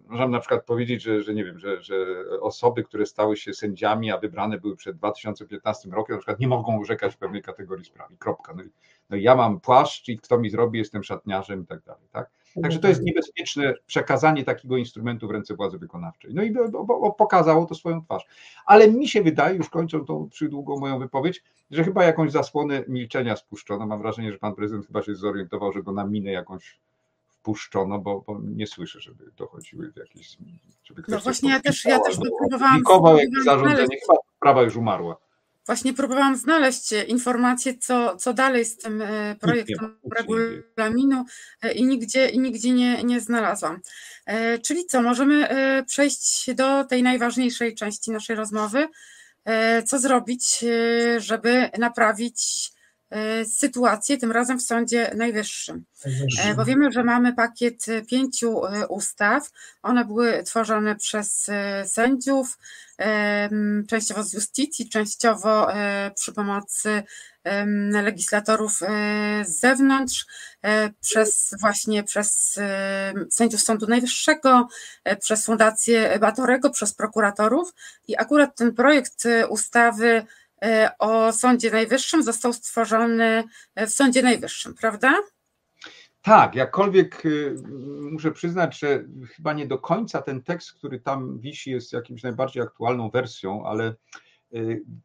można 0.08 0.28
na 0.28 0.40
przykład 0.40 0.66
powiedzieć, 0.66 1.02
że, 1.02 1.24
że 1.24 1.34
nie 1.34 1.46
wiem, 1.46 1.60
że, 1.60 1.84
że 1.84 1.96
osoby, 2.42 2.84
które 2.84 3.06
stały 3.06 3.38
się 3.38 3.54
sędziami, 3.54 4.12
a 4.12 4.18
wybrane 4.18 4.60
były 4.60 4.76
przed 4.76 4.98
2015 4.98 5.90
rokiem, 5.90 6.16
na 6.16 6.20
przykład 6.20 6.40
nie 6.40 6.48
mogą 6.48 6.80
urzekać 6.80 7.14
w 7.14 7.18
pewnej 7.18 7.42
kategorii 7.42 7.86
sprawy. 7.86 8.16
Kropka. 8.18 8.54
No 8.54 8.64
i, 8.64 8.70
no 9.10 9.18
i 9.18 9.24
ja 9.24 9.36
mam 9.36 9.60
płaszcz 9.60 10.10
i 10.10 10.18
kto 10.18 10.38
mi 10.38 10.50
zrobi, 10.50 10.80
jestem 10.80 11.04
szatniarzem 11.04 11.64
i 11.64 11.66
tak 11.66 11.84
dalej. 11.84 12.08
Tak? 12.12 12.30
Także 12.62 12.80
to 12.80 12.88
jest 12.88 13.02
niebezpieczne 13.02 13.74
przekazanie 13.86 14.44
takiego 14.44 14.78
instrumentu 14.78 15.28
w 15.28 15.32
ręce 15.32 15.56
władzy 15.56 15.78
wykonawczej. 15.78 16.34
No 16.34 16.44
i 16.44 16.54
pokazało 17.18 17.66
to 17.66 17.76
swoją 17.76 18.02
twarz. 18.02 18.26
Ale 18.66 18.92
mi 18.92 19.08
się 19.08 19.24
wydaje, 19.24 19.58
już 19.58 19.70
kończąc 19.70 20.08
tą 20.08 20.30
przydługą 20.30 20.80
moją 20.80 21.00
wypowiedź, 21.00 21.44
że 21.72 21.84
chyba 21.84 22.04
jakąś 22.04 22.32
zasłonę 22.32 22.84
milczenia 22.88 23.36
spuszczono. 23.36 23.86
Mam 23.86 24.02
wrażenie, 24.02 24.32
że 24.32 24.38
pan 24.38 24.56
prezydent 24.56 24.88
chyba 24.88 25.02
się 25.02 25.16
zorientował, 25.16 25.72
że 25.72 25.84
go 25.84 25.92
na 25.92 26.06
minę 26.06 26.32
jakąś 26.32 26.80
puszczono, 27.46 28.00
bo, 28.00 28.24
bo, 28.28 28.40
nie 28.44 28.68
słyszę, 28.68 29.02
żeby 29.02 29.32
dochodziły 29.38 29.94
jakieś. 29.96 30.38
Żeby 30.84 31.04
no 31.08 31.20
właśnie, 31.20 31.50
ja 31.50 31.60
też, 31.60 31.86
ja 31.86 32.00
też 32.00 32.16
próbowałam. 32.40 32.84
jak 33.18 33.44
zarządzenie, 33.44 33.98
chyba 34.02 34.18
sprawa 34.38 34.62
już 34.62 34.76
umarła. 34.76 35.18
Właśnie 35.66 35.94
próbowałam 35.94 36.36
znaleźć 36.36 36.92
informacje, 37.08 37.78
co, 37.78 38.16
co 38.16 38.34
dalej 38.34 38.66
z 38.66 38.78
tym 38.78 39.02
e, 39.02 39.36
projektem 39.40 39.98
regulaminu 40.16 41.26
e, 41.62 41.74
i 41.74 41.86
nigdzie, 41.86 42.30
i 42.30 42.40
nigdzie 42.40 42.72
nie, 42.72 43.04
nie 43.04 43.20
znalazłam. 43.20 43.80
E, 44.26 44.60
czyli 44.60 44.86
co, 44.86 45.02
możemy 45.02 45.48
przejść 45.88 46.54
do 46.54 46.84
tej 46.84 47.04
najważniejszej 47.04 47.76
części 47.76 48.12
naszej 48.12 48.36
rozmowy. 48.36 48.88
Co 49.86 50.00
zrobić, 50.00 50.66
żeby 51.18 51.70
naprawić 51.78 52.72
E, 52.72 52.75
sytuację, 53.46 54.18
tym 54.18 54.32
razem 54.32 54.60
w 54.60 54.64
Sądzie 54.64 55.12
Najwyższym. 55.16 55.86
E, 56.44 56.54
bo 56.56 56.66
wiemy, 56.66 56.92
że 56.92 57.04
mamy 57.04 57.34
pakiet 57.34 57.86
pięciu 58.10 58.66
e, 58.66 58.88
ustaw. 58.88 59.52
One 59.84 60.06
były 60.06 60.44
tworzone 60.44 60.96
przez 60.96 61.50
sędziów, 61.86 62.58
częściowo 63.88 64.24
z 64.24 64.34
justicji, 64.34 64.90
częściowo 64.90 65.68
przy 66.16 66.34
pomocy 66.34 67.04
legislatorów 68.04 68.80
z 69.46 69.60
zewnątrz, 69.60 70.26
przez 71.02 71.56
właśnie 71.62 72.04
przez 72.04 72.60
sędziów 73.30 73.62
Sądu 73.62 73.88
Najwyższego, 73.88 74.68
przez 75.20 75.46
Fundację 75.46 76.20
Batorego, 76.20 76.70
przez 76.70 76.94
prokuratorów 76.94 77.74
i 78.08 78.18
akurat 78.18 78.56
ten 78.56 78.74
projekt 78.74 79.24
ustawy 79.50 80.26
E, 80.45 80.45
o 81.00 81.34
Sądzie 81.34 81.72
Najwyższym 81.72 82.24
został 82.24 82.54
stworzony 82.54 83.44
w 83.76 83.90
Sądzie 83.90 84.22
Najwyższym, 84.22 84.74
prawda? 84.74 85.14
Tak, 86.22 86.56
jakkolwiek 86.56 87.26
y, 87.26 87.56
muszę 88.12 88.32
przyznać, 88.32 88.80
że 88.80 89.04
chyba 89.36 89.54
nie 89.54 89.68
do 89.68 89.78
końca 89.78 90.22
ten 90.22 90.44
tekst, 90.44 90.74
który 90.74 91.00
tam 91.00 91.40
wisi, 91.40 91.72
jest 91.72 91.94
jakimś 91.94 92.24
najbardziej 92.24 92.64
aktualną 92.64 93.10
wersją, 93.10 93.66
ale 93.66 93.96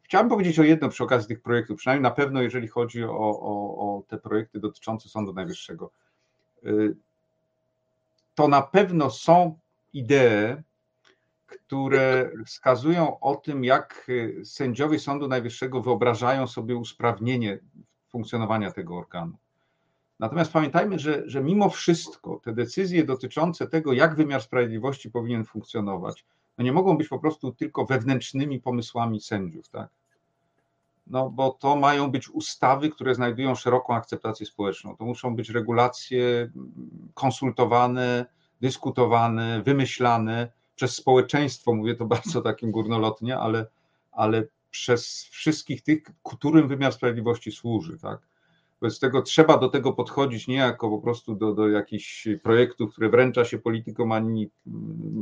chciałbym 0.03 0.29
powiedzieć 0.29 0.59
o 0.59 0.63
jedno 0.63 0.89
przy 0.89 1.03
okazji 1.03 1.27
tych 1.27 1.41
projektów, 1.41 1.77
przynajmniej 1.77 2.03
na 2.03 2.11
pewno 2.11 2.41
jeżeli 2.41 2.67
chodzi 2.67 3.03
o, 3.03 3.17
o, 3.19 3.77
o 3.77 4.03
te 4.07 4.17
projekty 4.17 4.59
dotyczące 4.59 5.09
Sądu 5.09 5.33
Najwyższego. 5.33 5.91
To 8.35 8.47
na 8.47 8.61
pewno 8.61 9.09
są 9.09 9.59
idee, 9.93 10.61
które 11.51 12.31
wskazują 12.45 13.19
o 13.19 13.35
tym, 13.35 13.63
jak 13.63 14.05
y, 14.09 14.41
sędziowie 14.45 14.99
Sądu 14.99 15.27
Najwyższego 15.27 15.81
wyobrażają 15.81 16.47
sobie 16.47 16.75
usprawnienie 16.75 17.59
funkcjonowania 18.09 18.71
tego 18.71 18.97
organu. 18.97 19.37
Natomiast 20.19 20.51
pamiętajmy, 20.53 20.99
że, 20.99 21.23
że 21.25 21.43
mimo 21.43 21.69
wszystko 21.69 22.39
te 22.43 22.53
decyzje 22.53 23.03
dotyczące 23.03 23.67
tego, 23.67 23.93
jak 23.93 24.15
wymiar 24.15 24.41
sprawiedliwości 24.41 25.11
powinien 25.11 25.45
funkcjonować, 25.45 26.25
no 26.57 26.63
nie 26.63 26.73
mogą 26.73 26.97
być 26.97 27.07
po 27.07 27.19
prostu 27.19 27.51
tylko 27.51 27.85
wewnętrznymi 27.85 28.59
pomysłami 28.59 29.21
sędziów, 29.21 29.69
tak? 29.69 29.89
No 31.07 31.29
bo 31.29 31.51
to 31.51 31.75
mają 31.75 32.11
być 32.11 32.29
ustawy, 32.29 32.89
które 32.89 33.15
znajdują 33.15 33.55
szeroką 33.55 33.95
akceptację 33.95 34.45
społeczną. 34.45 34.95
To 34.97 35.05
muszą 35.05 35.35
być 35.35 35.49
regulacje 35.49 36.25
mm, 36.25 36.71
konsultowane, 37.13 38.25
dyskutowane, 38.61 39.61
wymyślane 39.61 40.51
przez 40.75 40.95
społeczeństwo, 40.95 41.73
mówię 41.73 41.95
to 41.95 42.05
bardzo 42.15 42.41
takim 42.41 42.71
górnolotnie, 42.71 43.37
ale, 43.37 43.65
ale 44.11 44.43
przez 44.71 45.23
wszystkich 45.23 45.81
tych, 45.81 46.03
którym 46.23 46.67
wymiar 46.67 46.93
sprawiedliwości 46.93 47.51
służy, 47.51 47.97
tak? 47.97 48.19
Wobec 48.81 48.99
tego 48.99 49.21
trzeba 49.21 49.57
do 49.57 49.69
tego 49.69 49.93
podchodzić 49.93 50.47
nie 50.47 50.55
jako 50.55 50.89
po 50.89 50.99
prostu 50.99 51.35
do, 51.35 51.53
do 51.53 51.69
jakichś 51.69 52.27
projektów, 52.43 52.91
które 52.91 53.09
wręcza 53.09 53.45
się 53.45 53.59
politykom, 53.59 54.11
ani 54.11 54.49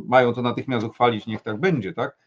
mają 0.07 0.33
to 0.33 0.41
natychmiast 0.41 0.85
uchwalić, 0.85 1.27
niech 1.27 1.41
tak 1.41 1.59
będzie, 1.59 1.93
tak? 1.93 2.17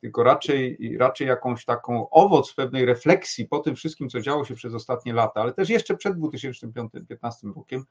Tylko 0.00 0.22
raczej, 0.22 0.78
raczej 0.98 1.28
jakąś 1.28 1.64
taką 1.64 2.10
owoc 2.10 2.54
pewnej 2.54 2.84
refleksji 2.84 3.44
po 3.48 3.58
tym 3.58 3.76
wszystkim, 3.76 4.08
co 4.08 4.20
działo 4.20 4.44
się 4.44 4.54
przez 4.54 4.74
ostatnie 4.74 5.12
lata, 5.12 5.40
ale 5.40 5.52
też 5.52 5.68
jeszcze 5.68 5.96
przed 5.96 6.18
2015 6.18 7.48
rokiem, 7.56 7.84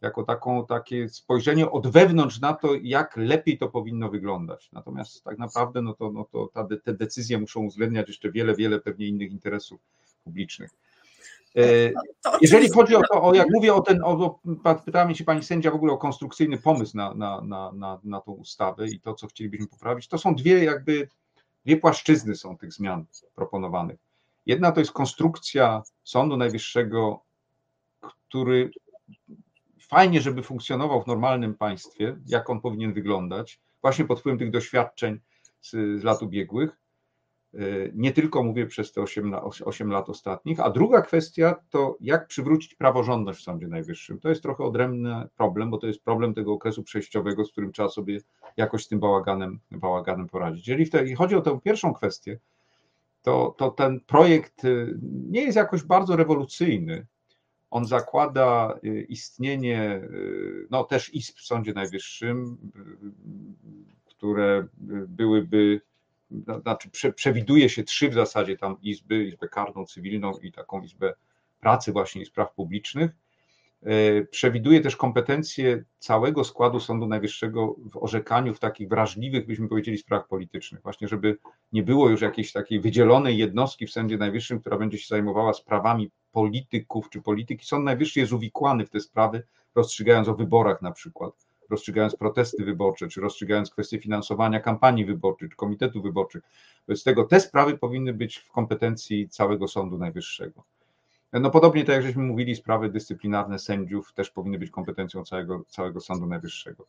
jako 0.00 0.22
taką, 0.22 0.66
takie 0.66 1.08
spojrzenie 1.08 1.70
od 1.70 1.86
wewnątrz 1.86 2.40
na 2.40 2.54
to, 2.54 2.74
jak 2.82 3.16
lepiej 3.16 3.58
to 3.58 3.68
powinno 3.68 4.08
wyglądać. 4.08 4.68
Natomiast 4.72 5.24
tak 5.24 5.38
naprawdę 5.38 5.82
no 5.82 5.94
to, 5.94 6.12
no 6.12 6.24
to 6.32 6.50
ta, 6.54 6.68
te 6.84 6.94
decyzje 6.94 7.38
muszą 7.38 7.60
uwzględniać 7.60 8.08
jeszcze 8.08 8.30
wiele, 8.30 8.54
wiele 8.54 8.80
pewnie 8.80 9.06
innych 9.06 9.30
interesów 9.30 9.80
publicznych. 10.24 10.70
E, 11.56 11.92
jeżeli 12.40 12.70
chodzi 12.70 12.96
o 12.96 13.00
to, 13.12 13.22
o, 13.22 13.34
jak 13.34 13.46
mówię 13.50 13.74
o 13.74 13.80
ten, 13.80 14.00
o, 14.04 14.38
pytała 14.84 15.04
mnie 15.04 15.14
się 15.14 15.24
pani 15.24 15.42
sędzia 15.42 15.70
w 15.70 15.74
ogóle 15.74 15.92
o 15.92 15.98
konstrukcyjny 15.98 16.58
pomysł 16.58 16.96
na, 16.96 17.14
na, 17.14 17.40
na, 17.40 17.72
na, 17.72 18.00
na 18.04 18.20
tą 18.20 18.32
ustawę 18.32 18.88
i 18.88 19.00
to, 19.00 19.14
co 19.14 19.26
chcielibyśmy 19.26 19.66
poprawić, 19.66 20.08
to 20.08 20.18
są 20.18 20.34
dwie 20.34 20.64
jakby, 20.64 21.08
dwie 21.64 21.76
płaszczyzny 21.76 22.36
są 22.36 22.58
tych 22.58 22.72
zmian 22.72 23.04
proponowanych. 23.34 23.98
Jedna 24.46 24.72
to 24.72 24.80
jest 24.80 24.92
konstrukcja 24.92 25.82
Sądu 26.04 26.36
Najwyższego, 26.36 27.20
który 28.00 28.70
fajnie, 29.88 30.20
żeby 30.20 30.42
funkcjonował 30.42 31.02
w 31.02 31.06
normalnym 31.06 31.54
państwie, 31.54 32.16
jak 32.26 32.50
on 32.50 32.60
powinien 32.60 32.92
wyglądać, 32.92 33.60
właśnie 33.82 34.04
pod 34.04 34.20
wpływem 34.20 34.38
tych 34.38 34.50
doświadczeń 34.50 35.20
z, 35.60 35.70
z 35.70 36.04
lat 36.04 36.22
ubiegłych. 36.22 36.78
E, 37.54 37.58
nie 37.94 38.12
tylko 38.12 38.42
mówię 38.42 38.66
przez 38.66 38.92
te 38.92 39.02
8, 39.02 39.34
8 39.64 39.90
lat 39.90 40.08
ostatnich. 40.08 40.60
A 40.60 40.70
druga 40.70 41.02
kwestia 41.02 41.54
to, 41.70 41.96
jak 42.00 42.26
przywrócić 42.26 42.74
praworządność 42.74 43.40
w 43.40 43.42
Sądzie 43.42 43.68
Najwyższym. 43.68 44.20
To 44.20 44.28
jest 44.28 44.42
trochę 44.42 44.64
odrębny 44.64 45.28
problem, 45.36 45.70
bo 45.70 45.78
to 45.78 45.86
jest 45.86 46.04
problem 46.04 46.34
tego 46.34 46.52
okresu 46.52 46.82
przejściowego, 46.82 47.44
z 47.44 47.52
którym 47.52 47.72
trzeba 47.72 47.88
sobie 47.88 48.20
jakoś 48.56 48.84
z 48.84 48.88
tym 48.88 49.00
bałaganem, 49.00 49.60
bałaganem 49.70 50.28
poradzić. 50.28 50.68
Jeżeli 50.68 50.90
te, 50.90 51.14
chodzi 51.14 51.34
o 51.34 51.40
tę 51.40 51.60
pierwszą 51.64 51.94
kwestię, 51.94 52.38
to, 53.22 53.54
to 53.58 53.70
ten 53.70 54.00
projekt 54.00 54.64
y, 54.64 54.98
nie 55.02 55.42
jest 55.42 55.56
jakoś 55.56 55.82
bardzo 55.82 56.16
rewolucyjny. 56.16 57.06
On 57.70 57.84
zakłada 57.84 58.78
y, 58.84 59.06
istnienie 59.08 59.94
y, 59.94 60.66
no, 60.70 60.84
też 60.84 61.14
izb 61.14 61.36
w 61.36 61.46
Sądzie 61.46 61.72
Najwyższym, 61.72 62.58
y, 62.76 64.04
które 64.04 64.66
byłyby, 65.08 65.80
no, 66.30 66.60
znaczy 66.60 67.12
przewiduje 67.14 67.68
się 67.68 67.84
trzy 67.84 68.08
w 68.08 68.14
zasadzie 68.14 68.56
tam 68.56 68.76
izby, 68.82 69.24
izbę 69.24 69.48
karną, 69.48 69.86
cywilną 69.86 70.32
i 70.42 70.52
taką 70.52 70.82
izbę 70.82 71.14
pracy 71.60 71.92
właśnie 71.92 72.22
i 72.22 72.26
spraw 72.26 72.54
publicznych 72.54 73.10
przewiduje 74.30 74.80
też 74.80 74.96
kompetencje 74.96 75.84
całego 75.98 76.44
składu 76.44 76.80
Sądu 76.80 77.06
Najwyższego 77.06 77.76
w 77.92 77.96
orzekaniu 77.96 78.54
w 78.54 78.58
takich 78.58 78.88
wrażliwych, 78.88 79.46
byśmy 79.46 79.68
powiedzieli, 79.68 79.98
sprawach 79.98 80.28
politycznych. 80.28 80.82
Właśnie, 80.82 81.08
żeby 81.08 81.38
nie 81.72 81.82
było 81.82 82.08
już 82.08 82.20
jakiejś 82.20 82.52
takiej 82.52 82.80
wydzielonej 82.80 83.38
jednostki 83.38 83.86
w 83.86 83.90
Sądzie 83.90 84.18
Najwyższym, 84.18 84.60
która 84.60 84.78
będzie 84.78 84.98
się 84.98 85.06
zajmowała 85.08 85.52
sprawami 85.52 86.10
polityków 86.32 87.10
czy 87.10 87.22
polityki. 87.22 87.66
Sąd 87.66 87.84
Najwyższy 87.84 88.20
jest 88.20 88.32
uwikłany 88.32 88.86
w 88.86 88.90
te 88.90 89.00
sprawy, 89.00 89.42
rozstrzygając 89.74 90.28
o 90.28 90.34
wyborach 90.34 90.82
na 90.82 90.92
przykład, 90.92 91.46
rozstrzygając 91.70 92.16
protesty 92.16 92.64
wyborcze, 92.64 93.08
czy 93.08 93.20
rozstrzygając 93.20 93.70
kwestie 93.70 93.98
finansowania 93.98 94.60
kampanii 94.60 95.04
wyborczych, 95.04 95.50
czy 95.50 95.56
komitetu 95.56 96.02
wyborczych. 96.02 96.42
Wobec 96.88 97.04
tego 97.04 97.24
te 97.24 97.40
sprawy 97.40 97.78
powinny 97.78 98.14
być 98.14 98.36
w 98.36 98.52
kompetencji 98.52 99.28
całego 99.28 99.68
Sądu 99.68 99.98
Najwyższego. 99.98 100.64
No 101.40 101.50
podobnie 101.50 101.84
tak 101.84 101.94
jak 101.94 102.04
żeśmy 102.04 102.22
mówili, 102.22 102.56
sprawy 102.56 102.88
dyscyplinarne 102.88 103.58
sędziów 103.58 104.12
też 104.12 104.30
powinny 104.30 104.58
być 104.58 104.70
kompetencją 104.70 105.24
całego, 105.24 105.64
całego 105.68 106.00
Sądu 106.00 106.26
Najwyższego. 106.26 106.84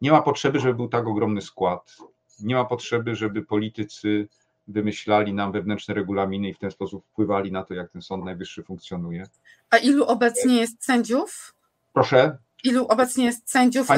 Nie 0.00 0.12
ma 0.12 0.22
potrzeby, 0.22 0.60
żeby 0.60 0.74
był 0.74 0.88
tak 0.88 1.06
ogromny 1.06 1.40
skład. 1.40 1.96
Nie 2.40 2.54
ma 2.54 2.64
potrzeby, 2.64 3.14
żeby 3.14 3.42
politycy 3.42 4.28
wymyślali 4.68 5.34
nam 5.34 5.52
wewnętrzne 5.52 5.94
regulaminy 5.94 6.48
i 6.48 6.54
w 6.54 6.58
ten 6.58 6.70
sposób 6.70 7.04
wpływali 7.06 7.52
na 7.52 7.64
to, 7.64 7.74
jak 7.74 7.90
ten 7.90 8.02
Sąd 8.02 8.24
Najwyższy 8.24 8.62
funkcjonuje. 8.62 9.26
A 9.70 9.76
ilu 9.76 10.04
obecnie 10.04 10.56
jest 10.56 10.84
sędziów? 10.84 11.54
Proszę. 11.92 12.38
Ilu 12.64 12.86
obecnie 12.86 13.24
jest 13.24 13.50
sędziów 13.50 13.88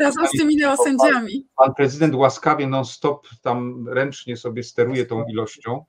razem 0.00 0.26
z 0.26 0.38
tymi 0.38 0.56
neosędziami? 0.56 1.46
Pan 1.56 1.74
prezydent 1.74 2.14
łaskawie 2.14 2.66
non-stop 2.66 3.28
tam 3.42 3.88
ręcznie 3.88 4.36
sobie 4.36 4.62
steruje 4.62 5.06
tą 5.06 5.24
ilością. 5.24 5.84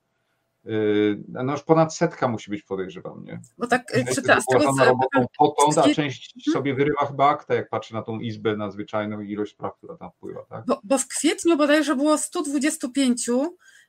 Yy, 0.66 1.24
no 1.28 1.52
już 1.52 1.64
ponad 1.64 1.96
setka 1.96 2.28
musi 2.28 2.52
być, 2.52 2.64
podejrzewam, 2.64 3.24
nie? 3.24 3.42
Bo 3.58 3.68
tak 3.68 3.84
z 4.12 4.16
tego, 4.16 4.74
co... 4.78 4.86
robotą 4.86 5.26
potąd, 5.38 5.78
a 5.78 5.94
część 5.94 6.34
hmm? 6.34 6.54
sobie 6.54 6.76
wyrywa 6.76 7.06
chyba 7.06 7.30
akta, 7.30 7.56
jak 7.56 7.70
patrzy 7.70 7.94
na 7.94 8.02
tą 8.02 8.20
izbę 8.20 8.58
nadzwyczajną 8.58 9.22
i 9.22 9.32
ilość 9.32 9.52
spraw, 9.52 9.78
która 9.78 9.98
tam 9.98 10.12
wpływa, 10.12 10.46
tak? 10.50 10.66
Bo, 10.68 10.82
bo 10.84 10.98
w 10.98 11.08
kwietniu 11.08 11.58
bodajże 11.58 11.96
było 11.96 12.18
125 12.18 13.30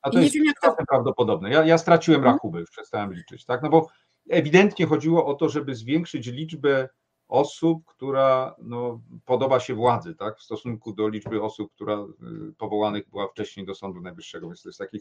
a 0.03 0.11
to 0.11 0.19
I 0.19 0.23
jest 0.23 0.35
nie 0.35 0.41
wiem, 0.41 0.47
jak 0.47 0.77
to... 0.77 0.85
prawdopodobne. 0.89 1.51
Ja, 1.51 1.65
ja 1.65 1.79
straciłem 1.79 2.21
hmm? 2.21 2.35
rachubę, 2.35 2.61
już 2.61 2.71
przestałem 2.71 3.15
liczyć, 3.15 3.45
tak? 3.45 3.63
No 3.63 3.71
bo 3.71 3.89
ewidentnie 4.31 4.87
chodziło 4.87 5.27
o 5.27 5.35
to, 5.35 5.49
żeby 5.49 5.75
zwiększyć 5.75 6.27
liczbę 6.27 6.89
osób, 7.29 7.85
która 7.87 8.55
no, 8.59 9.01
podoba 9.25 9.61
się 9.61 9.75
władzy, 9.75 10.15
tak, 10.15 10.39
w 10.39 10.43
stosunku 10.43 10.93
do 10.93 11.09
liczby 11.09 11.43
osób, 11.43 11.73
która 11.73 11.95
y, 11.95 12.53
powołanych 12.59 13.11
była 13.11 13.29
wcześniej 13.29 13.67
do 13.67 13.75
Sądu 13.75 14.01
Najwyższego. 14.01 14.47
Więc 14.47 14.63
to 14.63 14.69
jest 14.69 14.79
taki 14.79 15.01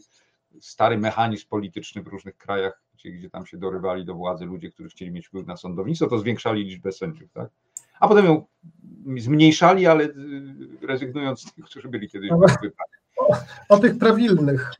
stary 0.60 0.98
mechanizm 0.98 1.48
polityczny 1.48 2.02
w 2.02 2.06
różnych 2.06 2.36
krajach, 2.36 2.82
gdzie, 2.94 3.10
gdzie 3.10 3.30
tam 3.30 3.46
się 3.46 3.56
dorywali 3.56 4.04
do 4.04 4.14
władzy 4.14 4.44
ludzie, 4.44 4.70
którzy 4.70 4.88
chcieli 4.88 5.10
mieć 5.10 5.26
wpływ 5.26 5.46
na 5.46 5.56
sądownictwo, 5.56 6.06
to 6.06 6.18
zwiększali 6.18 6.64
liczbę 6.64 6.92
sędziów, 6.92 7.32
tak. 7.32 7.50
A 8.00 8.08
potem 8.08 8.24
ją 8.24 8.46
zmniejszali, 9.16 9.86
ale 9.86 10.04
y, 10.04 10.12
rezygnując 10.82 11.40
z 11.40 11.54
tych, 11.54 11.64
którzy 11.64 11.88
byli 11.88 12.08
kiedyś. 12.08 12.30
O, 13.18 13.36
o 13.68 13.78
tych 13.78 13.98
prawilnych. 13.98 14.72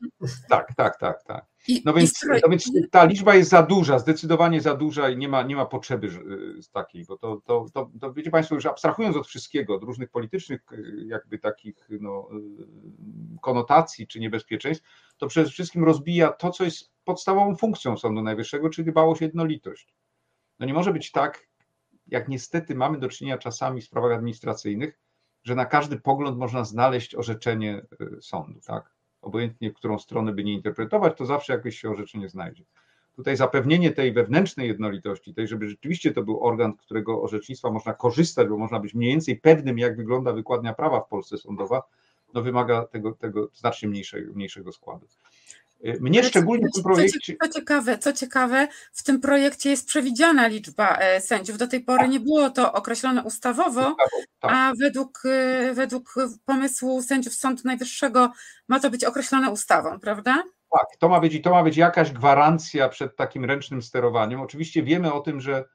Tak, 0.49 0.75
tak, 0.75 0.97
tak, 0.97 1.23
tak. 1.23 1.45
No 1.85 1.93
więc, 1.93 2.25
no 2.43 2.49
więc 2.49 2.71
ta 2.91 3.05
liczba 3.05 3.35
jest 3.35 3.49
za 3.49 3.63
duża, 3.63 3.99
zdecydowanie 3.99 4.61
za 4.61 4.75
duża 4.75 5.09
i 5.09 5.17
nie 5.17 5.29
ma, 5.29 5.43
nie 5.43 5.55
ma 5.55 5.65
potrzeby 5.65 6.07
y, 6.07 6.71
takiej, 6.71 7.05
bo 7.05 7.17
to, 7.17 7.41
to, 7.45 7.65
to, 7.73 7.91
to 8.01 8.13
wiecie 8.13 8.31
Państwo, 8.31 8.55
już 8.55 8.65
abstrahując 8.65 9.17
od 9.17 9.27
wszystkiego, 9.27 9.75
od 9.75 9.83
różnych 9.83 10.09
politycznych 10.09 10.61
y, 10.71 11.05
jakby 11.07 11.39
takich 11.39 11.87
no, 12.01 12.29
y, 12.31 13.39
konotacji 13.41 14.07
czy 14.07 14.19
niebezpieczeństw, 14.19 14.85
to 15.17 15.27
przede 15.27 15.49
wszystkim 15.49 15.83
rozbija 15.83 16.31
to, 16.31 16.51
co 16.51 16.63
jest 16.63 16.91
podstawową 17.03 17.55
funkcją 17.55 17.97
Sądu 17.97 18.21
Najwyższego, 18.21 18.69
czyli 18.69 18.91
dbałość 18.91 19.21
o 19.21 19.25
jednolitość. 19.25 19.95
No 20.59 20.65
nie 20.65 20.73
może 20.73 20.93
być 20.93 21.11
tak, 21.11 21.47
jak 22.07 22.27
niestety 22.27 22.75
mamy 22.75 22.99
do 22.99 23.09
czynienia 23.09 23.37
czasami 23.37 23.81
w 23.81 23.85
sprawach 23.85 24.11
administracyjnych, 24.11 24.99
że 25.43 25.55
na 25.55 25.65
każdy 25.65 25.99
pogląd 25.99 26.37
można 26.37 26.63
znaleźć 26.63 27.15
orzeczenie 27.15 27.81
sądu, 28.21 28.59
tak? 28.65 28.96
Obojętnie 29.21 29.71
którą 29.71 29.99
stronę 29.99 30.33
by 30.33 30.43
nie 30.43 30.53
interpretować, 30.53 31.17
to 31.17 31.25
zawsze 31.25 31.53
jakieś 31.53 31.79
się 31.79 31.89
orzeczenie 31.89 32.29
znajdzie. 32.29 32.63
Tutaj 33.15 33.37
zapewnienie 33.37 33.91
tej 33.91 34.13
wewnętrznej 34.13 34.67
jednolitości, 34.67 35.33
tej, 35.33 35.47
żeby 35.47 35.69
rzeczywiście 35.69 36.11
to 36.11 36.23
był 36.23 36.43
organ, 36.43 36.73
którego 36.73 37.21
orzecznictwa 37.21 37.71
można 37.71 37.93
korzystać, 37.93 38.47
bo 38.47 38.57
można 38.57 38.79
być 38.79 38.93
mniej 38.93 39.11
więcej 39.11 39.35
pewnym, 39.35 39.77
jak 39.79 39.97
wygląda 39.97 40.33
wykładnia 40.33 40.73
prawa 40.73 40.99
w 40.99 41.07
Polsce 41.07 41.37
sądowa, 41.37 41.83
no 42.33 42.41
wymaga 42.41 42.85
tego, 42.85 43.11
tego 43.11 43.49
znacznie 43.53 43.89
mniejszego, 43.89 44.33
mniejszego 44.33 44.71
składu. 44.71 45.07
Y, 45.85 45.97
mnie 46.01 46.23
szczególnie 46.23 46.67
w 46.67 46.73
tym 46.73 46.83
projekcie. 46.83 47.35
Co 47.41 47.49
ciekawe, 47.49 47.97
co 47.97 48.13
ciekawe, 48.13 48.67
w 48.91 49.03
tym 49.03 49.21
projekcie 49.21 49.69
jest 49.69 49.87
przewidziana 49.87 50.47
liczba 50.47 50.97
e, 50.97 51.21
sędziów. 51.21 51.57
Do 51.57 51.67
tej 51.67 51.81
pory 51.81 52.07
nie 52.07 52.19
było 52.19 52.49
to 52.49 52.73
określone 52.73 53.23
ustawowo, 53.23 53.95
tak. 54.39 54.51
a 54.53 54.71
według, 54.79 55.23
e, 55.25 55.73
według 55.73 56.15
pomysłu 56.45 57.01
sędziów 57.01 57.33
Sądu 57.33 57.61
Najwyższego 57.65 58.31
ma 58.67 58.79
to 58.79 58.89
być 58.89 59.03
określone 59.03 59.51
ustawą, 59.51 59.99
prawda? 59.99 60.43
Tak, 60.71 60.87
to 60.99 61.09
ma 61.09 61.19
być 61.19 61.33
i 61.33 61.41
to 61.41 61.49
ma 61.49 61.63
być 61.63 61.77
jakaś 61.77 62.11
gwarancja 62.11 62.89
przed 62.89 63.15
takim 63.15 63.45
ręcznym 63.45 63.81
sterowaniem. 63.81 64.41
Oczywiście 64.41 64.83
wiemy 64.83 65.13
o 65.13 65.19
tym, 65.19 65.41
że, 65.41 65.65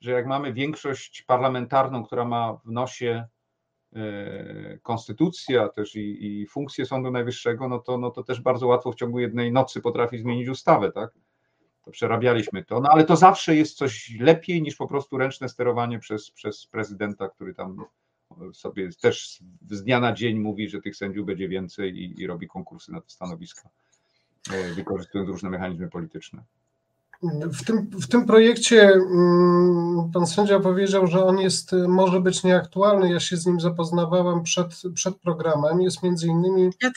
że 0.00 0.10
jak 0.10 0.26
mamy 0.26 0.52
większość 0.52 1.22
parlamentarną, 1.22 2.04
która 2.04 2.24
ma 2.24 2.58
w 2.64 2.70
nosie 2.70 3.26
konstytucja 4.82 5.68
też 5.68 5.96
i, 5.96 6.26
i 6.26 6.46
funkcję 6.46 6.86
Sądu 6.86 7.10
Najwyższego, 7.10 7.68
no 7.68 7.78
to, 7.78 7.98
no 7.98 8.10
to 8.10 8.22
też 8.22 8.40
bardzo 8.40 8.66
łatwo 8.66 8.92
w 8.92 8.94
ciągu 8.94 9.20
jednej 9.20 9.52
nocy 9.52 9.80
potrafi 9.80 10.18
zmienić 10.18 10.48
ustawę, 10.48 10.92
tak? 10.92 11.10
To 11.84 11.90
przerabialiśmy 11.90 12.64
to, 12.64 12.80
no 12.80 12.88
ale 12.88 13.04
to 13.04 13.16
zawsze 13.16 13.56
jest 13.56 13.76
coś 13.76 14.16
lepiej 14.20 14.62
niż 14.62 14.76
po 14.76 14.86
prostu 14.86 15.18
ręczne 15.18 15.48
sterowanie 15.48 15.98
przez, 15.98 16.30
przez 16.30 16.66
prezydenta, 16.66 17.28
który 17.28 17.54
tam 17.54 17.84
sobie 18.52 18.88
też 19.02 19.42
z 19.70 19.82
dnia 19.82 20.00
na 20.00 20.12
dzień 20.12 20.38
mówi, 20.38 20.68
że 20.68 20.80
tych 20.80 20.96
sędziów 20.96 21.26
będzie 21.26 21.48
więcej 21.48 21.96
i, 21.96 22.20
i 22.22 22.26
robi 22.26 22.48
konkursy 22.48 22.92
na 22.92 23.00
te 23.00 23.10
stanowiska, 23.10 23.68
e, 24.52 24.74
wykorzystując 24.74 25.30
różne 25.30 25.50
mechanizmy 25.50 25.88
polityczne. 25.88 26.44
W 27.52 27.64
tym, 27.64 27.90
w 27.90 28.08
tym 28.08 28.26
projekcie 28.26 28.92
mm, 28.92 30.10
pan 30.12 30.26
sędzia 30.26 30.60
powiedział, 30.60 31.06
że 31.06 31.24
on 31.24 31.38
jest, 31.38 31.72
może 31.88 32.20
być 32.20 32.44
nieaktualny. 32.44 33.12
Ja 33.12 33.20
się 33.20 33.36
z 33.36 33.46
nim 33.46 33.60
zapoznawałem 33.60 34.42
przed, 34.42 34.82
przed 34.94 35.16
programem. 35.16 35.80
Jest 35.80 36.02
między 36.02 36.26
innymi. 36.26 36.70
Ja 36.82 36.90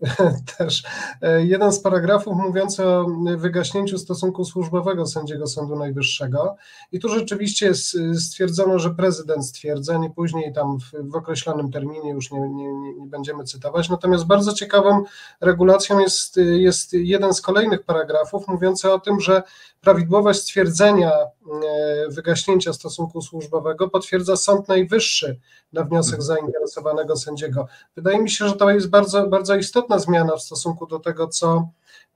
też. 0.58 0.82
e, 1.22 1.44
jeden 1.44 1.72
z 1.72 1.80
paragrafów 1.80 2.36
mówiący 2.36 2.84
o 2.86 3.06
wygaśnięciu 3.36 3.98
stosunku 3.98 4.44
służbowego 4.44 5.06
sędziego 5.06 5.46
Sądu 5.46 5.76
Najwyższego. 5.76 6.56
I 6.92 7.00
tu 7.00 7.08
rzeczywiście 7.08 7.66
jest 7.66 7.96
stwierdzono, 8.18 8.78
że 8.78 8.90
prezydent 8.90 9.46
stwierdza, 9.46 9.98
nie 9.98 10.10
później 10.10 10.52
tam 10.52 10.78
w, 10.80 11.10
w 11.10 11.16
określonym 11.16 11.70
terminie, 11.70 12.10
już 12.10 12.30
nie, 12.30 12.40
nie, 12.40 12.72
nie, 12.72 13.06
będziemy 13.06 13.44
cytować. 13.44 13.88
Natomiast 13.88 14.26
bardzo 14.26 14.52
ciekawą 14.52 15.04
regulacją 15.40 15.98
jest, 15.98 16.36
jest 16.36 16.92
jeden 16.92 17.34
z 17.34 17.40
kolejnych 17.40 17.82
paragrafów 17.82 18.48
mówiący 18.48 18.92
o 18.92 19.00
tym, 19.00 19.20
że 19.20 19.42
prawidłowość 19.80 20.40
stwierdzenia 20.40 21.12
e, 21.12 21.30
wygaśnięcia 22.08 22.72
stosunku 22.72 23.22
służbowego 23.22 23.88
potwierdza 23.88 24.36
Sąd 24.36 24.68
Najwyższy 24.68 25.40
na 25.72 25.84
wniosek 25.84 26.20
mhm. 26.20 26.26
zainteresowanego 26.26 27.16
sędziego. 27.16 27.66
Wydaje 27.96 28.22
mi 28.22 28.30
się, 28.30 28.48
że 28.48 28.56
to 28.56 28.70
jest 28.70 28.90
bardzo, 28.90 29.26
bardzo 29.26 29.56
istotna 29.56 29.98
zmiana 29.98 30.36
w 30.36 30.42
stosunku 30.42 30.86
do 30.86 30.98
tego, 30.98 31.28
co, 31.28 31.68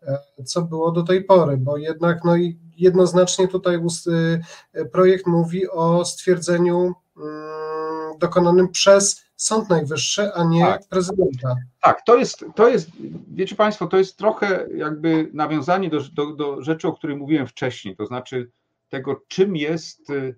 e, 0.03 0.45
co 0.45 0.62
było 0.62 0.93
do 0.93 1.03
tej 1.03 1.24
pory, 1.24 1.57
bo 1.57 1.76
jednak 1.76 2.24
no, 2.24 2.32
jednoznacznie 2.76 3.49
tutaj 3.49 3.80
e, 4.72 4.85
projekt 4.85 5.26
mówi 5.26 5.68
o 5.70 6.05
stwierdzeniu 6.05 6.93
mm, 7.16 8.18
dokonanym 8.18 8.68
przez 8.68 9.24
Sąd 9.37 9.70
Najwyższy, 9.70 10.35
a 10.35 10.45
nie 10.45 10.64
tak. 10.64 10.89
prezydenta. 10.89 11.57
Tak, 11.80 12.03
to 12.07 12.16
jest, 12.16 12.45
to 12.55 12.68
jest, 12.68 12.91
wiecie 13.28 13.57
Państwo, 13.57 13.87
to 13.87 13.97
jest 13.97 14.16
trochę 14.16 14.66
jakby 14.74 15.30
nawiązanie 15.32 15.91
do, 15.91 16.01
do, 16.12 16.32
do 16.32 16.62
rzeczy, 16.62 16.89
o 16.89 16.93
której 16.93 17.16
mówiłem 17.16 17.47
wcześniej, 17.47 17.97
to 17.97 18.07
znaczy 18.07 18.51
tego, 18.95 19.20
czym 19.28 19.57
jest 19.57 20.11
y, 20.11 20.34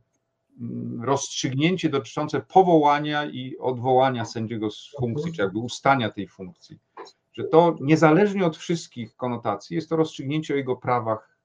mm, 0.61 1.03
rozstrzygnięcie 1.05 1.89
dotyczące 1.89 2.41
powołania 2.41 3.25
i 3.25 3.57
odwołania 3.59 4.25
sędziego 4.25 4.71
z 4.71 4.91
funkcji, 5.01 5.33
czy 5.33 5.43
jakby 5.43 5.59
ustania 5.59 6.11
tej 6.11 6.29
funkcji. 6.29 6.79
Że 7.33 7.45
to 7.45 7.77
niezależnie 7.81 8.47
od 8.47 8.57
wszystkich 8.57 9.17
konotacji 9.17 9.75
jest 9.75 9.89
to 9.89 9.97
rozstrzygnięcie 9.97 10.55
o 10.55 10.57
jego 10.57 10.77
prawach 10.77 11.39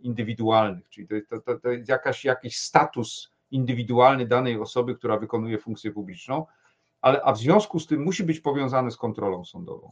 indywidualnych, 0.00 0.88
czyli 0.88 1.06
to, 1.28 1.40
to, 1.40 1.58
to 1.58 1.68
jest 1.68 1.88
jakaś, 1.88 2.24
jakiś 2.24 2.58
status 2.58 3.32
indywidualny 3.50 4.26
danej 4.26 4.60
osoby, 4.60 4.94
która 4.94 5.18
wykonuje 5.18 5.58
funkcję 5.58 5.90
publiczną, 5.90 6.46
ale 7.00 7.22
a 7.22 7.32
w 7.32 7.38
związku 7.38 7.80
z 7.80 7.86
tym 7.86 8.02
musi 8.02 8.24
być 8.24 8.40
powiązany 8.40 8.90
z 8.90 8.96
kontrolą 8.96 9.44
sądową. 9.44 9.90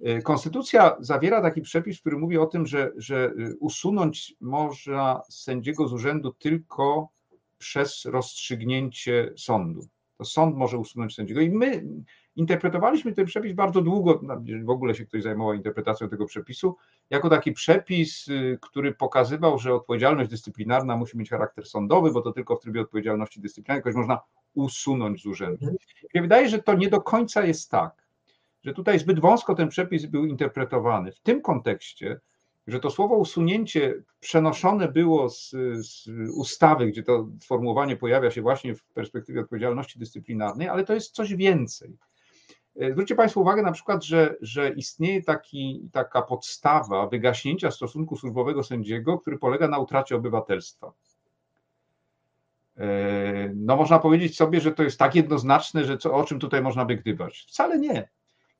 Y, 0.00 0.22
konstytucja 0.22 0.96
zawiera 1.00 1.42
taki 1.42 1.62
przepis, 1.62 2.00
który 2.00 2.18
mówi 2.18 2.38
o 2.38 2.46
tym, 2.46 2.66
że, 2.66 2.92
że 2.96 3.32
y, 3.38 3.56
usunąć 3.60 4.34
można 4.40 5.22
sędziego 5.28 5.88
z 5.88 5.92
urzędu 5.92 6.32
tylko 6.32 7.08
przez 7.58 8.04
rozstrzygnięcie 8.04 9.32
sądu. 9.36 9.80
To 10.18 10.24
sąd 10.24 10.56
może 10.56 10.78
usunąć 10.78 11.14
sędziego. 11.14 11.40
I 11.40 11.50
my 11.50 11.84
interpretowaliśmy 12.36 13.12
ten 13.12 13.26
przepis 13.26 13.52
bardzo 13.52 13.82
długo, 13.82 14.20
w 14.64 14.70
ogóle 14.70 14.94
się 14.94 15.06
ktoś 15.06 15.22
zajmował 15.22 15.54
interpretacją 15.54 16.08
tego 16.08 16.26
przepisu, 16.26 16.76
jako 17.10 17.30
taki 17.30 17.52
przepis, 17.52 18.28
y, 18.28 18.58
który 18.62 18.94
pokazywał, 18.94 19.58
że 19.58 19.74
odpowiedzialność 19.74 20.30
dyscyplinarna 20.30 20.96
musi 20.96 21.18
mieć 21.18 21.30
charakter 21.30 21.66
sądowy, 21.66 22.12
bo 22.12 22.20
to 22.20 22.32
tylko 22.32 22.56
w 22.56 22.60
trybie 22.60 22.80
odpowiedzialności 22.80 23.40
dyscyplinarnej 23.40 23.78
jakoś 23.78 23.94
można 23.94 24.20
usunąć 24.54 25.22
z 25.22 25.26
urzędu. 25.26 25.64
Mhm. 25.64 25.76
Mi 26.14 26.20
wydaje, 26.20 26.48
że 26.48 26.58
to 26.58 26.74
nie 26.74 26.88
do 26.88 27.00
końca 27.00 27.44
jest 27.44 27.70
tak, 27.70 28.03
że 28.64 28.74
tutaj 28.74 28.98
zbyt 28.98 29.20
wąsko 29.20 29.54
ten 29.54 29.68
przepis 29.68 30.06
był 30.06 30.26
interpretowany. 30.26 31.12
W 31.12 31.20
tym 31.20 31.42
kontekście, 31.42 32.20
że 32.66 32.80
to 32.80 32.90
słowo 32.90 33.16
usunięcie 33.16 33.94
przenoszone 34.20 34.88
było 34.88 35.30
z, 35.30 35.50
z, 35.74 36.08
ustawy, 36.36 36.86
gdzie 36.86 37.02
to 37.02 37.28
sformułowanie 37.40 37.96
pojawia 37.96 38.30
się 38.30 38.42
właśnie 38.42 38.74
w 38.74 38.84
perspektywie 38.84 39.40
odpowiedzialności 39.40 39.98
dyscyplinarnej, 39.98 40.68
ale 40.68 40.84
to 40.84 40.94
jest 40.94 41.14
coś 41.14 41.34
więcej. 41.34 41.96
E, 42.80 42.92
zwróćcie 42.92 43.14
Państwo 43.14 43.40
uwagę 43.40 43.62
na 43.62 43.72
przykład, 43.72 44.04
że, 44.04 44.36
że 44.40 44.70
istnieje 44.70 45.22
taki, 45.22 45.88
taka 45.92 46.22
podstawa 46.22 47.06
wygaśnięcia 47.06 47.70
stosunku 47.70 48.16
służbowego 48.16 48.62
sędziego, 48.62 49.18
który 49.18 49.38
polega 49.38 49.68
na 49.68 49.78
utracie 49.78 50.16
obywatelstwa. 50.16 50.92
E, 52.76 53.52
no 53.54 53.76
można 53.76 53.98
powiedzieć 53.98 54.36
sobie, 54.36 54.60
że 54.60 54.72
to 54.72 54.82
jest 54.82 54.98
tak 54.98 55.14
jednoznaczne, 55.14 55.84
że 55.84 55.98
co, 55.98 56.14
o 56.14 56.24
czym 56.24 56.38
tutaj 56.38 56.62
można 56.62 56.84
by 56.84 56.96
gdybać. 56.96 57.46
Wcale 57.48 57.78
nie. 57.78 58.08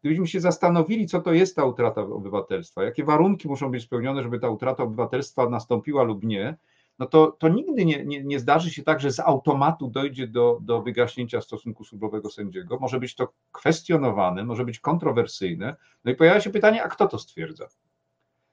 Gdybyśmy 0.05 0.27
się 0.27 0.41
zastanowili, 0.41 1.07
co 1.07 1.21
to 1.21 1.33
jest 1.33 1.57
ta 1.57 1.65
utrata 1.65 2.01
obywatelstwa, 2.01 2.85
jakie 2.85 3.05
warunki 3.05 3.49
muszą 3.49 3.71
być 3.71 3.83
spełnione, 3.83 4.23
żeby 4.23 4.39
ta 4.39 4.49
utrata 4.49 4.83
obywatelstwa 4.83 5.49
nastąpiła 5.49 6.03
lub 6.03 6.25
nie, 6.25 6.57
no 6.99 7.07
to, 7.07 7.27
to 7.39 7.49
nigdy 7.49 7.85
nie, 7.85 8.05
nie, 8.05 8.25
nie 8.25 8.39
zdarzy 8.39 8.71
się 8.71 8.83
tak, 8.83 9.01
że 9.01 9.13
z 9.13 9.21
automatu 9.21 9.89
dojdzie 9.89 10.27
do, 10.27 10.59
do 10.63 10.83
wygaśnięcia 10.83 11.41
stosunku 11.41 11.85
służbowego 11.85 12.31
sędziego. 12.31 12.79
Może 12.81 13.01
być 13.01 13.15
to 13.15 13.33
kwestionowane, 13.53 14.45
może 14.45 14.65
być 14.65 14.81
kontrowersyjne. 14.81 15.77
No 16.05 16.13
i 16.13 16.15
pojawia 16.15 16.41
się 16.41 16.51
pytanie, 16.51 16.83
a 16.83 16.89
kto 16.89 17.09
to 17.09 17.19
stwierdza? 17.19 17.69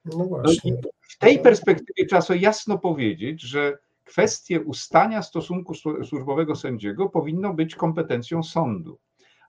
No 0.06 0.26
właśnie. 0.26 0.72
No 0.72 0.90
w 1.02 1.18
tej 1.18 1.40
perspektywie 1.40 2.06
trzeba 2.06 2.22
sobie 2.22 2.40
jasno 2.40 2.78
powiedzieć, 2.78 3.42
że 3.42 3.78
kwestie 4.04 4.62
ustania 4.62 5.22
stosunku 5.22 5.74
służbowego 6.06 6.56
sędziego 6.56 7.10
powinno 7.10 7.54
być 7.54 7.76
kompetencją 7.76 8.44
sądu. 8.44 9.00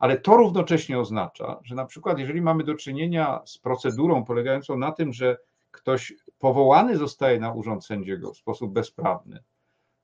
Ale 0.03 0.19
to 0.19 0.37
równocześnie 0.37 0.99
oznacza, 0.99 1.61
że 1.65 1.75
na 1.75 1.85
przykład, 1.85 2.19
jeżeli 2.19 2.43
mamy 2.43 2.65
do 2.65 2.75
czynienia 2.75 3.41
z 3.45 3.59
procedurą 3.59 4.25
polegającą 4.25 4.79
na 4.79 4.93
tym, 4.93 5.13
że 5.13 5.37
ktoś 5.71 6.15
powołany 6.39 6.97
zostaje 6.97 7.41
na 7.41 7.53
urząd 7.53 7.87
sędziego 7.87 8.33
w 8.33 8.37
sposób 8.37 8.73
bezprawny, 8.73 9.43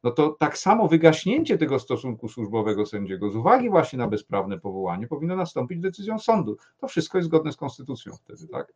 no 0.03 0.11
to 0.11 0.29
tak 0.29 0.59
samo 0.59 0.89
wygaśnięcie 0.89 1.59
tego 1.59 1.79
stosunku 1.79 2.29
służbowego 2.29 2.87
sędziego 2.87 3.31
z 3.31 3.37
uwagi 3.37 3.71
właśnie 3.71 3.99
na 3.99 4.09
bezprawne 4.09 4.59
powołanie 4.59 5.07
powinno 5.07 5.37
nastąpić 5.37 5.81
decyzją 5.81 6.19
sądu. 6.19 6.57
To 6.81 6.89
wszystko 6.89 7.19
jest 7.19 7.29
zgodne 7.29 7.53
z 7.53 7.57
konstytucją 7.57 8.13
wtedy, 8.17 8.49
tak? 8.49 8.73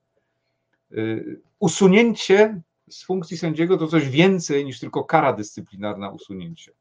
Y, 0.93 1.41
usunięcie 1.59 2.61
z 2.91 3.05
funkcji 3.05 3.39
sędziego 3.39 3.77
to 3.79 3.87
coś 3.87 4.09
więcej 4.09 4.65
niż 4.65 4.81
tylko 4.81 5.05
kara 5.05 5.33
dyscyplinarna 5.33 6.11
usunięcie. 6.11 6.73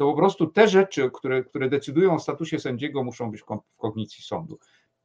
To 0.00 0.06
po 0.06 0.16
prostu 0.16 0.46
te 0.46 0.68
rzeczy, 0.68 1.10
które, 1.14 1.44
które 1.44 1.68
decydują 1.68 2.14
o 2.14 2.18
statusie 2.18 2.58
sędziego, 2.58 3.04
muszą 3.04 3.30
być 3.30 3.40
w 3.40 3.44
kognicji 3.76 4.24
sądu. 4.24 4.58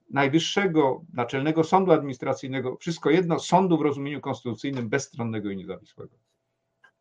Najwyższego 0.09 1.01
Naczelnego 1.13 1.63
Sądu 1.63 1.91
Administracyjnego, 1.91 2.77
wszystko 2.77 3.09
jedno, 3.09 3.39
sądu 3.39 3.77
w 3.77 3.81
rozumieniu 3.81 4.21
konstytucyjnym 4.21 4.89
bezstronnego 4.89 5.49
i 5.49 5.57
niezawisłego. 5.57 6.15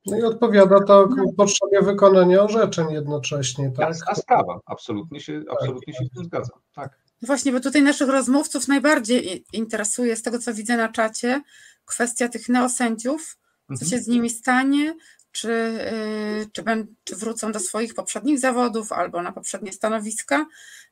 No 0.07 0.18
i 0.18 0.22
odpowiada 0.22 0.84
to 0.84 1.09
potrzebie 1.36 1.82
wykonania 1.82 2.42
orzeczeń 2.42 2.92
jednocześnie, 2.92 3.70
tak? 3.70 3.88
Jasna 3.88 4.14
sprawa, 4.14 4.61
absolutnie 4.66 5.20
się, 5.20 5.42
absolutnie 5.51 5.95
się 5.95 6.05
z 6.05 6.11
tym 6.11 6.24
zgadzam, 6.24 6.59
tak. 6.74 6.99
Właśnie, 7.22 7.53
bo 7.53 7.61
tutaj 7.61 7.82
naszych 7.82 8.09
rozmówców 8.09 8.68
najbardziej 8.68 9.45
interesuje, 9.53 10.16
z 10.16 10.22
tego 10.22 10.38
co 10.38 10.55
widzę 10.55 10.76
na 10.76 10.88
czacie, 10.88 11.42
kwestia 11.84 12.28
tych 12.28 12.49
neosędziów, 12.49 13.36
co 13.68 13.72
mhm. 13.72 13.90
się 13.90 13.99
z 13.99 14.09
nimi 14.09 14.30
stanie, 14.30 14.95
czy, 15.35 15.51
y, 15.51 16.51
czy, 16.53 16.64
czy 17.05 17.16
wrócą 17.16 17.53
do 17.53 17.61
swoich 17.61 17.95
poprzednich 17.95 18.39
zawodów 18.39 18.93
albo 18.93 19.22
na 19.22 19.32
poprzednie 19.32 19.72
stanowiska, 19.72 20.47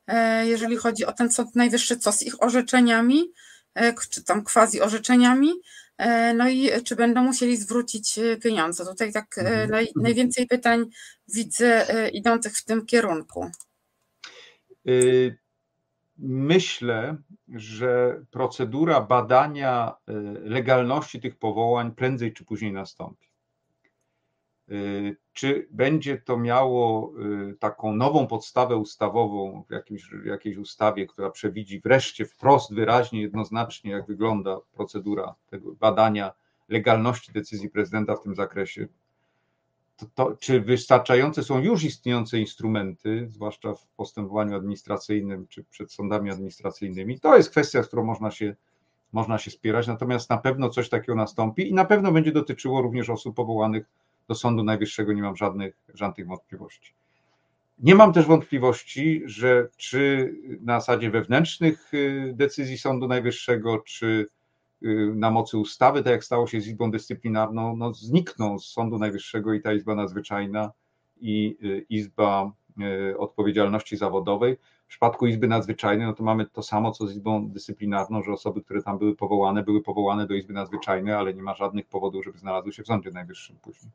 e, 0.07 0.47
jeżeli 0.47 0.77
chodzi 0.77 1.05
o 1.05 1.13
ten 1.13 1.31
Sąd 1.31 1.57
Najwyższy, 1.57 1.97
co 1.97 2.13
z 2.13 2.23
ich 2.23 2.43
orzeczeniami, 2.43 3.33
e, 3.75 3.95
czy 4.11 4.25
tam 4.25 4.45
quasi 4.45 4.81
orzeczeniami, 4.81 5.53
e, 5.99 6.35
no 6.35 6.49
i 6.49 6.71
czy 6.85 6.97
będą 6.97 7.23
musieli 7.23 7.57
zwrócić 7.57 8.21
pieniądze. 8.43 8.85
Tutaj 8.87 9.13
tak 9.13 9.39
mhm. 9.39 9.71
naj, 9.71 9.89
najwięcej 9.97 10.47
pytań 10.47 10.85
widzę 11.29 11.87
idących 12.13 12.57
w 12.57 12.65
tym 12.65 12.87
kierunku. 12.87 13.51
Y, 14.89 15.39
myślę, 16.19 17.17
że 17.49 18.23
procedura 18.31 19.01
badania 19.01 19.95
legalności 20.43 21.21
tych 21.21 21.39
powołań 21.39 21.95
prędzej 21.95 22.33
czy 22.33 22.45
później 22.45 22.73
nastąpi. 22.73 23.32
Y, 24.73 25.17
czy 25.33 25.69
będzie 25.71 26.19
to 26.19 26.37
miało 26.37 27.13
y, 27.51 27.57
taką 27.59 27.97
nową 27.97 28.27
podstawę 28.27 28.77
ustawową 28.77 29.65
w 29.69 29.73
jakimś, 29.73 30.11
jakiejś 30.25 30.57
ustawie, 30.57 31.07
która 31.07 31.31
przewidzi 31.31 31.81
wreszcie 31.81 32.27
wprost, 32.27 32.75
wyraźnie, 32.75 33.23
jednoznacznie, 33.23 33.91
jak 33.91 34.07
wygląda 34.07 34.59
procedura 34.73 35.35
tego 35.51 35.73
badania 35.73 36.33
legalności 36.69 37.33
decyzji 37.33 37.71
prezydenta 37.71 38.17
w 38.17 38.23
tym 38.23 38.35
zakresie? 38.35 38.89
To, 39.97 40.07
to, 40.15 40.37
czy 40.37 40.61
wystarczające 40.61 41.43
są 41.43 41.59
już 41.59 41.85
istniejące 41.85 42.41
instrumenty, 42.41 43.27
zwłaszcza 43.31 43.75
w 43.75 43.87
postępowaniu 43.87 44.57
administracyjnym 44.57 45.47
czy 45.47 45.65
przed 45.65 45.93
sądami 45.93 46.31
administracyjnymi? 46.31 47.21
To 47.21 47.37
jest 47.37 47.51
kwestia, 47.51 47.83
z 47.83 47.87
którą 47.87 48.05
można 48.05 48.31
się, 48.31 48.57
można 49.13 49.39
się 49.39 49.51
spierać, 49.51 49.87
natomiast 49.87 50.31
na 50.31 50.39
pewno 50.39 50.69
coś 50.69 50.89
takiego 50.89 51.15
nastąpi 51.15 51.69
i 51.69 51.75
na 51.75 51.85
pewno 51.85 52.13
będzie 52.13 52.33
dotyczyło 52.33 52.83
również 52.83 53.11
osób 53.11 53.37
powołanych 53.37 53.87
do 54.29 54.35
Sądu 54.35 54.65
Najwyższego 54.65 55.13
nie 55.13 55.23
mam 55.23 55.37
żadnych, 55.37 55.77
żadnych 55.95 56.27
wątpliwości. 56.27 56.95
Nie 57.79 57.95
mam 57.95 58.13
też 58.13 58.27
wątpliwości, 58.27 59.23
że 59.25 59.69
czy 59.77 60.35
na 60.61 60.81
zasadzie 60.81 61.11
wewnętrznych 61.11 61.95
y, 61.95 62.33
decyzji 62.37 62.79
Sądu 62.79 63.09
Najwyższego, 63.09 63.79
czy 63.79 64.27
y, 64.83 65.13
na 65.15 65.31
mocy 65.31 65.59
ustawy, 65.59 66.03
tak 66.03 66.13
jak 66.13 66.25
stało 66.25 66.47
się 66.47 66.61
z 66.61 66.67
Izbą 66.67 66.91
Dyscyplinarną, 66.91 67.77
no 67.77 67.95
znikną 67.95 68.59
z 68.59 68.67
Sądu 68.67 68.99
Najwyższego 68.99 69.55
i 69.55 69.61
ta 69.61 69.73
Izba 69.73 69.95
Nadzwyczajna 69.95 70.73
i 71.21 71.57
y, 71.65 71.87
Izba 71.89 72.53
Odpowiedzialności 73.19 73.97
Zawodowej. 73.97 74.57
W 74.85 74.89
przypadku 74.89 75.27
Izby 75.27 75.49
Nadzwyczajnej, 75.49 76.07
no 76.07 76.13
to 76.13 76.23
mamy 76.23 76.47
to 76.47 76.63
samo, 76.63 76.93
co 76.93 77.07
z 77.07 77.13
Izbą 77.13 77.49
Dyscyplinarną, 77.49 78.23
że 78.23 78.33
osoby, 78.33 78.63
które 78.63 78.83
tam 78.83 78.99
były 78.99 79.17
powołane, 79.17 79.63
były 79.63 79.83
powołane 79.83 80.27
do 80.27 80.35
Izby 80.35 80.53
Nadzwyczajnej, 80.53 81.15
ale 81.15 81.35
nie 81.35 81.43
ma 81.43 81.55
żadnych 81.55 81.87
powodów, 81.87 82.25
żeby 82.25 82.39
znalazły 82.39 82.73
się 82.73 82.83
w 82.83 82.87
Sądzie 82.87 83.11
Najwyższym 83.11 83.57
później. 83.63 83.93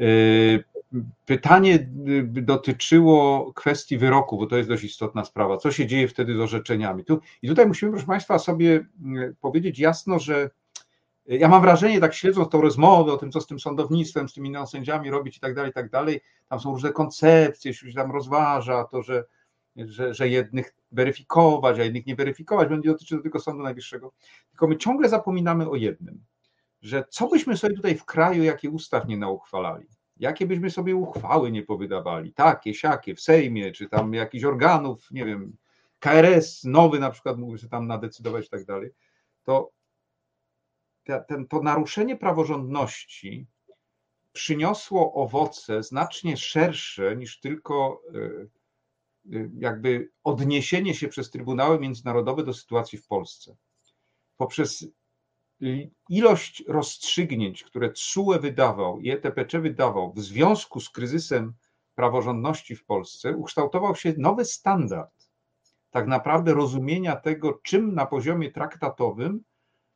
Yy, 0.00 0.64
pytanie 1.26 1.88
dotyczyło 2.26 3.52
kwestii 3.52 3.98
wyroku, 3.98 4.38
bo 4.38 4.46
to 4.46 4.56
jest 4.56 4.68
dość 4.68 4.84
istotna 4.84 5.24
sprawa. 5.24 5.56
Co 5.56 5.72
się 5.72 5.86
dzieje 5.86 6.08
wtedy 6.08 6.36
z 6.36 6.40
orzeczeniami? 6.40 7.04
Tu, 7.04 7.20
I 7.42 7.48
tutaj 7.48 7.66
musimy, 7.66 7.92
proszę 7.92 8.06
Państwa, 8.06 8.38
sobie 8.38 8.86
mm, 9.02 9.34
powiedzieć 9.40 9.78
jasno, 9.78 10.18
że 10.18 10.50
ja 11.26 11.48
mam 11.48 11.62
wrażenie, 11.62 12.00
tak 12.00 12.14
śledząc 12.14 12.48
tą 12.48 12.60
rozmowę 12.60 13.12
o 13.12 13.16
tym, 13.16 13.32
co 13.32 13.40
z 13.40 13.46
tym 13.46 13.60
sądownictwem, 13.60 14.28
z 14.28 14.34
tymi 14.34 14.52
sędziami 14.66 15.10
robić 15.10 15.36
i 15.36 15.40
tak 15.40 15.54
dalej, 15.54 15.70
i 15.70 15.74
tak 15.74 15.90
dalej, 15.90 16.20
tam 16.48 16.60
są 16.60 16.72
różne 16.72 16.92
koncepcje, 16.92 17.74
się 17.74 17.92
tam 17.92 18.12
rozważa 18.12 18.84
to, 18.84 19.02
że, 19.02 19.24
że, 19.76 20.14
że 20.14 20.28
jednych 20.28 20.74
weryfikować, 20.92 21.78
a 21.78 21.84
jednych 21.84 22.06
nie 22.06 22.16
weryfikować, 22.16 22.68
będzie 22.68 22.90
dotyczyć 22.90 23.22
tylko 23.22 23.40
Sądu 23.40 23.62
Najwyższego. 23.62 24.12
Tylko 24.50 24.68
my 24.68 24.76
ciągle 24.76 25.08
zapominamy 25.08 25.70
o 25.70 25.76
jednym, 25.76 26.24
że 26.82 27.04
co 27.08 27.28
byśmy 27.28 27.56
sobie 27.56 27.74
tutaj 27.74 27.94
w 27.96 28.04
kraju, 28.04 28.42
jakie 28.42 28.70
ustaw 28.70 29.08
nie 29.08 29.16
nauchwalali, 29.16 29.86
jakie 30.16 30.46
byśmy 30.46 30.70
sobie 30.70 30.96
uchwały 30.96 31.50
nie 31.50 31.62
powydawali, 31.62 32.32
takie, 32.32 32.74
siakie, 32.74 33.14
w 33.14 33.20
Sejmie, 33.20 33.72
czy 33.72 33.88
tam 33.88 34.14
jakichś 34.14 34.44
organów, 34.44 35.10
nie 35.10 35.24
wiem, 35.24 35.56
KRS 35.98 36.64
nowy 36.64 36.98
na 36.98 37.10
przykład 37.10 37.38
mógłby 37.38 37.58
się 37.58 37.68
tam 37.68 37.86
nadecydować 37.86 38.46
i 38.46 38.50
tak 38.50 38.64
dalej, 38.64 38.90
to 39.44 39.70
ten, 41.28 41.46
to 41.48 41.62
naruszenie 41.62 42.16
praworządności 42.16 43.46
przyniosło 44.32 45.14
owoce 45.14 45.82
znacznie 45.82 46.36
szersze 46.36 47.16
niż 47.16 47.40
tylko 47.40 48.02
e, 48.14 48.18
e, 49.36 49.50
jakby 49.58 50.10
odniesienie 50.24 50.94
się 50.94 51.08
przez 51.08 51.30
Trybunały 51.30 51.80
Międzynarodowe 51.80 52.44
do 52.44 52.54
sytuacji 52.54 52.98
w 52.98 53.06
Polsce. 53.06 53.56
Poprzez 54.36 54.86
ilość 56.08 56.64
rozstrzygnięć, 56.68 57.64
które 57.64 57.90
TSUE 57.90 58.38
wydawał 58.40 59.00
i 59.00 59.10
ETPC 59.10 59.60
wydawał 59.60 60.12
w 60.12 60.20
związku 60.20 60.80
z 60.80 60.90
kryzysem 60.90 61.52
praworządności 61.94 62.76
w 62.76 62.84
Polsce, 62.84 63.36
ukształtował 63.36 63.96
się 63.96 64.14
nowy 64.18 64.44
standard 64.44 65.20
tak 65.90 66.06
naprawdę 66.06 66.54
rozumienia 66.54 67.16
tego, 67.16 67.60
czym 67.62 67.94
na 67.94 68.06
poziomie 68.06 68.50
traktatowym, 68.50 69.40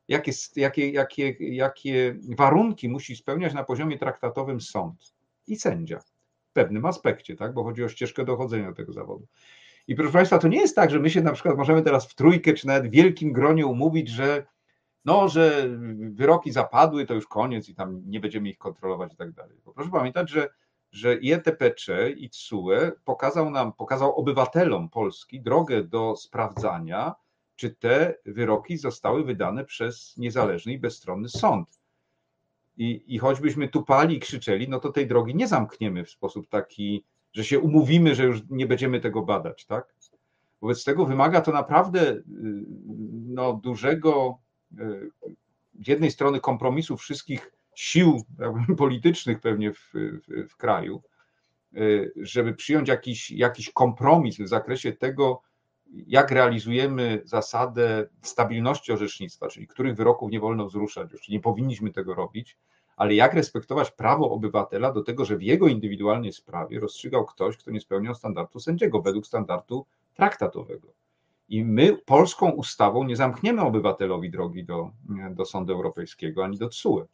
jakie, 0.08 0.32
jakie, 0.56 0.90
jakie, 0.90 1.36
jakie 1.40 2.16
warunki 2.28 2.88
musi 2.88 3.16
spełniać 3.16 3.54
na 3.54 3.64
poziomie 3.64 3.98
traktatowym 3.98 4.60
sąd 4.60 5.14
i 5.46 5.56
sędzia 5.56 5.98
w 5.98 6.12
pewnym 6.52 6.86
aspekcie, 6.86 7.36
tak? 7.36 7.54
bo 7.54 7.64
chodzi 7.64 7.84
o 7.84 7.88
ścieżkę 7.88 8.24
dochodzenia 8.24 8.68
do 8.68 8.76
tego 8.76 8.92
zawodu. 8.92 9.26
I 9.88 9.94
proszę 9.94 10.12
Państwa, 10.12 10.38
to 10.38 10.48
nie 10.48 10.60
jest 10.60 10.76
tak, 10.76 10.90
że 10.90 11.00
my 11.00 11.10
się 11.10 11.20
na 11.20 11.32
przykład 11.32 11.56
możemy 11.56 11.82
teraz 11.82 12.06
w 12.06 12.14
trójkę 12.14 12.52
czy 12.52 12.66
nawet 12.66 12.86
w 12.86 12.90
wielkim 12.90 13.32
gronie 13.32 13.66
umówić, 13.66 14.08
że 14.08 14.46
no, 15.04 15.28
że 15.28 15.68
wyroki 16.10 16.52
zapadły, 16.52 17.06
to 17.06 17.14
już 17.14 17.26
koniec 17.26 17.68
i 17.68 17.74
tam 17.74 18.02
nie 18.06 18.20
będziemy 18.20 18.48
ich 18.48 18.58
kontrolować 18.58 19.12
i 19.12 19.16
tak 19.16 19.32
dalej. 19.32 19.56
Bo 19.64 19.72
proszę 19.72 19.90
pamiętać, 19.90 20.30
że, 20.30 20.48
że 20.90 21.14
i 21.14 21.32
ETPC 21.32 22.10
i 22.10 22.30
TSUE 22.30 22.92
pokazał 23.04 23.50
nam, 23.50 23.72
pokazał 23.72 24.16
obywatelom 24.16 24.88
Polski 24.88 25.40
drogę 25.40 25.84
do 25.84 26.16
sprawdzania, 26.16 27.14
czy 27.56 27.70
te 27.70 28.14
wyroki 28.26 28.78
zostały 28.78 29.24
wydane 29.24 29.64
przez 29.64 30.16
niezależny 30.16 30.72
i 30.72 30.78
bezstronny 30.78 31.28
sąd. 31.28 31.80
I, 32.76 33.04
I 33.06 33.18
choćbyśmy 33.18 33.68
tupali 33.68 34.16
i 34.16 34.20
krzyczeli, 34.20 34.68
no 34.68 34.80
to 34.80 34.92
tej 34.92 35.06
drogi 35.06 35.34
nie 35.34 35.48
zamkniemy 35.48 36.04
w 36.04 36.10
sposób 36.10 36.48
taki, 36.48 37.04
że 37.32 37.44
się 37.44 37.58
umówimy, 37.58 38.14
że 38.14 38.24
już 38.24 38.40
nie 38.50 38.66
będziemy 38.66 39.00
tego 39.00 39.22
badać, 39.22 39.66
tak? 39.66 39.94
Wobec 40.60 40.84
tego 40.84 41.06
wymaga 41.06 41.40
to 41.40 41.52
naprawdę 41.52 42.12
y, 42.12 42.24
no, 43.26 43.52
dużego 43.52 44.38
z 45.80 45.88
jednej 45.88 46.10
strony 46.10 46.40
kompromisu 46.40 46.96
wszystkich 46.96 47.52
sił 47.74 48.22
politycznych 48.78 49.40
pewnie 49.40 49.72
w, 49.72 49.92
w, 49.94 50.48
w 50.48 50.56
kraju, 50.56 51.02
żeby 52.16 52.54
przyjąć 52.54 52.88
jakiś, 52.88 53.30
jakiś 53.30 53.70
kompromis 53.72 54.38
w 54.38 54.48
zakresie 54.48 54.92
tego, 54.92 55.42
jak 56.06 56.30
realizujemy 56.30 57.22
zasadę 57.24 58.08
stabilności 58.22 58.92
orzecznictwa, 58.92 59.48
czyli 59.48 59.66
których 59.66 59.96
wyroków 59.96 60.30
nie 60.30 60.40
wolno 60.40 60.66
wzruszać, 60.66 61.12
już 61.12 61.28
nie 61.28 61.40
powinniśmy 61.40 61.90
tego 61.90 62.14
robić, 62.14 62.56
ale 62.96 63.14
jak 63.14 63.34
respektować 63.34 63.90
prawo 63.90 64.30
obywatela 64.30 64.92
do 64.92 65.02
tego, 65.02 65.24
że 65.24 65.36
w 65.36 65.42
jego 65.42 65.68
indywidualnej 65.68 66.32
sprawie 66.32 66.80
rozstrzygał 66.80 67.24
ktoś, 67.24 67.56
kto 67.56 67.70
nie 67.70 67.80
spełniał 67.80 68.14
standardu 68.14 68.60
sędziego 68.60 69.02
według 69.02 69.26
standardu 69.26 69.86
traktatowego. 70.14 70.88
I 71.48 71.64
my 71.64 71.96
polską 71.96 72.50
ustawą 72.50 73.04
nie 73.04 73.16
zamkniemy 73.16 73.62
obywatelowi 73.62 74.30
drogi 74.30 74.64
do, 74.64 74.90
do 75.30 75.44
Sądu 75.44 75.72
Europejskiego 75.72 76.44
ani 76.44 76.58
do 76.58 76.68
TSUE. 76.68 77.06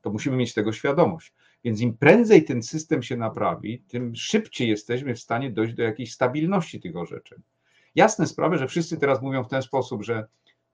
To 0.00 0.10
musimy 0.10 0.36
mieć 0.36 0.54
tego 0.54 0.72
świadomość. 0.72 1.32
Więc 1.64 1.80
im 1.80 1.96
prędzej 1.96 2.44
ten 2.44 2.62
system 2.62 3.02
się 3.02 3.16
naprawi, 3.16 3.82
tym 3.88 4.16
szybciej 4.16 4.68
jesteśmy 4.68 5.14
w 5.14 5.20
stanie 5.20 5.50
dojść 5.50 5.74
do 5.74 5.82
jakiejś 5.82 6.12
stabilności 6.12 6.80
tych 6.80 6.96
orzeczeń. 6.96 7.42
Jasne 7.94 8.26
sprawy, 8.26 8.58
że 8.58 8.68
wszyscy 8.68 8.96
teraz 8.96 9.22
mówią 9.22 9.44
w 9.44 9.48
ten 9.48 9.62
sposób, 9.62 10.02
że, 10.02 10.26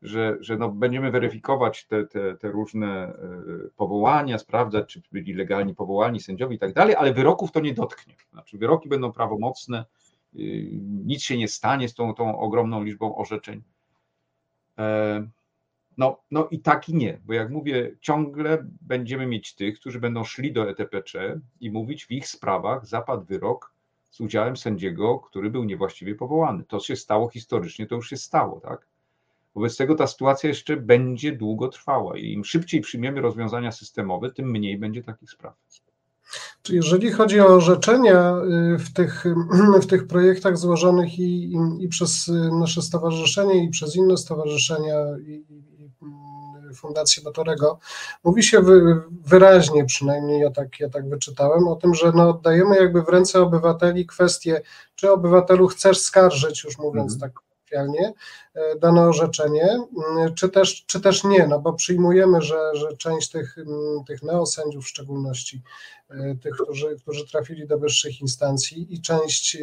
że, 0.02 0.36
że 0.40 0.56
no 0.56 0.68
będziemy 0.68 1.10
weryfikować 1.10 1.86
te, 1.86 2.06
te, 2.06 2.36
te 2.36 2.50
różne 2.50 2.86
e, 2.86 3.14
powołania, 3.76 4.38
sprawdzać, 4.38 4.92
czy 4.92 5.02
byli 5.12 5.34
legalni 5.34 5.74
powołani 5.74 6.20
sędziowie 6.20 6.56
i 6.56 6.58
tak 6.58 6.72
dalej, 6.72 6.94
ale 6.94 7.12
wyroków 7.12 7.52
to 7.52 7.60
nie 7.60 7.74
dotknie. 7.74 8.14
Znaczy, 8.32 8.58
wyroki 8.58 8.88
będą 8.88 9.12
prawomocne, 9.12 9.80
y, 9.80 9.97
nic 11.04 11.22
się 11.22 11.38
nie 11.38 11.48
stanie 11.48 11.88
z 11.88 11.94
tą, 11.94 12.14
tą 12.14 12.38
ogromną 12.38 12.82
liczbą 12.82 13.16
orzeczeń. 13.16 13.62
E, 14.78 15.28
no, 15.98 16.20
no 16.30 16.48
i 16.50 16.60
tak 16.60 16.88
i 16.88 16.94
nie, 16.94 17.20
bo 17.24 17.32
jak 17.32 17.50
mówię, 17.50 17.96
ciągle 18.00 18.66
będziemy 18.80 19.26
mieć 19.26 19.54
tych, 19.54 19.80
którzy 19.80 20.00
będą 20.00 20.24
szli 20.24 20.52
do 20.52 20.70
ETPC 20.70 21.40
i 21.60 21.70
mówić 21.70 22.06
w 22.06 22.10
ich 22.10 22.28
sprawach 22.28 22.86
zapadł 22.86 23.24
wyrok 23.24 23.74
z 24.10 24.20
udziałem 24.20 24.56
sędziego, 24.56 25.18
który 25.18 25.50
był 25.50 25.64
niewłaściwie 25.64 26.14
powołany. 26.14 26.64
To 26.64 26.80
się 26.80 26.96
stało 26.96 27.28
historycznie, 27.28 27.86
to 27.86 27.94
już 27.94 28.10
się 28.10 28.16
stało, 28.16 28.60
tak? 28.60 28.86
Wobec 29.54 29.76
tego 29.76 29.94
ta 29.94 30.06
sytuacja 30.06 30.48
jeszcze 30.48 30.76
będzie 30.76 31.32
długo 31.32 31.68
trwała 31.68 32.18
i 32.18 32.32
im 32.32 32.44
szybciej 32.44 32.80
przyjmiemy 32.80 33.20
rozwiązania 33.20 33.72
systemowe, 33.72 34.32
tym 34.32 34.50
mniej 34.50 34.78
będzie 34.78 35.02
takich 35.02 35.30
spraw. 35.30 35.54
Czy 36.62 36.74
jeżeli 36.74 37.12
chodzi 37.12 37.40
o 37.40 37.46
orzeczenia 37.46 38.36
y, 38.74 38.78
w 38.78 38.92
tych, 38.92 39.24
w 39.82 39.86
tych 39.86 40.06
projektach 40.06 40.58
złożonych 40.58 41.18
i, 41.18 41.52
i, 41.52 41.84
i 41.84 41.88
przez 41.88 42.30
nasze 42.60 42.82
stowarzyszenie, 42.82 43.64
i 43.64 43.68
przez 43.68 43.96
inne 43.96 44.16
stowarzyszenia, 44.16 44.96
i, 45.26 45.44
Fundacji 46.74 47.22
Batorego, 47.22 47.78
mówi 48.24 48.42
się 48.42 48.62
wyraźnie, 49.26 49.84
przynajmniej 49.84 50.40
ja 50.40 50.50
tak, 50.50 50.80
ja 50.80 50.88
tak 50.88 51.08
wyczytałem, 51.08 51.68
o 51.68 51.76
tym, 51.76 51.94
że 51.94 52.12
no 52.14 52.28
oddajemy 52.28 52.76
jakby 52.76 53.02
w 53.02 53.08
ręce 53.08 53.42
obywateli 53.42 54.06
kwestię, 54.06 54.62
czy 54.94 55.12
obywatelu 55.12 55.66
chcesz 55.66 56.00
skarżyć, 56.00 56.64
już 56.64 56.78
mówiąc 56.78 57.12
mm. 57.12 57.20
tak 57.20 57.47
e, 58.54 58.78
dane 58.78 59.06
orzeczenie, 59.06 59.78
mm, 60.10 60.34
czy 60.34 60.48
też, 60.48 60.84
czy 60.86 61.00
też 61.00 61.24
nie, 61.24 61.46
no 61.46 61.60
bo 61.60 61.72
przyjmujemy, 61.72 62.42
że, 62.42 62.70
że 62.74 62.96
część 62.96 63.30
tych, 63.30 63.58
mm, 63.58 64.04
tych 64.04 64.22
neosędziów 64.22 64.84
w 64.84 64.88
szczególności, 64.88 65.62
e, 66.10 66.34
tych, 66.42 66.54
którzy, 66.54 66.96
którzy 67.02 67.26
trafili 67.26 67.66
do 67.66 67.78
wyższych 67.78 68.20
instancji 68.20 68.94
i 68.94 69.02
część 69.02 69.56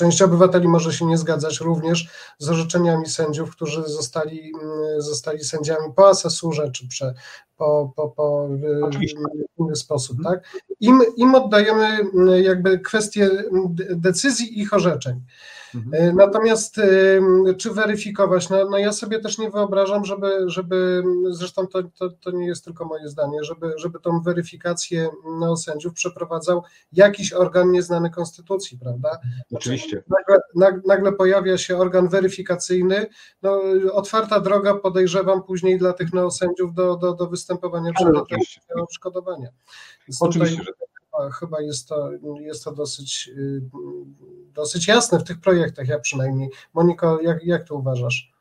Część 0.00 0.22
obywateli 0.22 0.68
może 0.68 0.92
się 0.92 1.06
nie 1.06 1.18
zgadzać 1.18 1.60
również 1.60 2.08
z 2.38 2.48
orzeczeniami 2.48 3.06
sędziów, 3.06 3.50
którzy 3.50 3.82
zostali, 3.86 4.52
mm, 4.62 5.02
zostali 5.02 5.44
sędziami 5.44 5.92
po 5.96 6.08
asesurze 6.08 6.70
czy 6.72 6.88
prze, 6.88 7.14
po, 7.56 7.92
po, 7.96 8.08
po 8.08 8.48
inny 9.58 9.76
sposób. 9.76 10.16
Tak? 10.24 10.58
Im, 10.80 11.00
Im 11.16 11.34
oddajemy 11.34 11.98
jakby 12.42 12.78
kwestię 12.78 13.30
decyzji 13.90 14.60
ich 14.60 14.74
orzeczeń. 14.74 15.20
Mhm. 15.74 15.94
E, 15.94 16.12
natomiast 16.12 16.80
czy 17.58 17.70
weryfikować? 17.70 18.48
No, 18.48 18.70
no 18.70 18.78
ja 18.78 18.92
sobie 18.92 19.20
też 19.20 19.38
nie 19.38 19.50
wyobrażam, 19.50 20.04
żeby, 20.04 20.44
żeby 20.46 21.02
zresztą 21.30 21.66
to, 21.66 21.82
to, 21.82 22.10
to 22.10 22.30
nie 22.30 22.46
jest 22.46 22.64
tylko 22.64 22.84
moje 22.84 23.08
zdanie, 23.08 23.44
żeby, 23.44 23.72
żeby 23.76 24.00
tą 24.00 24.20
weryfikację 24.20 25.08
neosędziów 25.40 25.94
przeprowadzał 25.94 26.62
jakiś 26.92 27.32
organ 27.32 27.70
nieznany 27.70 28.10
konstytucji, 28.10 28.78
prawda? 28.78 29.18
Oczywiście. 29.52 30.02
Nagle, 30.54 30.80
nagle 30.86 31.12
pojawia 31.12 31.58
się 31.58 31.76
organ 31.76 32.08
weryfikacyjny, 32.08 33.06
no, 33.42 33.60
otwarta 33.92 34.40
droga 34.40 34.74
podejrzewam 34.74 35.42
później 35.42 35.78
dla 35.78 35.92
tych 35.92 36.12
neosędziów 36.12 36.74
do, 36.74 36.96
do, 36.96 37.14
do 37.14 37.26
występowania 37.26 37.92
przed 37.92 38.08
odszkodowania. 38.74 39.48
Oczywiście, 40.20 40.62
że 40.62 40.72
chyba 41.32 41.60
jest 41.60 41.88
to, 41.88 42.10
jest 42.40 42.64
to 42.64 42.72
dosyć, 42.72 43.30
y, 43.36 43.62
dosyć 44.52 44.88
jasne 44.88 45.18
w 45.18 45.24
tych 45.24 45.40
projektach, 45.40 45.88
ja 45.88 45.98
przynajmniej. 45.98 46.50
Moniko, 46.74 47.20
jak, 47.20 47.44
jak 47.44 47.64
to 47.68 47.74
uważasz? 47.74 48.32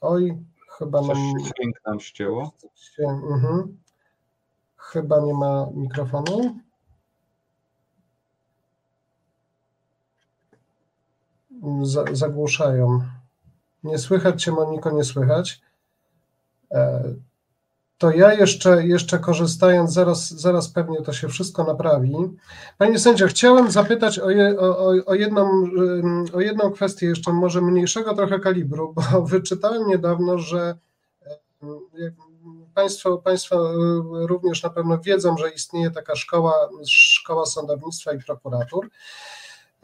Oj, 0.00 0.38
chyba 0.78 1.00
nam... 1.00 1.16
Dźwięk 1.40 1.76
nam 1.86 2.00
ścięło. 2.00 2.52
Mhm. 2.98 3.78
Chyba 4.76 5.20
nie 5.20 5.34
ma 5.34 5.66
mikrofonu. 5.74 6.60
zagłuszają. 12.12 13.00
Nie 13.84 13.98
słychać 13.98 14.42
Cię, 14.42 14.52
Moniko, 14.52 14.90
nie 14.90 15.04
słychać. 15.04 15.60
E, 17.94 17.98
to 17.98 18.10
ja 18.10 18.34
jeszcze, 18.34 18.86
jeszcze 18.86 19.18
korzystając, 19.18 19.92
zaraz, 19.92 20.30
zaraz 20.30 20.68
pewnie 20.68 21.02
to 21.02 21.12
się 21.12 21.28
wszystko 21.28 21.64
naprawi. 21.64 22.14
Panie 22.78 22.98
sędzio, 22.98 23.26
chciałem 23.26 23.70
zapytać 23.70 24.18
o, 24.18 24.30
je, 24.30 24.58
o, 24.58 25.06
o, 25.06 25.14
jedną, 25.14 25.64
o 26.32 26.40
jedną 26.40 26.70
kwestię, 26.70 27.06
jeszcze 27.06 27.32
może 27.32 27.60
mniejszego 27.60 28.14
trochę 28.14 28.40
kalibru, 28.40 28.94
bo 28.94 29.22
wyczytałem 29.26 29.88
niedawno, 29.88 30.38
że 30.38 30.74
Państwo, 32.74 33.18
państwo 33.18 33.72
również 34.12 34.62
na 34.62 34.70
pewno 34.70 34.98
wiedzą, 34.98 35.36
że 35.36 35.50
istnieje 35.50 35.90
taka 35.90 36.16
szkoła, 36.16 36.68
szkoła 36.88 37.46
sądownictwa 37.46 38.12
i 38.12 38.18
prokuratur. 38.18 38.90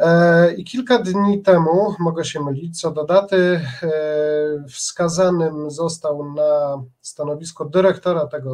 E, 0.01 0.55
I 0.55 0.65
kilka 0.65 0.99
dni 0.99 1.43
temu, 1.43 1.95
mogę 1.99 2.25
się 2.25 2.45
mylić, 2.45 2.81
co 2.81 2.91
do 2.91 3.05
daty, 3.05 3.61
e, 3.83 4.65
wskazanym 4.69 5.71
został 5.71 6.35
na 6.35 6.83
stanowisko 7.01 7.65
dyrektora 7.65 8.27
tego, 8.27 8.53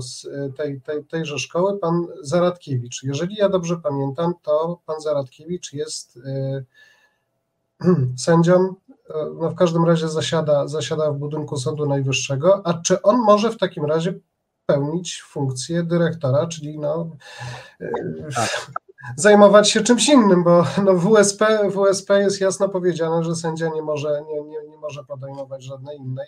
tej, 0.57 0.81
tej, 0.81 1.05
tejże 1.05 1.39
szkoły 1.39 1.79
pan 1.79 2.07
Zaradkiewicz. 2.21 3.03
Jeżeli 3.03 3.37
ja 3.37 3.49
dobrze 3.49 3.77
pamiętam, 3.77 4.35
to 4.43 4.81
pan 4.87 5.01
Zaradkiewicz 5.01 5.73
jest 5.73 6.19
e, 6.27 6.65
sędzią, 8.27 8.75
no 9.41 9.51
w 9.51 9.55
każdym 9.55 9.85
razie 9.85 10.09
zasiada, 10.09 10.69
zasiada 10.69 11.13
w 11.13 11.19
budynku 11.19 11.57
Sądu 11.57 11.87
Najwyższego, 11.87 12.67
a 12.67 12.75
czy 12.75 13.03
on 13.03 13.17
może 13.17 13.51
w 13.51 13.59
takim 13.59 13.85
razie 13.85 14.15
pełnić 14.67 15.23
funkcję 15.23 15.83
dyrektora, 15.83 16.47
czyli 16.47 16.79
no, 16.79 17.11
tak 18.35 18.71
zajmować 19.17 19.71
się 19.71 19.81
czymś 19.81 20.09
innym, 20.09 20.45
bo 20.45 20.65
no 20.85 20.95
w, 20.95 21.15
WSP, 21.15 21.71
w 21.71 21.75
WSP 21.75 22.21
jest 22.21 22.41
jasno 22.41 22.69
powiedziane, 22.69 23.25
że 23.25 23.35
sędzia 23.35 23.69
nie 23.75 23.83
może, 23.83 24.23
nie, 24.29 24.43
nie, 24.43 24.69
nie 24.69 24.77
może 24.77 25.05
podejmować 25.05 25.63
żadnej 25.63 25.99
innej 25.99 26.27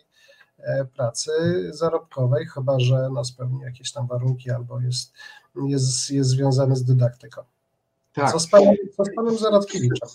e, 0.59 0.85
pracy 0.85 1.31
zarobkowej, 1.71 2.47
chyba 2.47 2.81
że 2.81 3.09
no 3.13 3.25
spełni 3.25 3.61
jakieś 3.61 3.93
tam 3.93 4.07
warunki 4.07 4.51
albo 4.51 4.81
jest, 4.81 5.13
jest, 5.67 6.11
jest 6.11 6.31
związany 6.31 6.77
z 6.77 6.85
dydaktyką. 6.85 7.43
Tak. 8.13 8.33
Co 8.33 8.41
z 8.41 8.47
panem, 8.47 8.75
co 8.97 9.05
z 9.05 9.15
panem 9.15 9.39
Zaradkiewiczem? 9.39 10.09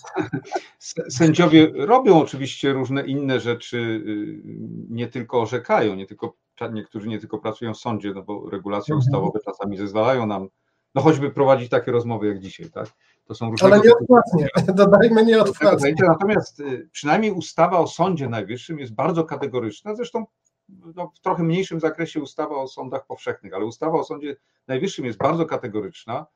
Sędziowie 1.08 1.72
robią 1.74 2.20
oczywiście 2.20 2.72
różne 2.72 3.06
inne 3.06 3.40
rzeczy, 3.40 3.76
y, 3.76 4.42
nie 4.90 5.08
tylko 5.08 5.40
orzekają, 5.40 5.94
nie 5.94 6.06
tylko, 6.06 6.34
niektórzy 6.72 7.08
nie 7.08 7.18
tylko 7.18 7.38
pracują 7.38 7.74
w 7.74 7.78
sądzie, 7.78 8.12
no 8.14 8.22
bo 8.22 8.50
regulacje 8.50 8.94
mhm. 8.94 8.98
ustawowe 8.98 9.40
czasami 9.44 9.76
zezwalają 9.76 10.26
nam 10.26 10.48
no 10.94 11.02
choćby 11.02 11.30
prowadzić 11.30 11.68
takie 11.68 11.92
rozmowy 11.92 12.26
jak 12.26 12.38
dzisiaj, 12.38 12.70
tak? 12.70 12.88
To 13.24 13.34
są 13.34 13.50
różne. 13.50 13.68
Ale 13.68 13.80
nieodpłatnie, 13.80 14.48
dodajmy 14.74 15.24
nieodpłatnie. 15.24 15.94
Natomiast 16.08 16.60
y, 16.60 16.88
przynajmniej 16.92 17.32
ustawa 17.32 17.78
o 17.78 17.86
Sądzie 17.86 18.28
Najwyższym 18.28 18.78
jest 18.78 18.94
bardzo 18.94 19.24
kategoryczna, 19.24 19.94
zresztą 19.94 20.24
no, 20.68 21.12
w 21.14 21.20
trochę 21.20 21.42
mniejszym 21.42 21.80
zakresie 21.80 22.20
ustawa 22.20 22.56
o 22.56 22.68
sądach 22.68 23.06
powszechnych, 23.06 23.54
ale 23.54 23.64
ustawa 23.64 23.98
o 23.98 24.04
Sądzie 24.04 24.36
Najwyższym 24.68 25.04
jest 25.04 25.18
bardzo 25.18 25.46
kategoryczna 25.46 26.26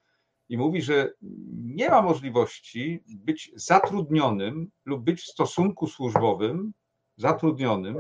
i 0.49 0.59
mówi, 0.59 0.83
że 0.83 1.13
nie 1.53 1.91
ma 1.91 2.03
możliwości 2.03 3.05
być 3.07 3.53
zatrudnionym 3.55 4.71
lub 4.85 5.05
być 5.05 5.21
w 5.21 5.27
stosunku 5.27 5.87
służbowym 5.87 6.73
zatrudnionym 7.17 7.97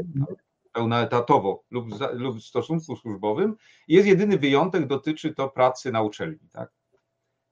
pełnoetatowo 0.78 1.64
lub, 1.70 1.86
lub 2.12 2.38
w 2.38 2.44
stosunku 2.44 2.96
służbowym. 2.96 3.56
Jest 3.88 4.08
jedyny 4.08 4.38
wyjątek, 4.38 4.86
dotyczy 4.86 5.34
to 5.34 5.48
pracy 5.48 5.92
na 5.92 6.02
uczelni. 6.02 6.48
Tak? 6.52 6.70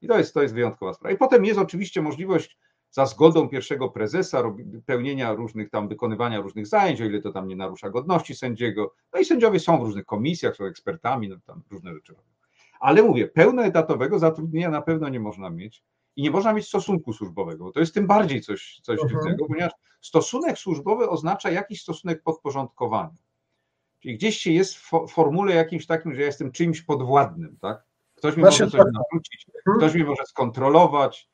I 0.02 0.08
to 0.08 0.18
jest, 0.18 0.34
to 0.34 0.42
jest 0.42 0.54
wyjątkowa 0.54 0.94
sprawa. 0.94 1.14
I 1.14 1.18
potem 1.18 1.44
jest 1.44 1.60
oczywiście 1.60 2.02
możliwość 2.02 2.58
za 2.90 3.06
zgodą 3.06 3.48
pierwszego 3.48 3.88
prezesa 3.88 4.42
pełnienia 4.86 5.32
różnych 5.32 5.70
tam, 5.70 5.88
wykonywania 5.88 6.40
różnych 6.40 6.66
zajęć, 6.66 7.00
o 7.00 7.04
ile 7.04 7.20
to 7.20 7.32
tam 7.32 7.48
nie 7.48 7.56
narusza 7.56 7.90
godności 7.90 8.34
sędziego. 8.34 8.94
No 9.12 9.20
i 9.20 9.24
sędziowie 9.24 9.60
są 9.60 9.78
w 9.78 9.82
różnych 9.82 10.06
komisjach, 10.06 10.56
są 10.56 10.64
ekspertami, 10.64 11.28
no 11.28 11.36
tam 11.46 11.62
różne 11.70 11.94
rzeczy 11.94 12.12
robią. 12.12 12.28
Ale 12.80 13.02
mówię, 13.02 13.28
pełnoetatowego 13.28 14.18
zatrudnienia 14.18 14.70
na 14.70 14.82
pewno 14.82 15.08
nie 15.08 15.20
można 15.20 15.50
mieć 15.50 15.82
i 16.16 16.22
nie 16.22 16.30
można 16.30 16.52
mieć 16.52 16.66
stosunku 16.66 17.12
służbowego. 17.12 17.72
To 17.72 17.80
jest 17.80 17.94
tym 17.94 18.06
bardziej 18.06 18.40
coś, 18.40 18.80
coś 18.82 19.00
uh-huh. 19.00 19.08
dziwnego, 19.08 19.46
ponieważ 19.46 19.72
stosunek 20.00 20.58
służbowy 20.58 21.08
oznacza 21.08 21.50
jakiś 21.50 21.82
stosunek 21.82 22.22
podporządkowania. 22.22 23.16
Czyli 24.00 24.14
gdzieś 24.14 24.38
się 24.38 24.52
jest 24.52 24.76
w 24.76 24.90
formule 25.10 25.54
jakimś 25.54 25.86
takim, 25.86 26.14
że 26.14 26.20
ja 26.20 26.26
jestem 26.26 26.52
czymś 26.52 26.82
podwładnym, 26.82 27.56
tak? 27.60 27.84
Ktoś 28.14 28.36
mi 28.36 28.42
Właśnie 28.42 28.64
może 28.64 28.78
coś 28.78 28.84
tak. 28.84 28.92
narzucić, 28.92 29.46
hmm. 29.64 29.80
ktoś 29.80 29.94
mnie 29.94 30.04
może 30.04 30.24
skontrolować, 30.26 31.28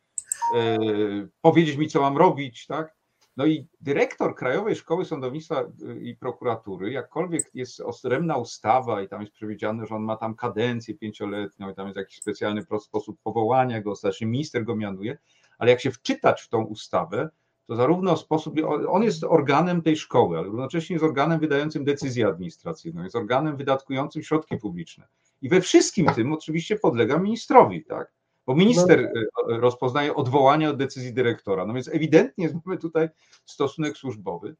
yy, 0.54 1.28
powiedzieć 1.40 1.76
mi, 1.76 1.88
co 1.88 2.00
mam 2.00 2.16
robić, 2.16 2.66
tak? 2.66 2.96
No 3.36 3.46
i 3.46 3.66
dyrektor 3.80 4.34
Krajowej 4.34 4.76
Szkoły 4.76 5.04
Sądownictwa 5.04 5.64
i 6.00 6.16
Prokuratury, 6.16 6.92
jakkolwiek 6.92 7.50
jest 7.54 7.80
odrębna 7.80 8.36
ustawa 8.36 9.02
i 9.02 9.08
tam 9.08 9.20
jest 9.20 9.32
przewidziane, 9.32 9.86
że 9.86 9.94
on 9.94 10.02
ma 10.02 10.16
tam 10.16 10.34
kadencję 10.34 10.94
pięcioletnią 10.94 11.70
i 11.70 11.74
tam 11.74 11.86
jest 11.86 11.96
jakiś 11.96 12.16
specjalny 12.16 12.62
sposób 12.80 13.18
powołania 13.22 13.80
go, 13.82 13.94
znaczy 13.94 14.26
minister 14.26 14.64
go 14.64 14.76
mianuje, 14.76 15.18
ale 15.58 15.70
jak 15.70 15.80
się 15.80 15.90
wczytać 15.90 16.42
w 16.42 16.48
tą 16.48 16.64
ustawę, 16.64 17.30
to 17.66 17.76
zarówno 17.76 18.16
sposób, 18.16 18.54
on 18.88 19.02
jest 19.02 19.24
organem 19.24 19.82
tej 19.82 19.96
szkoły, 19.96 20.38
ale 20.38 20.46
równocześnie 20.46 20.94
jest 20.94 21.04
organem 21.04 21.40
wydającym 21.40 21.84
decyzję 21.84 22.26
administracyjną, 22.26 23.02
jest 23.02 23.16
organem 23.16 23.56
wydatkującym 23.56 24.22
środki 24.22 24.56
publiczne. 24.56 25.06
I 25.42 25.48
we 25.48 25.60
wszystkim 25.60 26.06
tym 26.06 26.32
oczywiście 26.32 26.76
podlega 26.76 27.18
ministrowi, 27.18 27.84
tak? 27.84 28.12
Bo 28.46 28.54
minister 28.54 29.10
no. 29.14 29.54
E, 29.56 29.60
rozpoznaje 29.60 30.14
odwołanie 30.14 30.70
od 30.70 30.76
decyzji 30.76 31.12
dyrektora. 31.12 31.66
No 31.66 31.74
więc 31.74 31.88
ewidentnie 31.88 32.48
mamy 32.64 32.78
tutaj 32.78 33.08
stosunek 33.44 33.96
służbowy. 33.96 34.56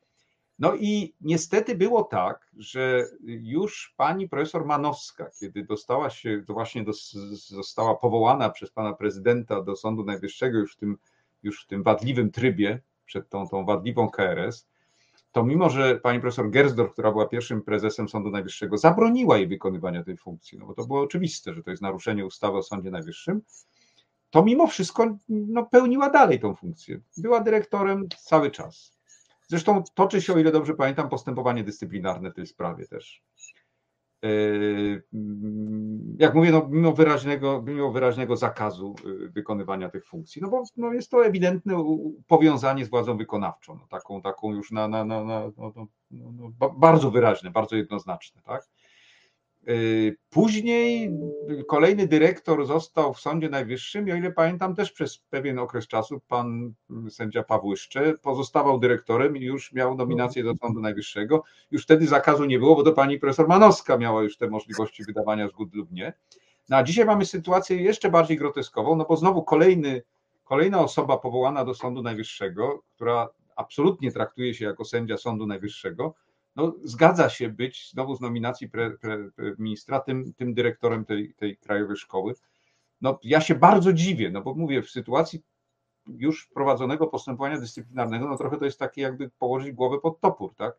No 0.59 0.75
i 0.75 1.15
niestety 1.21 1.75
było 1.75 2.05
tak, 2.05 2.51
że 2.57 3.09
już 3.25 3.95
pani 3.97 4.29
profesor 4.29 4.67
Manowska, 4.67 5.31
kiedy 5.41 5.65
dostała 5.65 6.11
się, 6.11 6.45
to 6.47 6.53
właśnie 6.53 6.85
została 7.49 7.95
powołana 7.95 8.51
przez 8.51 8.71
pana 8.71 8.93
prezydenta 8.93 9.63
do 9.63 9.77
Sądu 9.77 10.05
Najwyższego 10.05 10.59
już 10.59 10.75
w 10.75 10.77
tym, 10.77 10.99
już 11.43 11.65
w 11.65 11.67
tym 11.67 11.83
wadliwym 11.83 12.31
trybie, 12.31 12.81
przed 13.05 13.29
tą, 13.29 13.49
tą 13.49 13.65
wadliwą 13.65 14.11
KRS, 14.11 14.67
to 15.33 15.45
mimo, 15.45 15.71
że 15.71 16.01
pani 16.01 16.21
profesor 16.21 16.51
Gersdorf, 16.51 16.93
która 16.93 17.13
była 17.13 17.29
pierwszym 17.29 17.63
prezesem 17.63 18.09
Sądu 18.09 18.31
Najwyższego, 18.31 18.79
zabroniła 18.79 19.37
jej 19.37 19.47
wykonywania 19.47 20.05
tej 20.05 20.17
funkcji, 20.17 20.59
no 20.59 20.67
bo 20.67 20.75
to 20.75 20.87
było 20.87 21.01
oczywiste, 21.01 21.55
że 21.55 21.63
to 21.63 21.71
jest 21.71 21.83
naruszenie 21.83 22.27
ustawy 22.27 22.59
o 22.59 22.63
Sądzie 22.63 22.91
Najwyższym, 22.91 23.43
to 24.31 24.45
mimo 24.45 24.67
wszystko 24.67 25.19
no, 25.29 25.67
pełniła 25.67 26.11
dalej 26.11 26.41
tą 26.41 26.55
funkcję. 26.55 27.01
Była 27.17 27.41
dyrektorem 27.41 28.09
cały 28.19 28.51
czas. 28.51 28.93
Zresztą 29.49 29.85
toczy 29.95 30.23
się, 30.23 30.35
o 30.35 30.39
ile 30.39 30.53
dobrze 30.53 30.75
pamiętam, 30.75 31.09
postępowanie 31.09 31.65
dyscyplinarne 31.65 32.31
w 32.31 32.35
tej 32.35 32.47
sprawie 32.47 32.87
też. 32.87 33.23
Yy, 34.23 35.03
jak 36.19 36.35
mówię, 36.35 36.51
no, 36.51 36.69
mimo, 36.71 36.93
wyraźnego, 36.93 37.63
mimo 37.67 37.91
wyraźnego 37.91 38.37
zakazu 38.37 38.95
yy, 39.05 39.29
wykonywania 39.29 39.89
tych 39.89 40.07
funkcji, 40.07 40.43
no 40.43 40.49
bo 40.49 40.63
no 40.77 40.93
jest 40.93 41.11
to 41.11 41.27
ewidentne 41.27 41.85
powiązanie 42.27 42.85
z 42.85 42.89
władzą 42.89 43.17
wykonawczą, 43.17 43.75
no 43.75 43.87
taką, 43.87 44.23
taką 44.23 44.53
już 44.53 44.71
na, 44.71 44.89
na, 44.89 45.05
na, 45.05 45.25
na 45.25 45.51
no, 45.57 45.73
no, 45.77 45.87
no, 46.61 46.71
bardzo 46.71 47.11
wyraźne, 47.11 47.51
bardzo 47.51 47.77
jednoznaczne, 47.77 48.43
tak? 48.43 48.69
Y, 49.69 50.17
później 50.31 51.11
kolejny 51.69 52.07
dyrektor 52.07 52.67
został 52.67 53.15
w 53.15 53.21
Sądzie 53.21 53.49
Najwyższym 53.49 54.09
i 54.09 54.13
o 54.13 54.15
ile 54.15 54.33
pamiętam 54.33 54.75
też 54.75 54.93
przez 54.93 55.19
pewien 55.19 55.59
okres 55.59 55.87
czasu 55.87 56.21
pan 56.29 56.75
sędzia 57.11 57.43
Pawłyszcze 57.43 58.15
pozostawał 58.23 58.79
dyrektorem 58.79 59.37
i 59.37 59.41
już 59.41 59.73
miał 59.73 59.95
nominację 59.95 60.45
do 60.45 60.55
Sądu 60.57 60.81
Najwyższego. 60.81 61.43
Już 61.71 61.83
wtedy 61.83 62.07
zakazu 62.07 62.45
nie 62.45 62.59
było, 62.59 62.77
bo 62.77 62.83
to 62.83 62.93
pani 62.93 63.19
profesor 63.19 63.49
Manowska 63.49 63.97
miała 63.97 64.23
już 64.23 64.37
te 64.37 64.49
możliwości 64.49 65.05
wydawania 65.05 65.49
zgód 65.49 65.75
lub 65.75 65.93
nie. 65.93 66.13
No 66.69 66.77
a 66.77 66.83
dzisiaj 66.83 67.05
mamy 67.05 67.27
sytuację 67.27 67.77
jeszcze 67.77 68.11
bardziej 68.11 68.37
groteskową, 68.37 68.97
no 68.97 69.05
bo 69.05 69.17
znowu 69.17 69.43
kolejny, 69.43 70.03
kolejna 70.45 70.81
osoba 70.81 71.19
powołana 71.19 71.65
do 71.65 71.75
Sądu 71.75 72.03
Najwyższego, 72.03 72.83
która 72.95 73.29
absolutnie 73.57 74.13
traktuje 74.13 74.55
się 74.55 74.65
jako 74.65 74.85
sędzia 74.85 75.17
Sądu 75.17 75.47
Najwyższego, 75.47 76.15
no, 76.57 76.75
zgadza 76.85 77.29
się 77.29 77.49
być 77.49 77.91
znowu 77.91 78.17
z 78.17 78.21
nominacji 78.21 78.71
pre, 78.71 78.91
pre, 78.91 79.31
pre 79.31 79.55
ministra 79.59 80.01
tym, 80.01 80.35
tym 80.35 80.55
dyrektorem 80.55 81.05
tej, 81.05 81.35
tej 81.35 81.57
krajowej 81.57 81.97
szkoły. 81.97 82.35
No, 83.01 83.19
ja 83.23 83.41
się 83.41 83.55
bardzo 83.55 83.93
dziwię, 83.93 84.31
no 84.31 84.43
bo 84.43 84.55
mówię, 84.55 84.83
w 84.83 84.91
sytuacji 84.91 85.43
już 86.07 86.47
prowadzonego 86.47 87.07
postępowania 87.07 87.61
dyscyplinarnego, 87.61 88.29
no 88.29 88.37
trochę 88.37 88.57
to 88.57 88.65
jest 88.65 88.79
takie 88.79 89.03
jakby 89.03 89.31
położyć 89.39 89.73
głowę 89.73 89.99
pod 90.01 90.21
topór, 90.21 90.55
tak? 90.55 90.79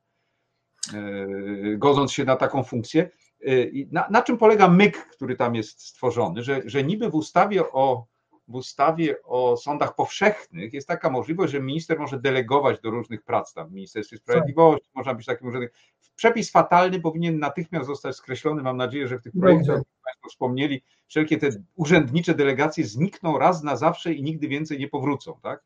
E, 0.94 1.78
godząc 1.78 2.12
się 2.12 2.26
na 2.26 2.36
taką 2.36 2.64
funkcję. 2.64 3.10
E, 3.46 3.50
na, 3.92 4.08
na 4.10 4.22
czym 4.22 4.38
polega 4.38 4.68
myk, 4.68 4.98
który 4.98 5.36
tam 5.36 5.56
jest 5.56 5.82
stworzony, 5.82 6.44
że, 6.44 6.62
że 6.66 6.84
niby 6.84 7.10
w 7.10 7.16
ustawie 7.16 7.72
o 7.72 8.06
w 8.48 8.56
ustawie 8.56 9.24
o 9.24 9.58
sądach 9.58 9.96
powszechnych 9.96 10.74
jest 10.74 10.88
taka 10.88 11.10
możliwość, 11.10 11.52
że 11.52 11.62
minister 11.62 12.00
może 12.00 12.20
delegować 12.20 12.82
do 12.82 12.90
różnych 12.90 13.24
prac, 13.24 13.54
tam 13.54 13.70
w 13.70 13.72
Ministerstwie 13.72 14.18
Sprawiedliwości, 14.18 14.86
tak. 14.86 14.96
można 14.96 15.14
być 15.14 15.26
takim 15.26 15.48
urzędem. 15.48 15.70
Przepis 16.16 16.52
fatalny 16.52 17.00
powinien 17.00 17.40
natychmiast 17.40 17.88
zostać 17.88 18.16
skreślony. 18.16 18.64
Mam 18.64 18.78
nadzieję, 18.78 19.08
że 19.08 19.20
w 19.20 19.24
tych 19.24 19.34
projektach, 19.40 19.78
jak 19.78 19.86
Państwo 20.04 20.30
wspomnieli, 20.30 20.84
wszelkie 21.08 21.38
te 21.38 21.50
urzędnicze 21.76 22.34
delegacje 22.34 22.86
znikną 22.86 23.38
raz 23.38 23.64
na 23.64 23.76
zawsze 23.76 24.14
i 24.14 24.24
nigdy 24.24 24.48
więcej 24.48 24.80
nie 24.80 24.88
powrócą, 24.88 25.40
tak? 25.42 25.64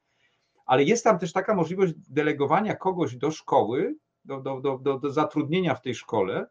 Ale 0.65 0.83
jest 0.83 1.03
tam 1.03 1.19
też 1.19 1.33
taka 1.33 1.55
możliwość 1.55 1.93
delegowania 2.09 2.75
kogoś 2.75 3.15
do 3.15 3.31
szkoły, 3.31 3.95
do, 4.25 4.41
do, 4.41 4.61
do, 4.61 4.77
do, 4.77 4.99
do 4.99 5.11
zatrudnienia 5.11 5.75
w 5.75 5.81
tej 5.81 5.95
szkole, 5.95 6.47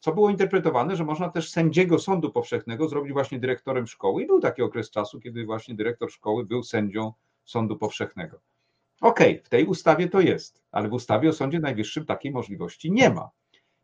co 0.00 0.12
było 0.12 0.30
interpretowane, 0.30 0.96
że 0.96 1.04
można 1.04 1.28
też 1.28 1.50
sędziego 1.50 1.98
sądu 1.98 2.32
powszechnego 2.32 2.88
zrobić 2.88 3.12
właśnie 3.12 3.38
dyrektorem 3.38 3.86
szkoły. 3.86 4.22
I 4.22 4.26
był 4.26 4.40
taki 4.40 4.62
okres 4.62 4.90
czasu, 4.90 5.20
kiedy 5.20 5.44
właśnie 5.44 5.74
dyrektor 5.74 6.12
szkoły 6.12 6.44
był 6.44 6.62
sędzią 6.62 7.12
sądu 7.44 7.76
powszechnego. 7.76 8.40
Okej, 9.00 9.32
okay, 9.32 9.44
w 9.44 9.48
tej 9.48 9.66
ustawie 9.66 10.08
to 10.08 10.20
jest, 10.20 10.62
ale 10.72 10.88
w 10.88 10.92
ustawie 10.92 11.28
o 11.28 11.32
Sądzie 11.32 11.60
Najwyższym 11.60 12.06
takiej 12.06 12.32
możliwości 12.32 12.92
nie 12.92 13.10
ma. 13.10 13.30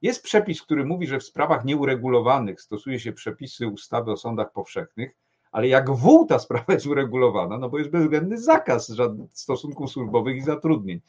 Jest 0.03 0.23
przepis, 0.23 0.63
który 0.63 0.85
mówi, 0.85 1.07
że 1.07 1.19
w 1.19 1.25
sprawach 1.25 1.65
nieuregulowanych 1.65 2.61
stosuje 2.61 3.01
się 3.01 3.13
przepisy 3.13 3.69
ustawy 3.69 4.13
o 4.13 4.17
sądach 4.17 4.53
powszechnych, 4.53 5.17
ale 5.53 5.69
jak 5.69 5.91
w 5.91 6.27
ta 6.29 6.39
sprawa 6.39 6.73
jest 6.73 6.87
uregulowana, 6.87 7.59
no 7.59 7.69
bo 7.69 7.79
jest 7.79 7.91
bezwzględny 7.91 8.39
zakaz 8.39 8.93
stosunków 9.33 9.91
służbowych 9.91 10.37
i 10.37 10.41
zatrudnień. 10.41 11.01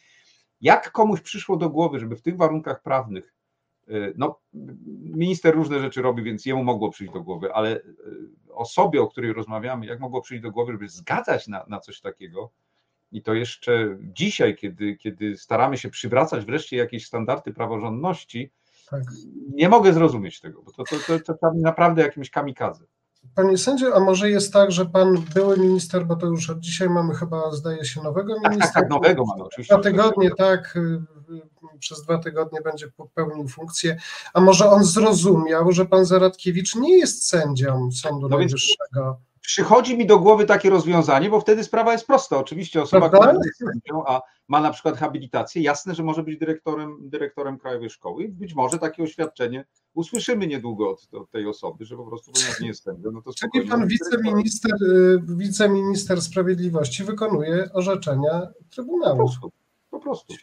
Jak 0.61 0.91
komuś 0.91 1.21
przyszło 1.21 1.57
do 1.57 1.69
głowy, 1.69 1.99
żeby 1.99 2.15
w 2.15 2.21
tych 2.21 2.37
warunkach 2.37 2.81
prawnych 2.81 3.36
no, 4.17 4.39
minister 5.03 5.55
różne 5.55 5.79
rzeczy 5.79 6.01
robi, 6.01 6.23
więc 6.23 6.45
jemu 6.45 6.63
mogło 6.63 6.89
przyjść 6.89 7.13
do 7.13 7.23
głowy, 7.23 7.53
ale 7.53 7.77
y, 7.77 7.83
osobie, 8.53 9.01
o 9.01 9.07
której 9.07 9.33
rozmawiamy, 9.33 9.85
jak 9.85 9.99
mogło 9.99 10.21
przyjść 10.21 10.43
do 10.43 10.51
głowy, 10.51 10.71
żeby 10.71 10.89
zgadzać 10.89 11.47
na, 11.47 11.65
na 11.67 11.79
coś 11.79 12.01
takiego, 12.01 12.51
i 13.11 13.21
to 13.21 13.33
jeszcze 13.33 13.97
dzisiaj, 14.01 14.55
kiedy, 14.55 14.95
kiedy 14.95 15.37
staramy 15.37 15.77
się 15.77 15.89
przywracać 15.89 16.45
wreszcie 16.45 16.77
jakieś 16.77 17.05
standardy 17.05 17.53
praworządności, 17.53 18.51
tak. 18.89 19.03
nie 19.53 19.69
mogę 19.69 19.93
zrozumieć 19.93 20.39
tego, 20.39 20.61
bo 20.61 20.71
to, 20.71 20.83
to, 20.83 21.19
to, 21.19 21.33
to 21.33 21.51
naprawdę 21.55 22.01
jakimś 22.01 22.29
kamikadze. 22.29 22.85
Panie 23.35 23.57
sędzio, 23.57 23.95
a 23.95 23.99
może 23.99 24.29
jest 24.29 24.53
tak, 24.53 24.71
że 24.71 24.85
pan 24.85 25.25
były 25.33 25.57
minister, 25.57 26.05
bo 26.05 26.15
to 26.15 26.27
już 26.27 26.49
od 26.49 26.59
dzisiaj 26.59 26.89
mamy 26.89 27.15
chyba, 27.15 27.51
zdaje 27.51 27.85
się, 27.85 28.01
nowego 28.03 28.33
ministra. 28.33 28.59
Tak, 28.59 28.73
tak, 28.73 28.83
tak 28.83 28.89
nowego 28.89 29.25
mamy 29.25 29.43
oczywiście. 29.43 29.75
Dwa 29.75 29.83
tygodnie, 29.83 30.31
tak, 30.31 30.75
y, 30.75 31.01
przez 31.79 32.01
dwa 32.01 32.17
tygodnie 32.17 32.61
będzie 32.61 32.87
pełnił 33.13 33.47
funkcję, 33.47 33.97
a 34.33 34.41
może 34.41 34.69
on 34.69 34.83
zrozumiał, 34.83 35.71
że 35.71 35.85
pan 35.85 36.05
Zaradkiewicz 36.05 36.75
nie 36.75 36.97
jest 36.97 37.27
sędzią 37.27 37.89
Sądu 37.91 38.29
no 38.29 38.37
Najwyższego. 38.37 39.19
Przychodzi 39.47 39.97
mi 39.97 40.05
do 40.05 40.19
głowy 40.19 40.45
takie 40.45 40.69
rozwiązanie, 40.69 41.29
bo 41.29 41.39
wtedy 41.41 41.63
sprawa 41.63 41.91
jest 41.91 42.07
prosta. 42.07 42.37
Oczywiście 42.37 42.81
osoba, 42.81 43.09
Prawda? 43.09 43.27
która 43.27 43.45
jest 43.45 43.57
sędzią, 43.57 44.05
a 44.05 44.21
ma 44.47 44.61
na 44.61 44.71
przykład 44.71 44.97
habilitację, 44.97 45.61
jasne, 45.61 45.95
że 45.95 46.03
może 46.03 46.23
być 46.23 46.37
dyrektorem, 46.37 46.97
dyrektorem 47.01 47.57
Krajowej 47.57 47.89
Szkoły. 47.89 48.29
Być 48.29 48.55
może 48.55 48.79
takie 48.79 49.03
oświadczenie 49.03 49.65
usłyszymy 49.93 50.47
niedługo 50.47 50.89
od, 50.89 51.07
od 51.13 51.31
tej 51.31 51.47
osoby, 51.47 51.85
że 51.85 51.97
po 51.97 52.05
prostu 52.05 52.31
ponieważ 52.31 52.59
nie 52.59 52.67
jest 52.67 52.83
sędzią, 52.83 53.11
no 53.11 53.21
to 53.21 53.31
Czyli 53.33 53.67
pan 53.67 53.87
wiceminister, 53.87 54.71
y, 54.83 55.21
wiceminister 55.27 56.21
Sprawiedliwości 56.21 57.03
wykonuje 57.03 57.69
orzeczenia 57.73 58.47
Trybunału. 58.69 59.17
Po 59.17 59.23
prostu. 59.23 59.51
Po 59.89 59.99
prostu. 59.99 60.33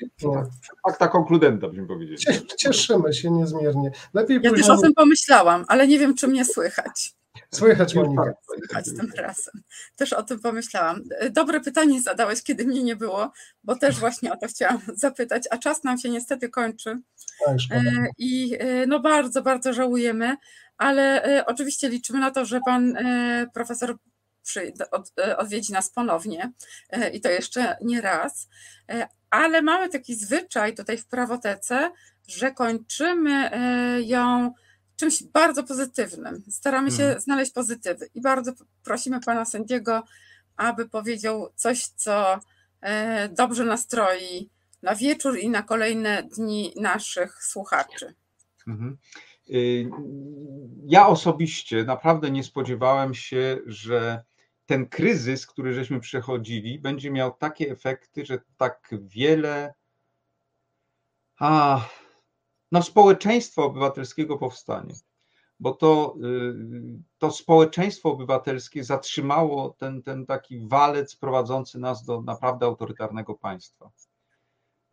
Akta 0.85 1.09
konkludenta, 1.09 1.69
byśmy 1.69 1.87
powiedzieli. 1.87 2.47
Cieszymy 2.59 3.15
się 3.15 3.31
niezmiernie. 3.31 3.91
Lepiej 4.15 4.41
ja 4.43 4.51
później... 4.51 4.69
też 4.69 4.79
o 4.79 4.83
tym 4.83 4.95
pomyślałam, 4.95 5.65
ale 5.69 5.89
nie 5.89 5.99
wiem, 5.99 6.15
czy 6.15 6.29
mnie 6.29 6.45
słychać. 6.45 7.15
Słychać, 7.51 7.95
Monika. 7.95 8.35
Słychać 8.47 8.85
tym 8.85 9.13
razem. 9.17 9.63
Też 9.97 10.13
o 10.13 10.23
tym 10.23 10.41
pomyślałam. 10.41 11.03
Dobre 11.31 11.61
pytanie 11.61 12.03
zadałeś, 12.03 12.43
kiedy 12.43 12.65
mnie 12.65 12.83
nie 12.83 12.97
było, 12.97 13.33
bo 13.65 13.77
też 13.77 13.99
właśnie 13.99 14.33
o 14.33 14.37
to 14.37 14.47
chciałam 14.47 14.81
zapytać, 14.95 15.43
a 15.51 15.59
czas 15.59 15.85
nam 15.85 15.99
się 15.99 16.11
niestety 16.11 16.49
kończy. 16.49 16.99
E, 17.71 17.83
I 18.19 18.57
e, 18.59 18.87
no 18.87 19.01
bardzo, 19.01 19.43
bardzo 19.43 19.73
żałujemy, 19.73 20.37
ale 20.79 21.25
e, 21.25 21.47
oczywiście 21.47 21.89
liczymy 21.89 22.21
na 22.21 22.31
to, 22.31 22.45
że 22.45 22.61
pan 22.67 22.97
profesor 23.55 23.97
odwiedzi 25.37 25.73
nas 25.73 25.91
ponownie 25.91 26.53
i 27.13 27.21
to 27.21 27.31
jeszcze 27.31 27.77
nie 27.83 28.01
raz 28.01 28.49
ale 29.35 29.63
mamy 29.63 29.89
taki 29.89 30.15
zwyczaj 30.15 30.75
tutaj 30.75 30.99
w 30.99 31.07
prawotece, 31.07 31.91
że 32.29 32.53
kończymy 32.53 33.51
e, 33.53 34.01
ją 34.03 34.55
czymś 34.97 35.23
bardzo 35.23 35.65
pozytywnym. 35.65 36.43
Staramy 36.51 36.91
się 36.91 36.97
hmm. 36.97 37.21
znaleźć 37.21 37.53
pozytywy 37.53 38.09
i 38.15 38.21
bardzo 38.21 38.53
prosimy 38.85 39.21
pana 39.21 39.45
sędziego 39.45 40.03
aby 40.57 40.89
powiedział 40.89 41.53
coś, 41.55 41.87
co 41.87 42.41
e, 42.81 43.29
dobrze 43.29 43.65
nastroi 43.65 44.51
na 44.83 44.95
wieczór 44.95 45.39
i 45.39 45.49
na 45.49 45.63
kolejne 45.63 46.23
dni 46.23 46.73
naszych 46.77 47.45
słuchaczy. 47.45 48.15
Mhm. 48.67 48.99
Y, 49.51 49.91
ja 50.87 51.07
osobiście 51.07 51.85
naprawdę 51.85 52.31
nie 52.31 52.45
spodziewałem 52.45 53.15
się, 53.15 53.59
że 53.67 54.25
ten 54.67 54.89
kryzys, 54.89 55.47
który 55.47 55.75
żeśmy 55.75 56.01
przechodzili, 56.01 56.79
będzie 56.79 57.11
miał 57.11 57.33
takie 57.33 57.71
efekty, 57.71 58.27
że 58.27 58.39
tak 58.57 58.95
wiele 59.01 59.75
a, 61.39 61.81
no, 62.73 62.83
społeczeństwa 62.83 63.63
obywatelskiego 63.63 64.39
powstanie. 64.39 64.95
Bo 65.61 65.73
to, 65.73 66.17
y, 66.25 66.55
to 67.19 67.31
społeczeństwo 67.31 68.13
obywatelskie 68.13 68.85
zatrzymało 68.85 69.77
ten, 69.79 70.03
ten 70.03 70.27
taki 70.27 70.69
walec 70.69 71.17
prowadzący 71.17 71.79
nas 71.79 72.05
do 72.05 72.23
naprawdę 72.23 72.67
autorytarnego 72.67 73.35
państwa. 73.35 73.91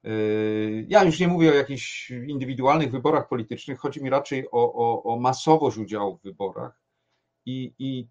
Y, 0.06 0.86
ja 0.90 1.04
już 1.04 1.20
nie 1.20 1.28
mówię 1.28 1.52
o 1.52 1.56
jakichś 1.56 2.12
indywidualnych 2.12 2.92
wyborach 2.92 3.28
politycznych, 3.28 3.80
chodzi 3.80 4.04
mi 4.04 4.10
raczej 4.10 4.48
o, 4.52 4.74
o, 4.74 5.04
o 5.04 5.20
masowość 5.20 5.78
udziału 5.78 6.18
w 6.18 6.22
wyborach 6.22 6.82
i, 7.46 7.74
i 7.80 8.08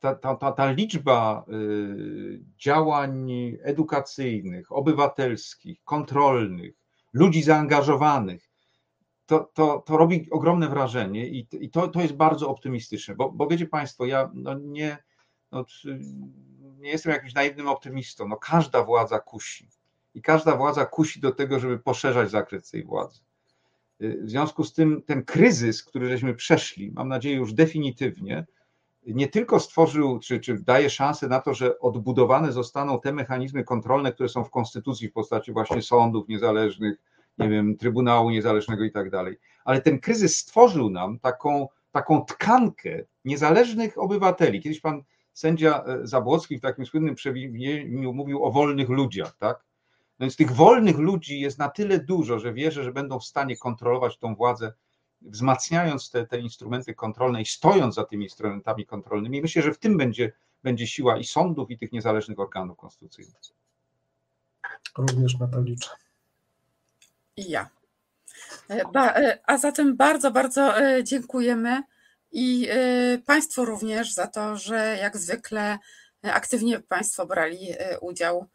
ta, 0.00 0.14
ta, 0.14 0.34
ta, 0.36 0.52
ta 0.52 0.70
liczba 0.72 1.44
y, 1.48 2.44
działań 2.56 3.30
edukacyjnych, 3.62 4.72
obywatelskich, 4.72 5.84
kontrolnych, 5.84 6.74
ludzi 7.12 7.42
zaangażowanych, 7.42 8.51
to, 9.32 9.50
to, 9.54 9.82
to 9.86 9.96
robi 9.96 10.28
ogromne 10.30 10.68
wrażenie 10.68 11.26
i, 11.26 11.46
i 11.60 11.70
to, 11.70 11.88
to 11.88 12.00
jest 12.00 12.14
bardzo 12.14 12.48
optymistyczne, 12.48 13.14
bo, 13.14 13.30
bo 13.30 13.46
wiecie 13.46 13.66
Państwo, 13.66 14.06
ja 14.06 14.30
no 14.34 14.54
nie, 14.54 14.98
no, 15.52 15.64
nie 16.78 16.90
jestem 16.90 17.12
jakimś 17.12 17.34
naiwnym 17.34 17.68
optymistą, 17.68 18.28
no 18.28 18.36
każda 18.36 18.84
władza 18.84 19.18
kusi 19.20 19.68
i 20.14 20.22
każda 20.22 20.56
władza 20.56 20.86
kusi 20.86 21.20
do 21.20 21.32
tego, 21.32 21.60
żeby 21.60 21.78
poszerzać 21.78 22.30
zakres 22.30 22.70
tej 22.70 22.84
władzy. 22.84 23.20
W 24.00 24.30
związku 24.30 24.64
z 24.64 24.72
tym 24.72 25.02
ten 25.02 25.24
kryzys, 25.24 25.84
który 25.84 26.08
żeśmy 26.08 26.34
przeszli, 26.34 26.92
mam 26.92 27.08
nadzieję 27.08 27.36
już 27.36 27.52
definitywnie, 27.52 28.46
nie 29.06 29.28
tylko 29.28 29.60
stworzył, 29.60 30.18
czy, 30.18 30.40
czy 30.40 30.54
daje 30.54 30.90
szansę 30.90 31.28
na 31.28 31.40
to, 31.40 31.54
że 31.54 31.78
odbudowane 31.78 32.52
zostaną 32.52 33.00
te 33.00 33.12
mechanizmy 33.12 33.64
kontrolne, 33.64 34.12
które 34.12 34.28
są 34.28 34.44
w 34.44 34.50
konstytucji 34.50 35.08
w 35.08 35.12
postaci 35.12 35.52
właśnie 35.52 35.82
sądów 35.82 36.28
niezależnych, 36.28 36.96
nie 37.38 37.48
wiem, 37.48 37.76
Trybunału 37.76 38.30
Niezależnego 38.30 38.84
i 38.84 38.90
tak 38.90 39.10
dalej. 39.10 39.38
Ale 39.64 39.80
ten 39.80 40.00
kryzys 40.00 40.38
stworzył 40.38 40.90
nam 40.90 41.18
taką, 41.18 41.68
taką 41.90 42.24
tkankę 42.24 43.04
niezależnych 43.24 43.98
obywateli. 43.98 44.60
Kiedyś 44.60 44.80
pan 44.80 45.02
sędzia 45.32 45.84
e, 45.84 46.06
Zabłocki 46.06 46.58
w 46.58 46.60
takim 46.60 46.86
słynnym 46.86 47.14
przewinieniu 47.14 48.12
mówił 48.12 48.44
o 48.44 48.52
wolnych 48.52 48.88
ludziach, 48.88 49.36
tak? 49.36 49.64
No 50.18 50.24
więc 50.24 50.36
tych 50.36 50.52
wolnych 50.52 50.98
ludzi 50.98 51.40
jest 51.40 51.58
na 51.58 51.68
tyle 51.68 51.98
dużo, 51.98 52.38
że 52.38 52.52
wierzę, 52.52 52.84
że 52.84 52.92
będą 52.92 53.18
w 53.18 53.24
stanie 53.24 53.56
kontrolować 53.56 54.18
tą 54.18 54.34
władzę, 54.34 54.72
wzmacniając 55.20 56.10
te, 56.10 56.26
te 56.26 56.38
instrumenty 56.38 56.94
kontrolne 56.94 57.42
i 57.42 57.46
stojąc 57.46 57.94
za 57.94 58.04
tymi 58.04 58.24
instrumentami 58.24 58.86
kontrolnymi. 58.86 59.42
Myślę, 59.42 59.62
że 59.62 59.72
w 59.72 59.78
tym 59.78 59.96
będzie, 59.96 60.32
będzie 60.62 60.86
siła 60.86 61.16
i 61.18 61.24
sądów, 61.24 61.70
i 61.70 61.78
tych 61.78 61.92
niezależnych 61.92 62.38
organów 62.38 62.78
konstytucyjnych. 62.78 63.40
Również 64.98 65.38
na 65.38 65.48
to 65.48 65.60
liczę. 65.60 65.90
I 67.36 67.50
ja. 67.50 67.68
E, 68.70 68.82
e, 68.96 69.38
a 69.46 69.58
zatem 69.58 69.96
bardzo, 69.96 70.30
bardzo 70.30 70.80
e, 70.80 71.04
dziękujemy 71.04 71.82
i 72.32 72.68
Państwu 73.26 73.64
również 73.64 74.14
za 74.14 74.26
to, 74.26 74.56
że 74.56 74.98
jak 75.00 75.16
zwykle 75.16 75.78
aktywnie 76.22 76.80
Państwo 76.80 77.26
brali 77.26 77.68
udział 78.00 78.46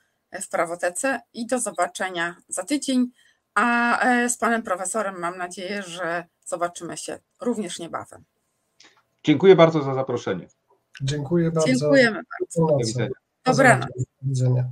w 0.41 0.49
prawotece 0.49 1.21
i 1.33 1.47
do 1.47 1.59
zobaczenia 1.59 2.35
za 2.47 2.63
tydzień. 2.63 3.11
A 3.55 3.99
z 4.29 4.37
panem 4.37 4.63
profesorem 4.63 5.19
mam 5.19 5.37
nadzieję, 5.37 5.83
że 5.83 6.25
zobaczymy 6.45 6.97
się 6.97 7.19
również 7.41 7.79
niebawem. 7.79 8.23
Dziękuję 9.23 9.55
bardzo 9.55 9.83
za 9.83 9.93
zaproszenie. 9.93 10.47
Dziękuję 11.01 11.51
bardzo. 11.51 11.67
Dziękujemy 11.67 12.21
bardzo. 12.39 12.67
Do 12.67 12.77
widzenia. 12.77 13.09
Dobranoc. 13.45 13.87
Do 13.87 14.29
widzenia. 14.29 14.71